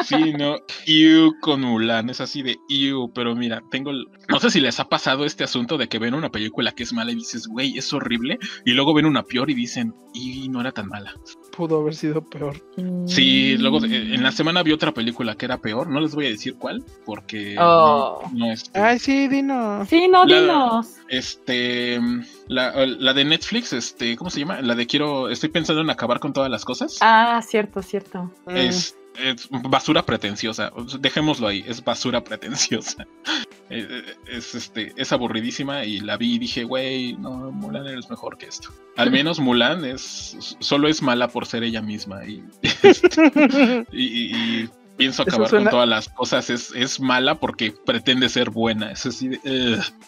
[0.04, 4.60] Sí, no, you con Mulan, es así de you, pero mira, tengo, no sé si
[4.60, 7.48] les ha pasado este asunto de que ven una película que es mala y dices,
[7.48, 11.14] güey, es horrible, y luego ven una peor y dicen, y no era tan mala.
[11.56, 12.64] Pudo haber sido peor.
[13.06, 16.30] Sí, luego en la semana vi otra película que era peor, no les voy a
[16.30, 18.32] decir cuál, porque no, oh.
[18.46, 18.72] es.
[18.74, 19.88] Ay, sí, dinos.
[19.90, 20.98] Sí, no, dinos.
[21.10, 22.00] Este,
[22.48, 24.62] la, la, de Netflix, este, ¿cómo se llama?
[24.62, 26.98] La de quiero, estoy pensando en acabar con todas las cosas.
[27.02, 28.32] Ah, cierto, cierto.
[28.48, 30.72] Es, es basura pretenciosa.
[31.00, 33.06] Dejémoslo ahí, es basura pretenciosa.
[33.72, 38.10] Eh, eh, es, este, es aburridísima y la vi y dije, güey, no, Mulan eres
[38.10, 38.70] mejor que esto.
[38.98, 42.44] Al menos Mulan es solo es mala por ser ella misma y,
[42.82, 44.68] este, y
[45.00, 48.92] pienso acabar con todas las cosas es, es, mala porque pretende ser buena.
[48.92, 49.32] Es así,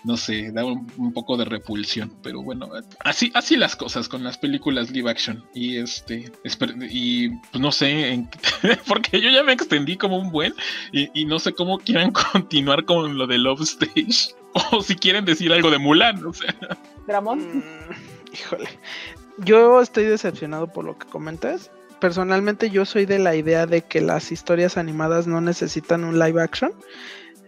[0.04, 2.14] no sé, da un, poco de repulsión.
[2.22, 2.70] Pero bueno,
[3.00, 5.44] así, así las cosas con las películas live action.
[5.54, 6.30] Y este,
[6.90, 8.28] y pues no sé,
[8.88, 10.54] porque yo ya me extendí como un buen
[10.92, 14.36] y, no sé cómo quieran continuar con lo de Love Stage.
[14.74, 16.54] O si quieren decir algo de Mulan, o sea.
[17.08, 17.40] Dramón.
[17.40, 18.70] Mm, híjole.
[19.38, 21.72] Yo estoy decepcionado por lo que comentas
[22.02, 26.42] personalmente yo soy de la idea de que las historias animadas no necesitan un live
[26.42, 26.74] action.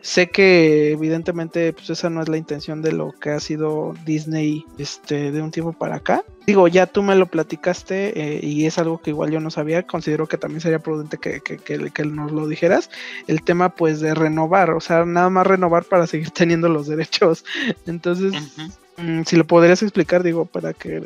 [0.01, 4.65] Sé que evidentemente pues esa no es la intención de lo que ha sido Disney
[4.77, 6.23] este, de un tiempo para acá.
[6.45, 9.83] Digo, ya tú me lo platicaste eh, y es algo que igual yo no sabía.
[9.83, 12.89] Considero que también sería prudente que, que, que, nos lo dijeras.
[13.27, 17.45] El tema pues de renovar, o sea, nada más renovar para seguir teniendo los derechos.
[17.87, 18.33] Entonces,
[19.25, 21.01] si lo podrías explicar, digo, para que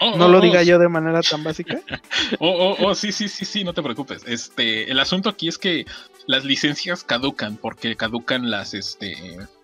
[0.00, 0.62] oh, no lo oh, diga oh.
[0.62, 1.80] yo de manera tan básica.
[2.40, 4.22] oh, oh, sí, sí, sí, sí, no te preocupes.
[4.26, 5.86] Este, el asunto aquí es que
[6.26, 9.16] las licencias caducan porque caducan las, este,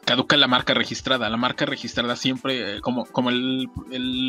[0.05, 1.29] caduca la marca registrada.
[1.29, 3.69] La marca registrada siempre, eh, como, como el,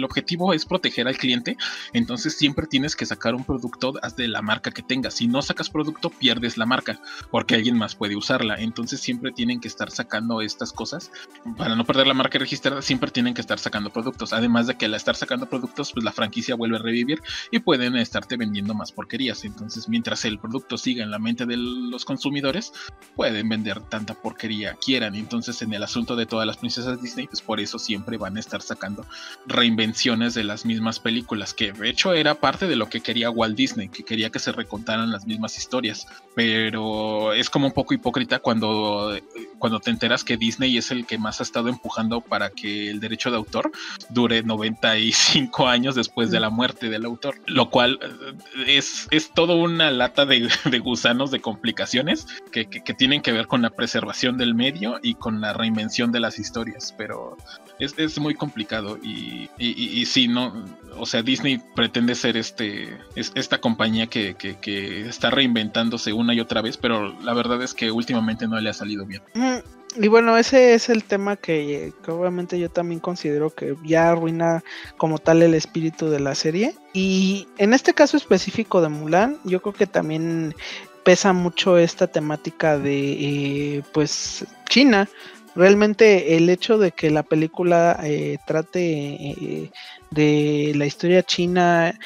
[0.03, 1.57] objetivo es proteger al cliente,
[1.93, 5.15] entonces siempre tienes que sacar un producto de la marca que tengas.
[5.15, 6.99] Si no sacas producto, pierdes la marca,
[7.31, 8.55] porque alguien más puede usarla.
[8.55, 11.11] Entonces siempre tienen que estar sacando estas cosas.
[11.57, 14.33] Para no perder la marca registrada, siempre tienen que estar sacando productos.
[14.33, 17.21] Además de que al estar sacando productos, pues la franquicia vuelve a revivir
[17.51, 19.43] y pueden estarte vendiendo más porquerías.
[19.43, 22.73] Entonces, mientras el producto siga en la mente de los consumidores,
[23.15, 25.15] pueden vender tanta porquería quieran.
[25.15, 28.39] Entonces, en el asunto de todas las princesas Disney, pues por eso siempre van a
[28.39, 29.05] estar sacando
[29.45, 33.55] reinvenciones de las mismas películas, que de hecho era parte de lo que quería Walt
[33.55, 38.39] Disney, que quería que se recontaran las mismas historias, pero es como un poco hipócrita
[38.39, 39.17] cuando,
[39.59, 42.99] cuando te enteras que Disney es el que más ha estado empujando para que el
[42.99, 43.71] derecho de autor
[44.09, 49.57] dure 95 años después de la muerte del autor, lo cual eh, es, es todo
[49.57, 54.37] una lata de, gusanos de complicaciones que, que, que tienen que ver con la preservación
[54.37, 57.37] del medio y con la reinvención de las historias, pero
[57.79, 60.65] es, muy complicado y, y, sí, no,
[60.97, 64.35] o sea, Disney pretende ser este, esta compañía que,
[65.07, 68.73] está reinventándose una y otra vez, pero la verdad es que últimamente no le ha
[68.73, 69.21] salido bien.
[69.97, 74.63] Y bueno, ese es el tema que, que, obviamente yo también considero que ya arruina
[74.97, 76.75] como tal el espíritu de la serie.
[76.93, 80.53] Y en este caso específico de Mulan, yo creo que también
[81.05, 85.07] pesa mucho esta temática de eh, pues China
[85.55, 89.71] realmente el hecho de que la película eh, trate eh,
[90.11, 91.97] de la historia china,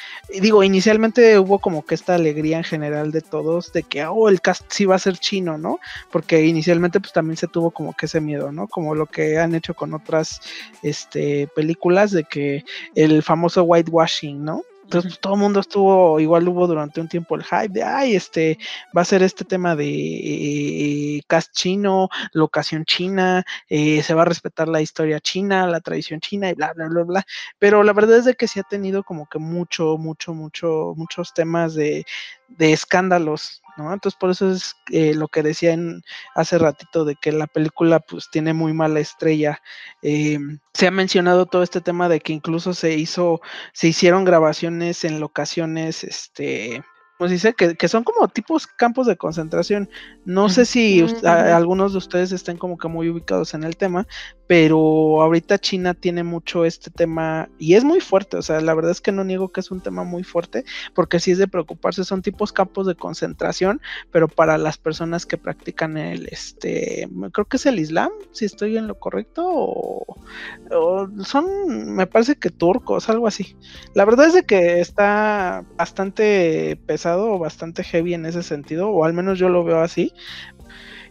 [0.41, 4.41] digo, inicialmente hubo como que esta alegría en general de todos de que, oh, el
[4.41, 5.79] cast sí va a ser chino, ¿no?
[6.11, 8.67] Porque inicialmente pues también se tuvo como que ese miedo, ¿no?
[8.67, 10.41] Como lo que han hecho con otras
[10.81, 12.63] este, películas de que
[12.95, 14.63] el famoso whitewashing, ¿no?
[14.89, 18.15] Entonces pues, todo el mundo estuvo, igual hubo durante un tiempo el hype de, ay,
[18.15, 18.57] este,
[18.97, 24.25] va a ser este tema de eh, cast chino, locación china, eh, se va a
[24.25, 27.25] respetar la historia china, la tradición china y bla, bla, bla, bla.
[27.59, 31.35] Pero la verdad es de que sí ha tenido como que mucho, mucho, mucho, muchos
[31.35, 32.03] temas de,
[32.49, 35.75] de escándalos entonces por eso es eh, lo que decía
[36.35, 39.61] hace ratito de que la película pues tiene muy mala estrella.
[40.01, 40.39] Eh,
[40.73, 43.41] se ha mencionado todo este tema de que incluso se hizo,
[43.73, 46.83] se hicieron grabaciones en locaciones, este,
[47.19, 49.89] pues dice que, que, son como tipos campos de concentración.
[50.23, 54.07] No sé si algunos de ustedes estén como que muy ubicados en el tema,
[54.49, 58.91] pero ahorita China tiene mucho este tema y es muy fuerte, o sea, la verdad
[58.91, 60.63] es que no niego que es un tema muy fuerte,
[60.95, 63.79] porque sí es de preocuparse, son tipos campos de concentración,
[64.11, 68.77] pero para las personas que practican el, este, creo que es el Islam, si estoy
[68.77, 70.17] en lo correcto, o,
[71.23, 73.55] son, me parece que turcos, algo así.
[73.93, 79.05] La verdad es de que está bastante pesado o bastante heavy en ese sentido, o
[79.05, 80.13] al menos yo lo veo así,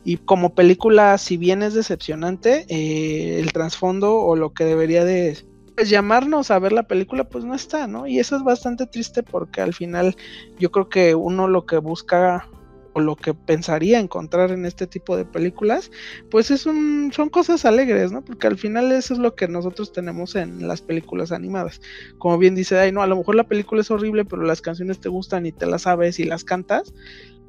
[0.04, 5.36] y como película, si bien es decepcionante, eh, el trasfondo o lo que debería de
[5.74, 8.06] pues, llamarnos a ver la película, pues no está, ¿no?
[8.06, 10.16] Y eso es bastante triste porque al final
[10.58, 12.48] yo creo que uno lo que busca
[13.00, 15.90] lo que pensaría encontrar en este tipo de películas,
[16.30, 18.24] pues es un, son cosas alegres, ¿no?
[18.24, 21.80] Porque al final eso es lo que nosotros tenemos en las películas animadas.
[22.18, 25.00] Como bien dice, ay, no, a lo mejor la película es horrible, pero las canciones
[25.00, 26.92] te gustan y te las sabes y las cantas.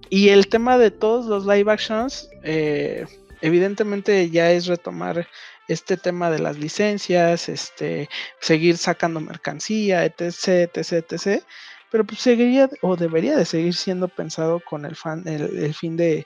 [0.09, 3.05] Y el tema de todos los live actions, eh,
[3.41, 5.27] evidentemente ya es retomar
[5.67, 8.09] este tema de las licencias, este,
[8.39, 11.43] seguir sacando mercancía, etc, etc, etc
[11.91, 16.25] pero pues seguiría o debería de seguir siendo pensado con el fan, el, fin de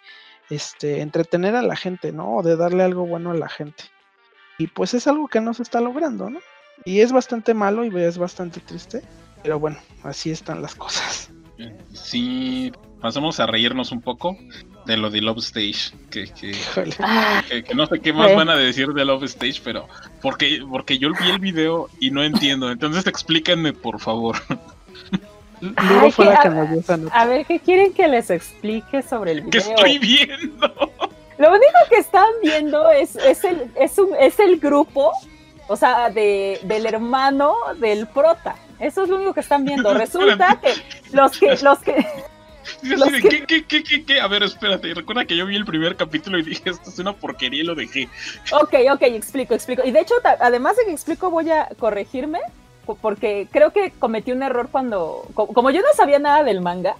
[0.50, 2.38] este entretener a la gente, ¿no?
[2.38, 3.86] O de darle algo bueno a la gente.
[4.58, 6.40] Y pues es algo que no se está logrando, ¿no?
[6.86, 9.02] Y es bastante malo y es bastante triste,
[9.42, 11.32] pero bueno, así están las cosas.
[11.94, 14.38] Sí, pasamos a reírnos un poco
[14.86, 19.06] de lo de Love Stage, que, que, no sé qué más van a decir de
[19.06, 19.88] Love Stage, pero
[20.22, 24.36] porque, porque yo vi el video y no entiendo, entonces explíquenme por favor.
[27.12, 29.52] a, ver, ¿qué quieren que les explique sobre el video?
[29.52, 30.92] ¿Qué estoy viendo?
[31.38, 35.12] Lo único que están viendo es, es, el, es, un, es el grupo,
[35.68, 38.56] o sea, de, del hermano del prota.
[38.80, 39.94] Eso es lo único que están viendo.
[39.94, 40.74] Resulta que
[41.16, 41.58] los que...
[41.62, 42.24] Los que
[43.46, 44.94] ¿Qué, qué, qué, qué, A ver, espérate.
[44.94, 47.76] Recuerda que yo vi el primer capítulo y dije, esto es una porquería y lo
[47.76, 48.08] dejé.
[48.52, 49.84] Ok, ok, explico, explico.
[49.86, 52.40] Y de hecho, además de que explico, voy a corregirme
[52.86, 56.96] porque creo que cometí un error cuando, como yo no sabía nada del manga,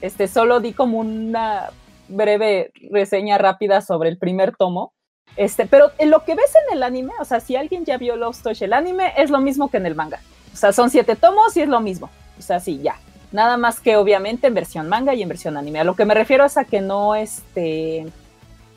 [0.00, 1.70] este, solo di como una
[2.08, 4.92] breve reseña rápida sobre el primer tomo.
[5.36, 8.16] Este, pero en lo que ves en el anime, o sea, si alguien ya vio
[8.16, 10.20] Love Story, el anime es lo mismo que en el manga.
[10.52, 12.10] O sea, son siete tomos y es lo mismo.
[12.38, 12.96] O sea, sí, ya.
[13.30, 15.80] Nada más que obviamente en versión manga y en versión anime.
[15.80, 18.06] A lo que me refiero es a que no, este,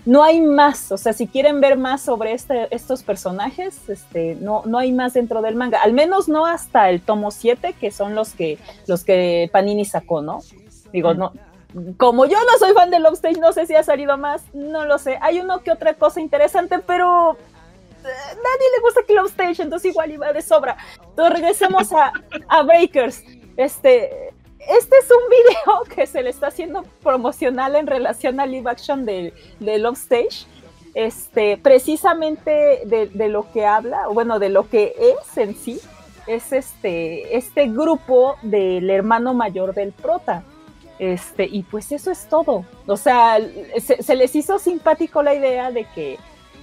[0.05, 4.61] no hay más, o sea, si quieren ver más sobre este, estos personajes, este, no,
[4.65, 8.13] no hay más dentro del manga, al menos no hasta el tomo 7, que son
[8.13, 10.41] los que, los que Panini sacó, ¿no?
[10.91, 11.33] Digo, no,
[11.97, 14.85] como yo no soy fan de Love Stage, no sé si ha salido más, no
[14.85, 17.35] lo sé, hay uno que otra cosa interesante, pero eh,
[18.03, 20.77] nadie le gusta que Love Stage, entonces igual iba de sobra.
[21.09, 22.13] Entonces regresemos a,
[22.47, 23.23] a Breakers,
[23.57, 24.34] este,
[24.67, 29.05] este es un video que se le está haciendo promocional en relación al live action
[29.05, 30.47] de, de Love Stage.
[30.93, 35.81] Este, precisamente de, lo que habla, bueno, de lo que es en sí,
[36.25, 40.43] es este, este grupo del hermano mayor del prota.
[40.97, 42.63] Este, y pues eso es todo.
[42.87, 43.39] O sea,
[43.77, 46.17] se, les hizo simpático la idea de que,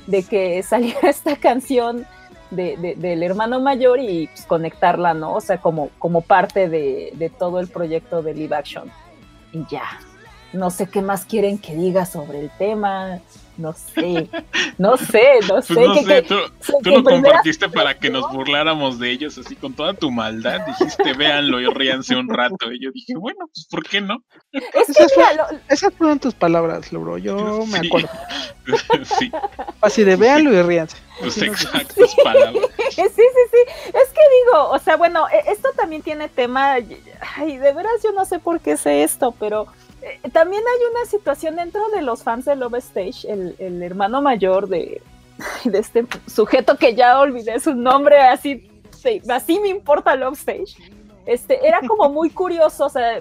[0.07, 2.07] de que saliera esta canción
[2.53, 5.35] del hermano mayor y pues, conectarla, ¿no?
[5.35, 8.91] O sea, como, como parte de, todo el proyecto de live action.
[9.53, 9.85] Y ya.
[10.53, 13.20] No sé qué más quieren que diga sobre el tema.
[13.59, 14.31] No sé,
[14.79, 15.74] no sé, no pues sé.
[15.74, 20.11] no sé, tú, lo compartiste para que nos burláramos de ellos así con toda tu
[20.11, 20.66] maldad.
[20.66, 22.73] Dijiste, véanlo y ríanse un rato.
[22.73, 24.24] Y yo dije, bueno, pues ¿por qué no?
[25.69, 27.19] esas, fueron tus palabras, Lobro.
[27.19, 28.09] Yo me acuerdo.
[29.19, 29.31] sí.
[29.83, 30.97] Así de véanlo y ríanse.
[31.20, 32.65] Tus exactas palabras.
[32.93, 33.89] Sí, sí, sí.
[33.89, 36.74] Es que digo, o sea, bueno, e, esto también tiene tema.
[36.74, 39.66] Ay, de veras yo no sé por qué sé esto, pero
[40.03, 44.69] eh, también hay una situación dentro de los fans de Love Stage, el, hermano mayor
[44.69, 45.01] de,
[45.65, 48.69] de, este sujeto que ya olvidé su nombre, así,
[49.29, 50.74] así me importa Love Stage.
[51.24, 53.20] Este, era como muy curioso, o sea,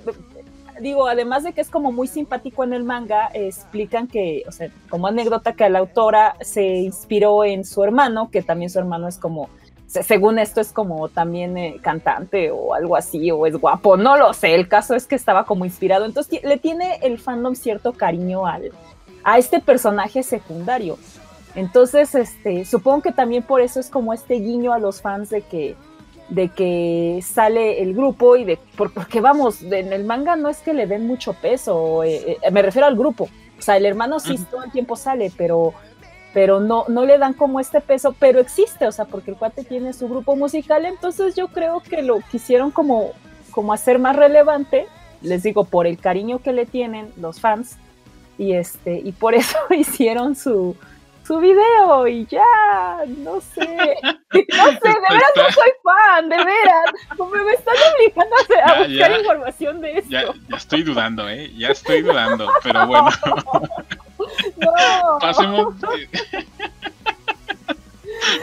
[0.80, 4.70] digo, además de que es como muy simpático en el manga, explican que, o sea,
[4.90, 9.18] como anécdota que la autora se inspiró en su hermano, que también su hermano es
[9.18, 9.50] como
[9.92, 14.34] según esto es como también eh, cantante o algo así, o es guapo, no lo
[14.34, 18.48] sé, el caso es que estaba como inspirado, entonces le tiene el fandom cierto cariño
[18.48, 18.72] al,
[19.24, 20.98] a este personaje secundario.
[21.56, 25.42] Entonces, este, supongo que también por eso es como este guiño a los fans de
[25.42, 25.76] que,
[26.30, 30.74] de que sale el grupo y de, porque vamos, en el manga no es que
[30.74, 33.28] le den mucho peso, eh, eh, me refiero al grupo,
[33.60, 35.74] o sea, el hermano sí todo el tiempo sale, pero
[36.34, 39.64] pero no, no le dan como este peso, pero existe, o sea, porque el cuate
[39.64, 43.12] tiene su grupo musical, entonces yo creo que lo quisieron como,
[43.52, 44.88] como hacer más relevante,
[45.22, 47.78] les digo, por el cariño que le tienen los fans,
[48.38, 50.76] y este, y por eso hicieron su,
[51.26, 53.62] su video y ya, no sé,
[54.04, 58.36] no sé, de veras no soy fan, de veras, como me están obligando
[58.66, 60.10] a, buscar información de esto.
[60.10, 63.10] Ya, ya, estoy dudando, eh, ya estoy dudando, pero bueno.
[65.20, 65.76] Pasemos.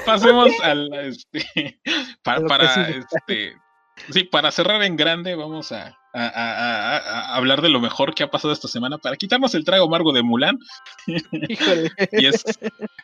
[0.05, 1.79] Pasemos al este
[2.23, 3.57] para, para este
[4.11, 8.69] sí, para cerrar en grande, vamos a, hablar de lo mejor que ha pasado esta
[8.69, 10.59] semana para quitarnos el trago amargo de Mulan.
[11.07, 12.45] y es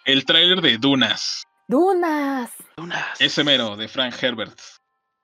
[0.05, 1.45] el tráiler de Dunas.
[1.69, 2.51] Dunas.
[2.77, 3.21] Dunas.
[3.21, 4.59] Ese mero, de Frank Herbert.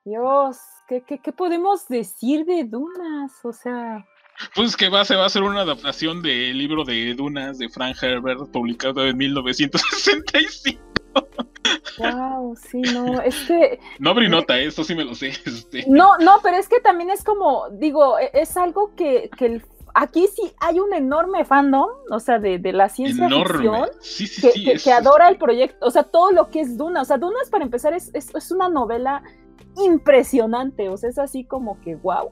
[0.05, 0.57] Dios,
[0.89, 3.33] ¿qué, qué, qué podemos decir de Dunas?
[3.45, 4.07] O sea,
[4.55, 8.03] Pues que va, se va a hacer una adaptación del libro de Dunas de Frank
[8.03, 10.81] Herbert, publicado en 1965.
[11.99, 13.79] Wow, sí, no, es que.
[13.99, 15.29] No abrí nota, esto sí me lo sé.
[15.47, 15.85] Este.
[15.89, 19.63] No, no, pero es que también es como, digo, e, es algo que, que
[19.95, 24.41] aquí sí hay un enorme fandom, o sea, de, de la ciencia ficción, sí, sí,
[24.43, 27.03] que, sí, que, es- que adora el proyecto, o sea, todo lo que es Duna,
[27.03, 29.23] o sea, Duna para empezar es, es, es una novela
[29.85, 32.31] impresionante, o sea, es así como que wow.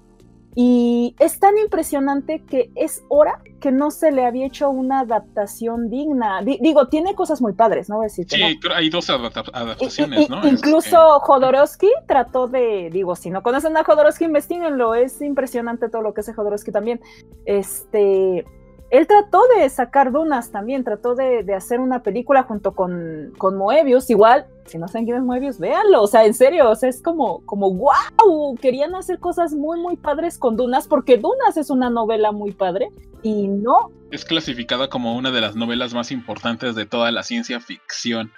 [0.60, 5.88] Y es tan impresionante que es hora que no se le había hecho una adaptación
[5.88, 6.42] digna.
[6.42, 7.98] Di- digo, tiene cosas muy padres, ¿no?
[7.98, 8.74] Voy a decir Sí, no.
[8.74, 10.44] hay dos adaptaciones, ¿no?
[10.48, 16.12] Incluso Jodorowsky trató de, digo, si no conocen a Jodorowsky, investiguenlo, es impresionante todo lo
[16.12, 17.00] que hace Jodorowsky también.
[17.46, 18.44] Este,
[18.90, 23.56] él trató de sacar Dunas también, trató de, de hacer una película junto con, con
[23.56, 26.88] Moebius, igual, si no saben quién es Moebius, véanlo, o sea, en serio, o sea,
[26.88, 31.70] es como, como, wow, querían hacer cosas muy, muy padres con Dunas, porque Dunas es
[31.70, 32.90] una novela muy padre,
[33.22, 37.60] y no, es clasificada como una de las novelas más importantes de toda la ciencia
[37.60, 38.32] ficción.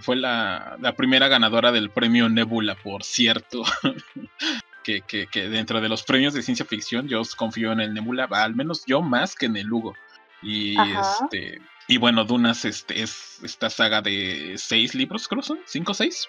[0.00, 3.62] Fue la, la primera ganadora del premio Nebula, por cierto.
[4.84, 8.28] que, que- que dentro de los premios de ciencia ficción yo confío en el Nebula,
[8.30, 9.94] al menos yo más que en el Hugo.
[10.42, 11.26] Y Ajá.
[11.30, 15.94] este y bueno, Dunas este, es esta saga de seis libros, creo son, cinco o
[15.94, 16.28] seis.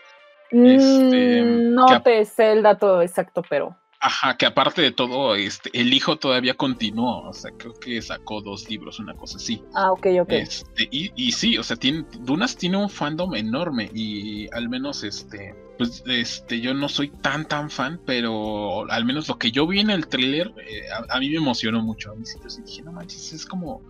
[0.52, 3.78] Este, mm, no que ap- te sé el dato exacto, pero...
[4.06, 8.40] Ajá, que aparte de todo, este, el hijo todavía continuó, o sea, creo que sacó
[8.40, 9.64] dos libros, una cosa así.
[9.74, 10.32] Ah, ok, ok.
[10.32, 15.04] Este, y, y sí, o sea, tiene, Dunas tiene un fandom enorme y al menos
[15.04, 19.66] este, pues este, yo no soy tan tan fan, pero al menos lo que yo
[19.66, 22.12] vi en el tráiler eh, a, a mí me emocionó mucho.
[22.12, 23.82] A mí sí, yo sí dije, no manches, es como,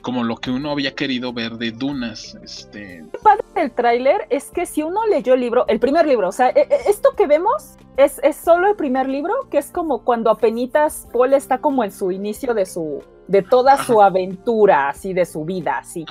[0.00, 3.04] como lo que uno había querido ver de Dunas, este,
[3.54, 6.60] el tráiler es que si uno leyó el libro, el primer libro, o sea, e-
[6.70, 11.06] e- esto que vemos es, es solo el primer libro, que es como cuando apenitas
[11.12, 15.44] Paul está como en su inicio de su, de toda su aventura, así, de su
[15.44, 16.04] vida, así.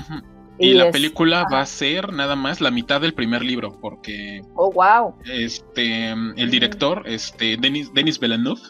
[0.60, 4.42] y, la es- película va a ser nada más la mitad del primer libro, porque
[4.56, 5.16] Oh, wow.
[5.26, 8.62] este, el director, este, Denis, Denis Villeneuve,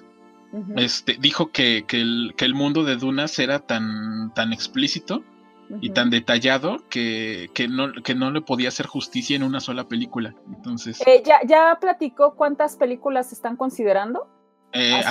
[0.78, 5.24] Este, dijo que, que el, que el mundo de Dunas era tan, tan explícito
[5.82, 9.88] y tan detallado que, que, no, que no le podía hacer justicia en una sola
[9.88, 10.34] película.
[10.48, 14.28] Entonces, Eh, ¿ya, ¿Ya platicó cuántas películas están considerando?
[14.74, 15.02] eh,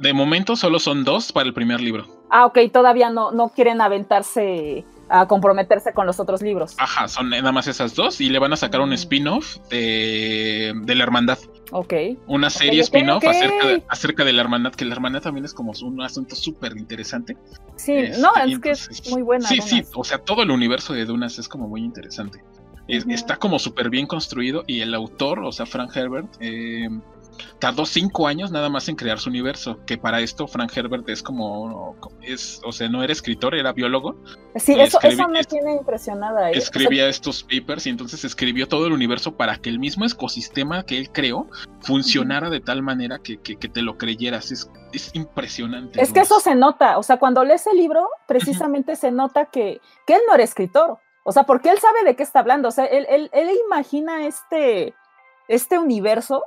[0.00, 2.04] de momento solo son dos para el primer libro.
[2.30, 6.74] Ah, ok, todavía no, no quieren aventarse a comprometerse con los otros libros.
[6.78, 8.94] Ajá, son nada más esas dos y le van a sacar un Mm.
[8.94, 11.38] spin-off de, de la hermandad.
[11.70, 11.92] Ok.
[12.26, 15.72] Una serie spin-off acerca, de, acerca de la hermandad, que la hermandad también es como
[15.82, 17.36] un asunto súper interesante.
[17.76, 19.46] Sí, Este, no, y es que es muy buena.
[19.48, 22.42] Sí, sí, o sea, todo el universo de Dunas es como muy interesante.
[22.86, 23.06] Es-.
[23.08, 26.88] Está como súper bien construido y el autor, o sea, Frank Herbert, eh,
[27.58, 29.78] tardó cinco años nada más en crear su universo.
[29.86, 34.16] Que para esto Frank Herbert es como, es, o sea, no era escritor, era biólogo.
[34.56, 36.48] Sí, eso, escribí- eso me tiene impresionada.
[36.48, 36.50] ¿eh?
[36.50, 40.04] O sea, Escribía estos papers y entonces escribió todo el universo para que el mismo
[40.04, 41.46] ecosistema que él creó
[41.80, 44.50] funcionara de tal manera que, que- que te lo creyeras.
[44.50, 46.00] Es, es impresionante.
[46.02, 49.80] Es que eso se nota, o sea, cuando lees el libro, precisamente se nota que,
[50.06, 52.70] que él no era escritor, o sea, porque él sabe de qué está hablando, o
[52.70, 54.94] sea, él, él- él imagina este,
[55.46, 56.44] este universo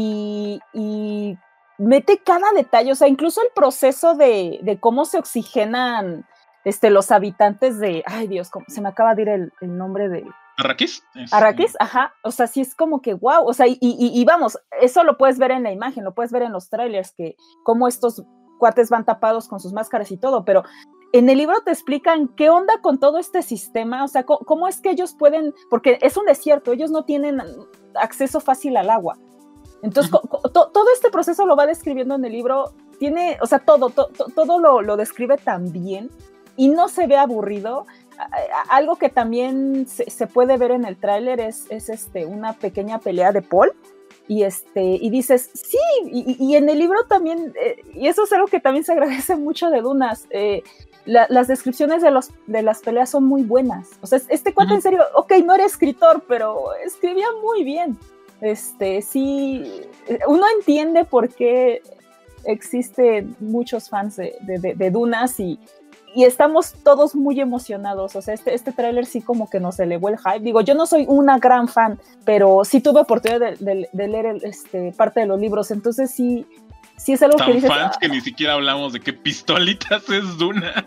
[0.00, 1.38] y, y
[1.78, 6.26] mete cada detalle, o sea, incluso el proceso de, de cómo se oxigenan
[6.64, 10.08] este, los habitantes de, ay Dios, ¿cómo- se me acaba de ir el, el nombre
[10.08, 10.24] de,
[10.58, 11.02] ¿Arrakis?
[11.14, 14.24] Es- Arrakis, ajá, o sea, sí es como que wow, o sea, y, y- y
[14.24, 17.36] vamos, eso lo puedes ver en la imagen, lo puedes ver en los trailers, que
[17.64, 18.22] cómo estos
[18.58, 20.62] cuates van tapados con sus máscaras y todo, pero
[21.12, 24.80] en el libro te explican qué onda con todo este sistema, o sea, cómo, es
[24.80, 27.40] que ellos pueden, porque es un desierto, ellos no tienen
[27.94, 29.16] acceso fácil al agua.
[29.82, 33.90] Entonces, to- todo este proceso lo va describiendo en el libro, tiene, o sea, todo,
[33.90, 36.10] to- to- todo lo, lo describe tan bien
[36.56, 37.86] y no se ve aburrido
[38.70, 42.98] algo que también se, se puede ver en el tráiler es, es este, una pequeña
[42.98, 43.72] pelea de Paul.
[44.28, 48.32] Y, este, y dices, sí, y, y- en el libro también, eh, y eso es
[48.32, 50.64] algo que también se agradece mucho de Dunas, eh,
[51.04, 53.90] la- las descripciones de, los, de las peleas son muy buenas.
[54.00, 54.74] O sea, este cuate Ujú.
[54.76, 57.96] en serio, ok, no era escritor, pero escribía muy bien.
[58.40, 59.64] Este, sí,
[60.28, 61.82] uno entiende por qué
[62.44, 65.58] existen muchos fans de, de- de- Dunas y,
[66.14, 68.14] y estamos todos muy emocionados.
[68.14, 70.40] O sea, este, este tráiler sí como que nos elevó el hype.
[70.40, 74.92] Digo, yo no soy una gran fan, pero sí tuve oportunidad de, leer el- este,
[74.92, 75.70] parte de los libros.
[75.70, 76.46] Entonces sí,
[76.96, 80.86] sí es algo que dices, fans que ni siquiera hablamos de qué pistolitas es Duna.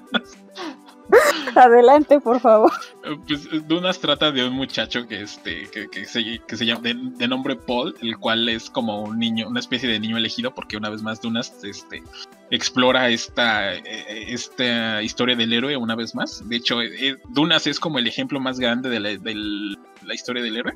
[1.12, 2.72] "Ah, adelante, por favor.
[3.04, 6.66] Eh, Pues eh, Dunas trata de un muchacho que este que, que se, que se
[6.66, 10.18] llama de, de nombre Paul, el cual es como un niño, una especie de niño
[10.18, 12.04] elegido, porque una vez más Dunas este
[12.52, 16.48] explora esta, esta historia del héroe una vez más.
[16.48, 16.78] De hecho,
[17.30, 20.74] Dunas es como el ejemplo más grande de la, historia del héroe.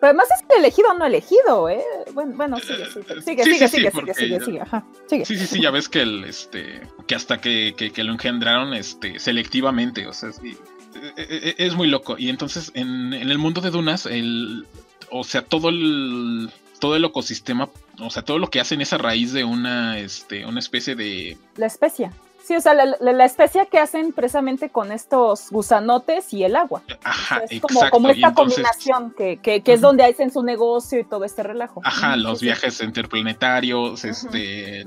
[0.00, 1.82] Pero además es elegido o no elegido, ¿eh?
[2.12, 5.88] Bueno, bueno sigue, sigue, sigue, sigue, sigue, sigue, sigue, ajá, Sí, sí, sí, ya ves
[5.88, 10.30] que el, este, que hasta que, que, lo engendraron, este, selectivamente, o sea,
[11.16, 12.16] es, muy loco.
[12.16, 14.66] Y entonces, en, en el mundo de Dunas, el,
[15.10, 17.68] o sea, todo el, todo el ecosistema,
[18.00, 21.36] o sea, todo lo que hacen es a raíz de una, este, una especie de...
[21.56, 22.10] La especie.
[22.48, 26.82] Sí, o sea, la, la, especie que hacen precisamente con estos gusanotes y el agua.
[27.04, 31.26] Ajá, es como, como esta combinación que, que, es donde hacen su negocio y todo
[31.26, 31.82] este relajo.
[31.84, 34.86] Ajá, los viajes interplanetarios, este,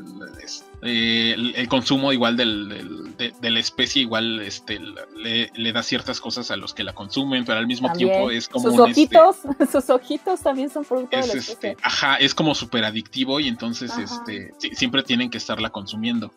[0.83, 4.79] eh, el, consumo igual del, de, la especie igual este,
[5.15, 8.71] le, da ciertas cosas a los que la consumen, pero al mismo tiempo es como
[8.71, 9.35] sus este ojitos,
[9.71, 13.95] sus ojitos también son producto de la este, ajá, es como súper adictivo y entonces
[13.97, 16.31] este siempre tienen que estarla consumiendo.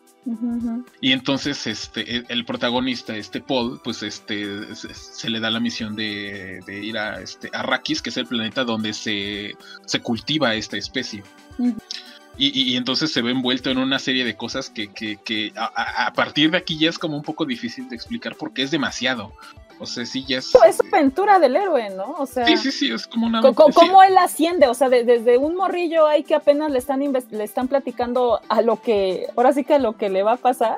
[1.01, 6.61] Y entonces este el, protagonista, este Paul, pues este se, le da la misión de,
[6.67, 9.55] ir a este Arrakis, que es el planeta donde se,
[9.85, 11.23] se cultiva esta especie.
[12.37, 16.57] Y, entonces se ve envuelto en una serie de cosas que, que, a, partir de
[16.57, 19.31] aquí ya es como un poco difícil de explicar porque es demasiado.
[19.79, 20.53] O sea, sí, ya es.
[20.67, 22.15] Es aventura del héroe, ¿no?
[22.17, 22.45] O sea.
[22.45, 23.41] Sí, sí, sí, es como una.
[23.41, 24.67] ¿Cómo, él asciende?
[24.67, 28.81] O sea, desde un morrillo hay que apenas le están, le están platicando a lo
[28.81, 29.27] que.
[29.35, 30.77] Ahora sí que a lo que le va a pasar.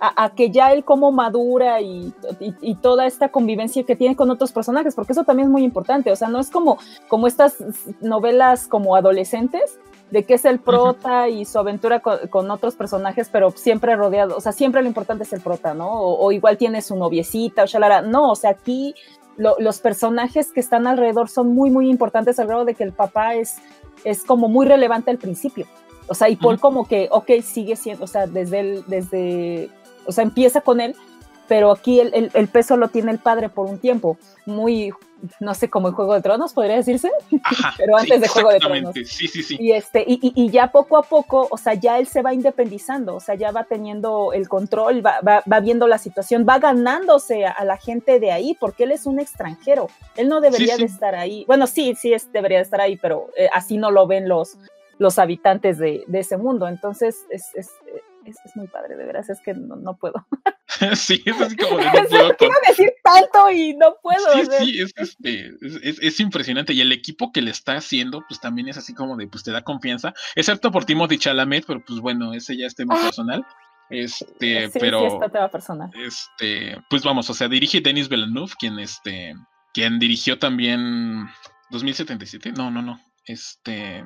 [0.00, 2.12] A, que ya él como madura y,
[2.60, 6.12] y, toda esta convivencia que tiene con otros personajes, porque eso también es muy importante,
[6.12, 6.78] o sea, no es como,
[7.08, 7.56] como estas
[8.02, 9.78] novelas como adolescentes,
[10.10, 14.40] de que es el prota y su aventura con, otros personajes, pero siempre rodeado, o
[14.40, 15.90] sea, siempre lo importante es el prota, ¿no?
[15.90, 18.02] O, igual tiene su noviecita o shalara.
[18.02, 18.94] No, o sea, aquí
[19.36, 23.34] los personajes que están alrededor son muy, muy importantes al grado de que el papá
[23.34, 23.56] es,
[24.04, 25.66] es como muy relevante al principio.
[26.06, 29.70] O sea, y Paul como que, ok, sigue siendo, o sea, desde el, desde,
[30.06, 30.94] o sea, empieza con él,
[31.48, 34.92] pero aquí el, el, peso lo tiene el padre por un tiempo, muy
[35.40, 37.10] no sé, como en Juego de Tronos, podría decirse,
[37.76, 38.94] pero antes de Juego de Tronos.
[38.94, 39.56] Sí, sí, sí.
[39.58, 43.16] Y, este, y, y, ya poco a poco, o sea, ya él se va independizando,
[43.16, 47.64] o sea, ya va teniendo el control, va, va, viendo la situación, va ganándose a,
[47.64, 51.44] la gente de ahí, porque él es un extranjero, él no debería de estar ahí.
[51.46, 54.56] Bueno, sí, sí, es, debería de estar ahí, pero eh, así no lo ven los,
[54.98, 56.68] los habitantes de, de ese mundo.
[56.68, 57.70] Entonces, es, es
[58.26, 60.26] es, es, muy padre, de veras, es que no, no puedo.
[60.94, 62.36] sí, es así como de no puedo.
[62.36, 64.32] Quiero decir tanto y no puedo.
[64.34, 66.72] Sí, sí, es, este, es, es, impresionante.
[66.72, 69.52] Y el equipo que le está haciendo, pues también es así como de, pues te
[69.52, 73.02] da confianza, excepto por Timothy Chalamet, pero pues bueno, ese ya es tema ah.
[73.02, 73.46] personal.
[73.90, 75.10] Este, pero.
[75.10, 75.90] Sí, tema personal.
[75.94, 79.34] Este, pues vamos, o sea, dirige Denis Villeneuve, quien este,
[79.72, 81.28] quien dirigió también
[81.70, 82.52] 2077.
[82.52, 83.00] No, no, no.
[83.26, 84.04] Este.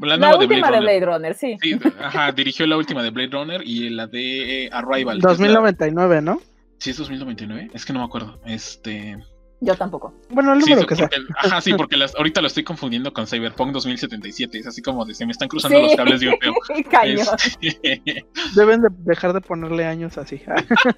[0.00, 1.34] La, última de Blade, Runner.
[1.34, 1.56] sí.
[2.00, 5.18] Ajá, dirigió la última de Blade Runner y la de eh, Arrival.
[5.18, 6.40] 2099, ¿no?
[6.78, 7.70] Sí, es 2099.
[7.74, 8.40] Es que no me acuerdo.
[8.46, 9.18] Este.
[9.60, 10.14] Yo tampoco.
[10.30, 11.10] Bueno, el número que sea.
[11.36, 14.58] Ajá, sí, porque ahorita lo estoy confundiendo con Cyberpunk 2077.
[14.58, 16.54] Es así como de se me están cruzando los cables de un peo.
[17.60, 18.24] Este,
[18.54, 20.36] Deben de dejar de ponerle años así.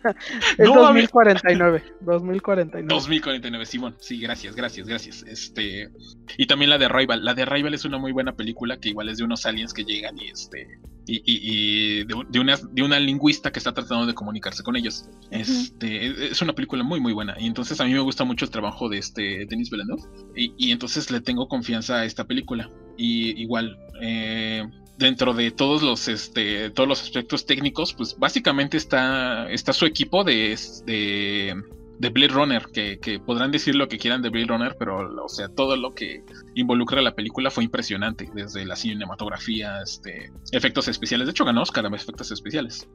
[0.59, 1.83] es 2049.
[2.01, 2.89] 2049.
[2.89, 3.97] 2049, Simón.
[3.99, 5.23] Sí, gracias, gracias, gracias.
[5.23, 5.91] Este.
[6.37, 7.25] Y también la de Arrival.
[7.25, 9.85] La de Arrival es una muy buena película que igual es de unos aliens que
[9.85, 10.81] llegan y este
[11.11, 15.07] y, de, una, de una lingüista que está tratando de comunicarse con ellos.
[15.31, 17.37] Este, es una película muy, muy buena.
[17.39, 20.03] Y entonces a mí me gusta mucho el trabajo de este Denis Villeneuve.
[20.37, 22.71] Y, y entonces le tengo confianza a esta película.
[22.97, 24.65] Y igual, eh,
[24.99, 30.25] dentro de todos los, este, todos los aspectos técnicos, pues básicamente está, está su equipo
[30.25, 31.57] de, de
[32.01, 35.49] de Blade Runner, que, podrán decir lo que quieran de Blade Runner, pero o sea,
[35.49, 36.25] todo lo que
[36.55, 41.27] involucra la película fue impresionante, desde la cinematografía, este, efectos especiales.
[41.27, 42.89] De hecho, ganó Oscar a efectos especiales.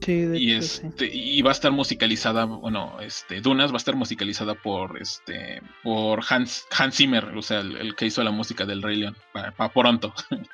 [0.00, 4.54] Sí, y, este, y va a estar musicalizada, bueno, este, Dunas va a estar musicalizada
[4.54, 8.96] por este, por Hans, Hans Zimmer, o sea, el, que hizo la música del Rey
[8.96, 10.14] León, para, para pronto.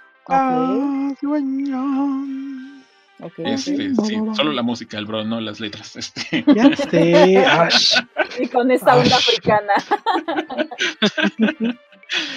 [3.39, 5.97] Este, sí, solo la música, el bro, no las letras.
[5.97, 6.45] Este.
[6.55, 7.45] Ya sé.
[8.40, 9.73] y con esa onda africana.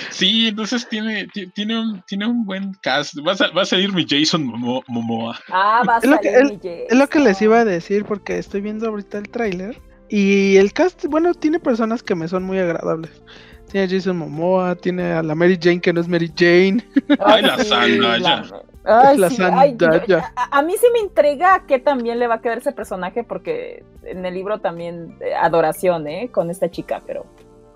[0.10, 3.16] Sí, entonces tiene, tiene, un, tiene un buen cast.
[3.26, 5.40] Va a, va a salir mi Jason Momoa.
[5.49, 8.38] Ah, va a salir es lo que, Es lo que les iba a decir porque
[8.38, 12.60] estoy viendo ahorita el tráiler y el cast, bueno, tiene personas que me son muy
[12.60, 13.24] agradables.
[13.72, 16.86] Tiene a Jason Momoa, tiene a la Mary Jane que no es Mary Jane.
[17.20, 18.44] Ay, la Sandra, ya
[18.84, 24.26] a, mí sí me intriga que también le va a quedar ese personaje porque en
[24.26, 26.30] el libro también eh, adoración, ¿eh?
[26.32, 27.26] Con esta chica, pero...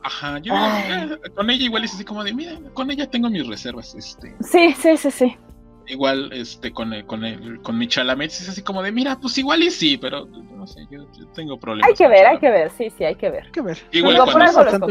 [0.04, 3.48] Ajá, yo eh, con ella igual es así como de, mira, con ella tengo mis
[3.48, 4.36] reservas, este.
[4.40, 5.38] Sí, sí, sí, sí.
[5.88, 9.36] igual este con el, con el, con mi Chalamet es así como de mira, pues
[9.40, 11.90] igual y sí, pero no sé, yo, tengo problemas.
[11.90, 13.46] Hay que ver, hay que ver, sí, sí, hay que ver.
[13.46, 13.78] Hay que ver.
[13.92, 14.88] Igual cuando,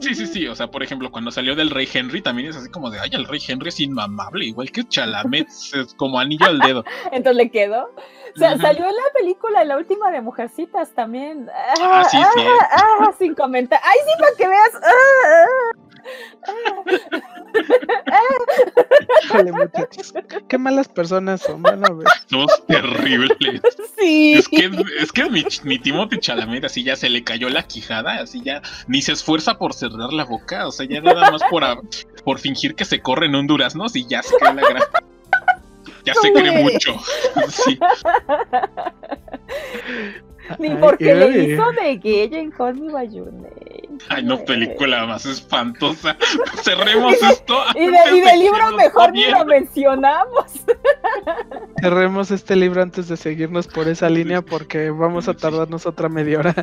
[0.00, 2.70] Sí, sí, sí, o sea, por ejemplo, cuando salió del Rey Henry también es así
[2.70, 6.60] como de, ay, el Rey Henry es inmamable, igual que Chalamet, es como anillo al
[6.60, 6.84] dedo.
[7.10, 7.84] Entonces le quedó.
[7.84, 11.48] O sea, salió en la película, la última de Mujercitas también.
[11.80, 12.42] Ah, sí, sí.
[12.46, 13.80] Ah, ah, sin comentar.
[13.82, 14.70] Ay, sí, para que veas.
[16.46, 16.52] Ah,
[18.12, 18.20] ah.
[19.24, 20.14] Híjole, muchachos.
[20.48, 22.06] Qué malas personas son, van a ver.
[22.26, 23.60] Somos terribles.
[23.98, 24.34] Sí.
[24.34, 24.70] Es que,
[25.00, 28.62] es que mi, mi Timothy Chalamet así ya se le cayó la quijada, así ya
[28.86, 31.64] ni se esfuerza por cerrar la boca, o sea, ya nada más por,
[32.24, 34.82] por fingir que se corre en un durazno, y ya se cae la gran.
[36.04, 36.96] Ya se cree mucho.
[37.48, 37.78] Sí.
[40.58, 43.67] Ni porque le hizo de gay en Call Me By Your Name.
[44.08, 46.16] Ay, no, película más espantosa.
[46.62, 47.62] Cerremos esto.
[47.74, 50.46] Y, de, del libro mejor ni lo mencionamos.
[51.80, 56.38] Cerremos este libro antes de seguirnos por esa línea porque vamos a tardarnos otra media
[56.38, 56.54] hora.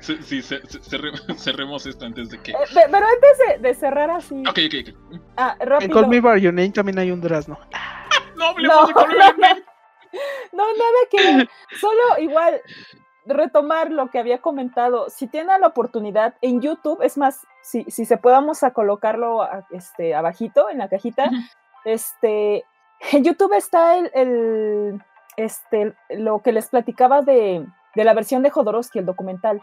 [0.00, 0.42] Sí, sí,
[1.36, 2.52] cerremos esto antes de que.
[2.52, 2.56] Eh,
[2.90, 4.42] pero antes de, cerrar así.
[4.48, 5.20] Ok, ok, ok.
[5.36, 5.80] Ah, rápido.
[5.80, 7.58] En Call Me By Your Name también hay un durazno.
[8.36, 9.64] no hablemos de Call Me By Your Name.
[10.52, 11.48] No, nada que ver.
[11.78, 12.60] Solo igual
[13.26, 15.08] retomar lo que había comentado.
[15.10, 20.14] Si tienen la oportunidad en YouTube, es más, si, si se podamos a colocarlo este,
[20.14, 21.30] abajito en la cajita,
[21.84, 22.64] este,
[23.12, 25.02] en YouTube está el,
[25.36, 29.60] este, lo que les platicaba de, de la versión de Jodorowsky, el documental.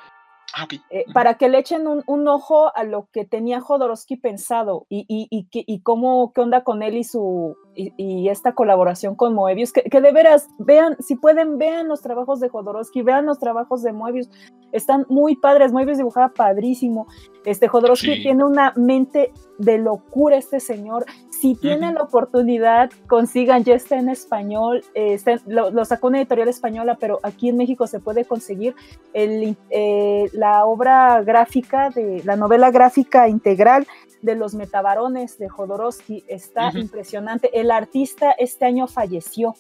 [0.55, 5.05] Ah, eh, para que le echen un, ojo a lo que tenía Jodorowsky pensado y,
[5.09, 9.72] y, y, y cómo, qué onda con él y su y, esta colaboración con Moebius,
[9.72, 13.84] que, que, de veras vean, si pueden, vean los trabajos de Jodorowsky, vean los trabajos
[13.84, 14.30] de Moebius,
[14.72, 17.08] están muy padres, Moebius dibujaba padrísimo,
[17.45, 23.76] este Jodorowsky tiene una mente de locura este señor, si tienen la oportunidad, consigan, ya
[23.76, 28.26] está en español, eh, lo, sacó una editorial española, pero aquí en México se puede
[28.26, 28.76] conseguir
[29.14, 33.86] el, eh, la obra gráfica, de la novela gráfica integral
[34.22, 37.58] de los metabarones de Jodorowsky, está impresionante.
[37.60, 39.56] El artista este año falleció.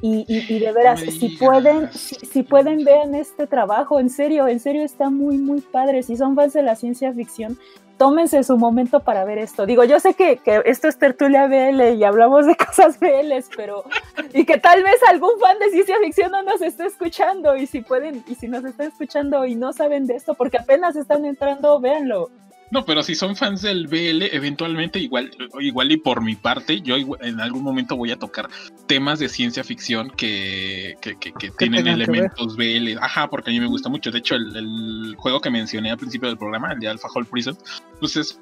[0.00, 4.82] Y, y, de veras, si pueden, si, pueden vean este trabajo, en serio, en serio
[4.82, 6.02] está muy, muy padre.
[6.02, 7.58] Si son fans de la ciencia ficción,
[7.96, 9.66] tómense su momento para ver esto.
[9.66, 13.84] Digo, yo sé que, esto es tertulia BL y hablamos de cosas BL, pero
[14.32, 17.80] y que tal vez algún fan de ciencia ficción no nos esté escuchando y si
[17.80, 21.80] pueden y si nos están escuchando y no saben de esto porque apenas están entrando,
[21.80, 22.30] véanlo.
[22.70, 25.30] No, pero si son fans del BL, eventualmente igual,
[25.60, 28.48] igual y por mi parte, yo en algún momento voy a tocar
[28.86, 32.98] temas de ciencia ficción que, que, que, tienen elementos BL.
[33.00, 34.10] Ajá, porque a mí me gusta mucho.
[34.10, 37.56] De hecho, el, juego que mencioné al principio del programa, el de Alpha Hole Prison,
[38.00, 38.40] pues es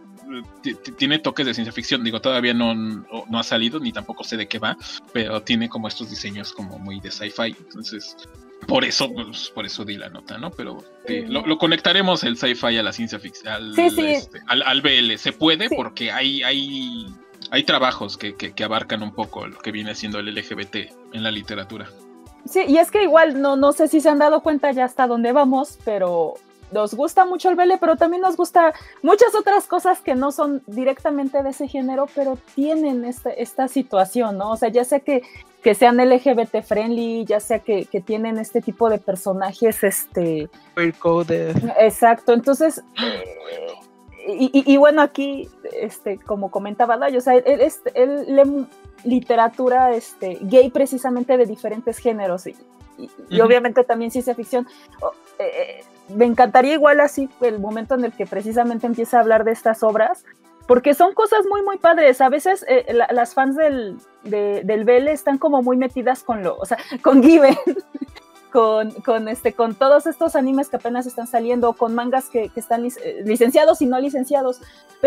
[0.96, 2.04] tiene toques de ciencia ficción.
[2.04, 4.76] Digo, todavía no, no, ha salido, ni tampoco sé de qué va,
[5.12, 7.54] pero tiene como estos diseños como muy de sci-fi.
[7.58, 8.16] Entonces,
[8.66, 10.50] por eso, pues, por eso di la nota, ¿no?
[10.50, 15.16] Pero eh, lo, conectaremos el sci-fi a la ciencia ficción, al, este, al, BL.
[15.16, 17.06] Se puede porque hay, hay,
[17.50, 20.76] hay trabajos que, que, abarcan un poco lo que viene siendo el LGBT
[21.12, 21.88] en la literatura.
[22.44, 25.06] Sí, y es que igual no, no sé si se han dado cuenta ya hasta
[25.06, 26.34] dónde vamos, pero
[26.72, 28.72] nos gusta mucho el BL, pero también nos gusta
[29.02, 34.38] muchas otras cosas que no son directamente de ese género, pero tienen este, esta situación,
[34.38, 34.52] ¿no?
[34.52, 35.22] O sea, ya sea que,
[35.62, 40.48] que sean LGBT friendly, ya sea que, que tienen este tipo de personajes, este...
[41.78, 42.82] Exacto, entonces...
[43.00, 45.48] Eh, y, y, bueno, aquí,
[45.80, 47.60] este, como comentaba Dayo, o sea, él,
[47.94, 48.66] él, lee
[49.02, 52.54] literatura este, gay precisamente de diferentes géneros y,
[53.28, 54.68] y, obviamente también ciencia ficción.
[55.38, 55.84] Eh, eh,
[56.14, 59.82] me encantaría igual así el momento en el que precisamente empieza a hablar de estas
[59.82, 60.24] obras,
[60.66, 62.20] porque son cosas muy, muy padres.
[62.20, 66.64] A veces eh, las fans del, del BL están como muy metidas con lo, o
[66.64, 67.56] sea, con Given.
[68.50, 72.60] Con, con, este, con todos estos animes que apenas están saliendo, con mangas que, que
[72.60, 74.60] están eh, licenciados y no licenciados,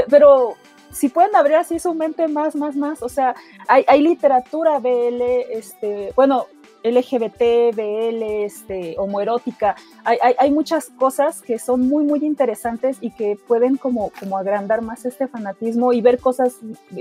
[0.09, 0.55] pero
[0.91, 3.35] si pueden abrir así su mente más, más, más, o sea,
[3.67, 5.21] hay, hay literatura BL,
[5.51, 6.47] este, bueno,
[6.85, 9.75] LGBT, BL, este, homoerótica.
[10.03, 14.37] Hay, hay, hay, muchas cosas que son muy, muy interesantes y que pueden como, como
[14.37, 16.55] agrandar más este fanatismo y ver cosas,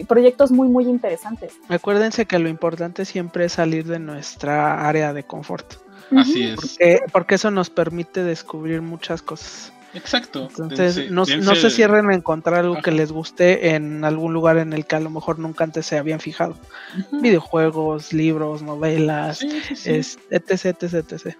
[0.09, 1.55] proyectos muy, muy interesantes.
[1.69, 5.75] Acuérdense que lo importante siempre es salir de nuestra área de confort.
[6.11, 6.57] Así es.
[6.57, 9.73] Porque, porque eso nos permite descubrir muchas cosas.
[9.95, 10.49] Exacto.
[10.59, 14.73] Entonces, no, no, se cierren a encontrar algo que les guste en algún lugar en
[14.73, 16.57] el que a lo mejor nunca antes se habían fijado.
[17.13, 21.37] Videojuegos, libros, novelas, etc, etc, etc.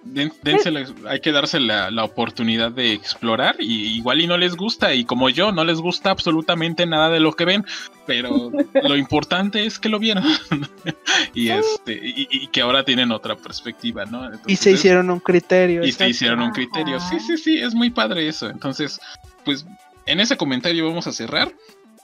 [1.07, 5.05] hay que darse la, la, oportunidad de explorar y igual y no les gusta y
[5.05, 7.65] como yo, no les gusta absolutamente nada de lo que ven,
[8.05, 8.51] pero
[8.83, 10.23] lo importante es que lo vieron
[11.33, 14.29] y este y, que ahora tienen otra perspectiva, ¿no?
[14.47, 15.83] y se hicieron un criterio.
[15.83, 16.99] Y se hicieron un criterio.
[16.99, 18.44] Sí, sí, sí, es muy padre eso.
[18.49, 18.99] Entonces,
[19.43, 19.65] pues
[20.05, 21.53] en ese comentario vamos a cerrar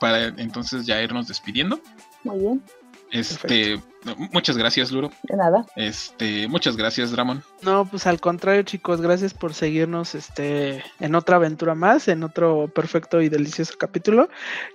[0.00, 1.80] para entonces ya irnos despidiendo.
[2.24, 2.62] Muy bien.
[3.10, 3.80] Este,
[4.32, 5.10] muchas gracias, Luro.
[5.22, 5.64] De nada.
[5.76, 7.42] Este, muchas gracias, Dramon.
[7.62, 12.68] No, pues al contrario, chicos, gracias por seguirnos este en otra aventura más, en otro
[12.68, 14.28] perfecto y delicioso capítulo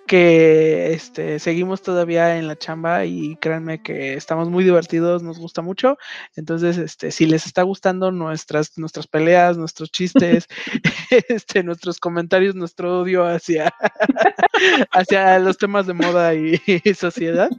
[0.08, 5.62] que este seguimos todavía en la chamba y créanme que estamos muy divertidos, nos gusta
[5.62, 5.98] mucho.
[6.36, 10.48] Entonces, este, si les está gustando nuestras nuestras peleas, nuestros chistes,
[11.30, 13.74] este nuestros comentarios, nuestro odio hacia
[14.92, 16.58] hacia los temas de moda y
[16.96, 17.50] sociedad,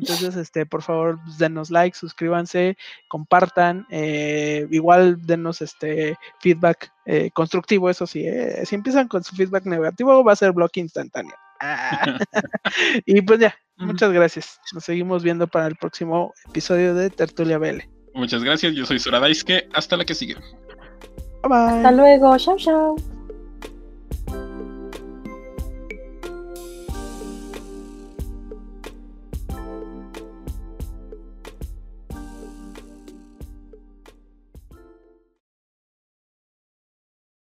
[0.00, 2.76] entonces, este, por favor, pues, denos like, suscríbanse,
[3.08, 9.34] compartan, eh, igual denos este feedback eh, constructivo, eso sí, eh, si empiezan con su
[9.34, 11.34] feedback negativo, va a ser bloque instantáneo.
[11.60, 12.18] Ah.
[13.06, 14.60] y pues ya, muchas gracias.
[14.72, 17.82] Nos seguimos viendo para el próximo episodio de Tertulia BL.
[18.14, 20.34] Muchas gracias, yo soy Sora Daisuke, hasta la que sigue.
[20.34, 21.58] Bye bye.
[21.58, 23.19] Hasta luego, chao chao.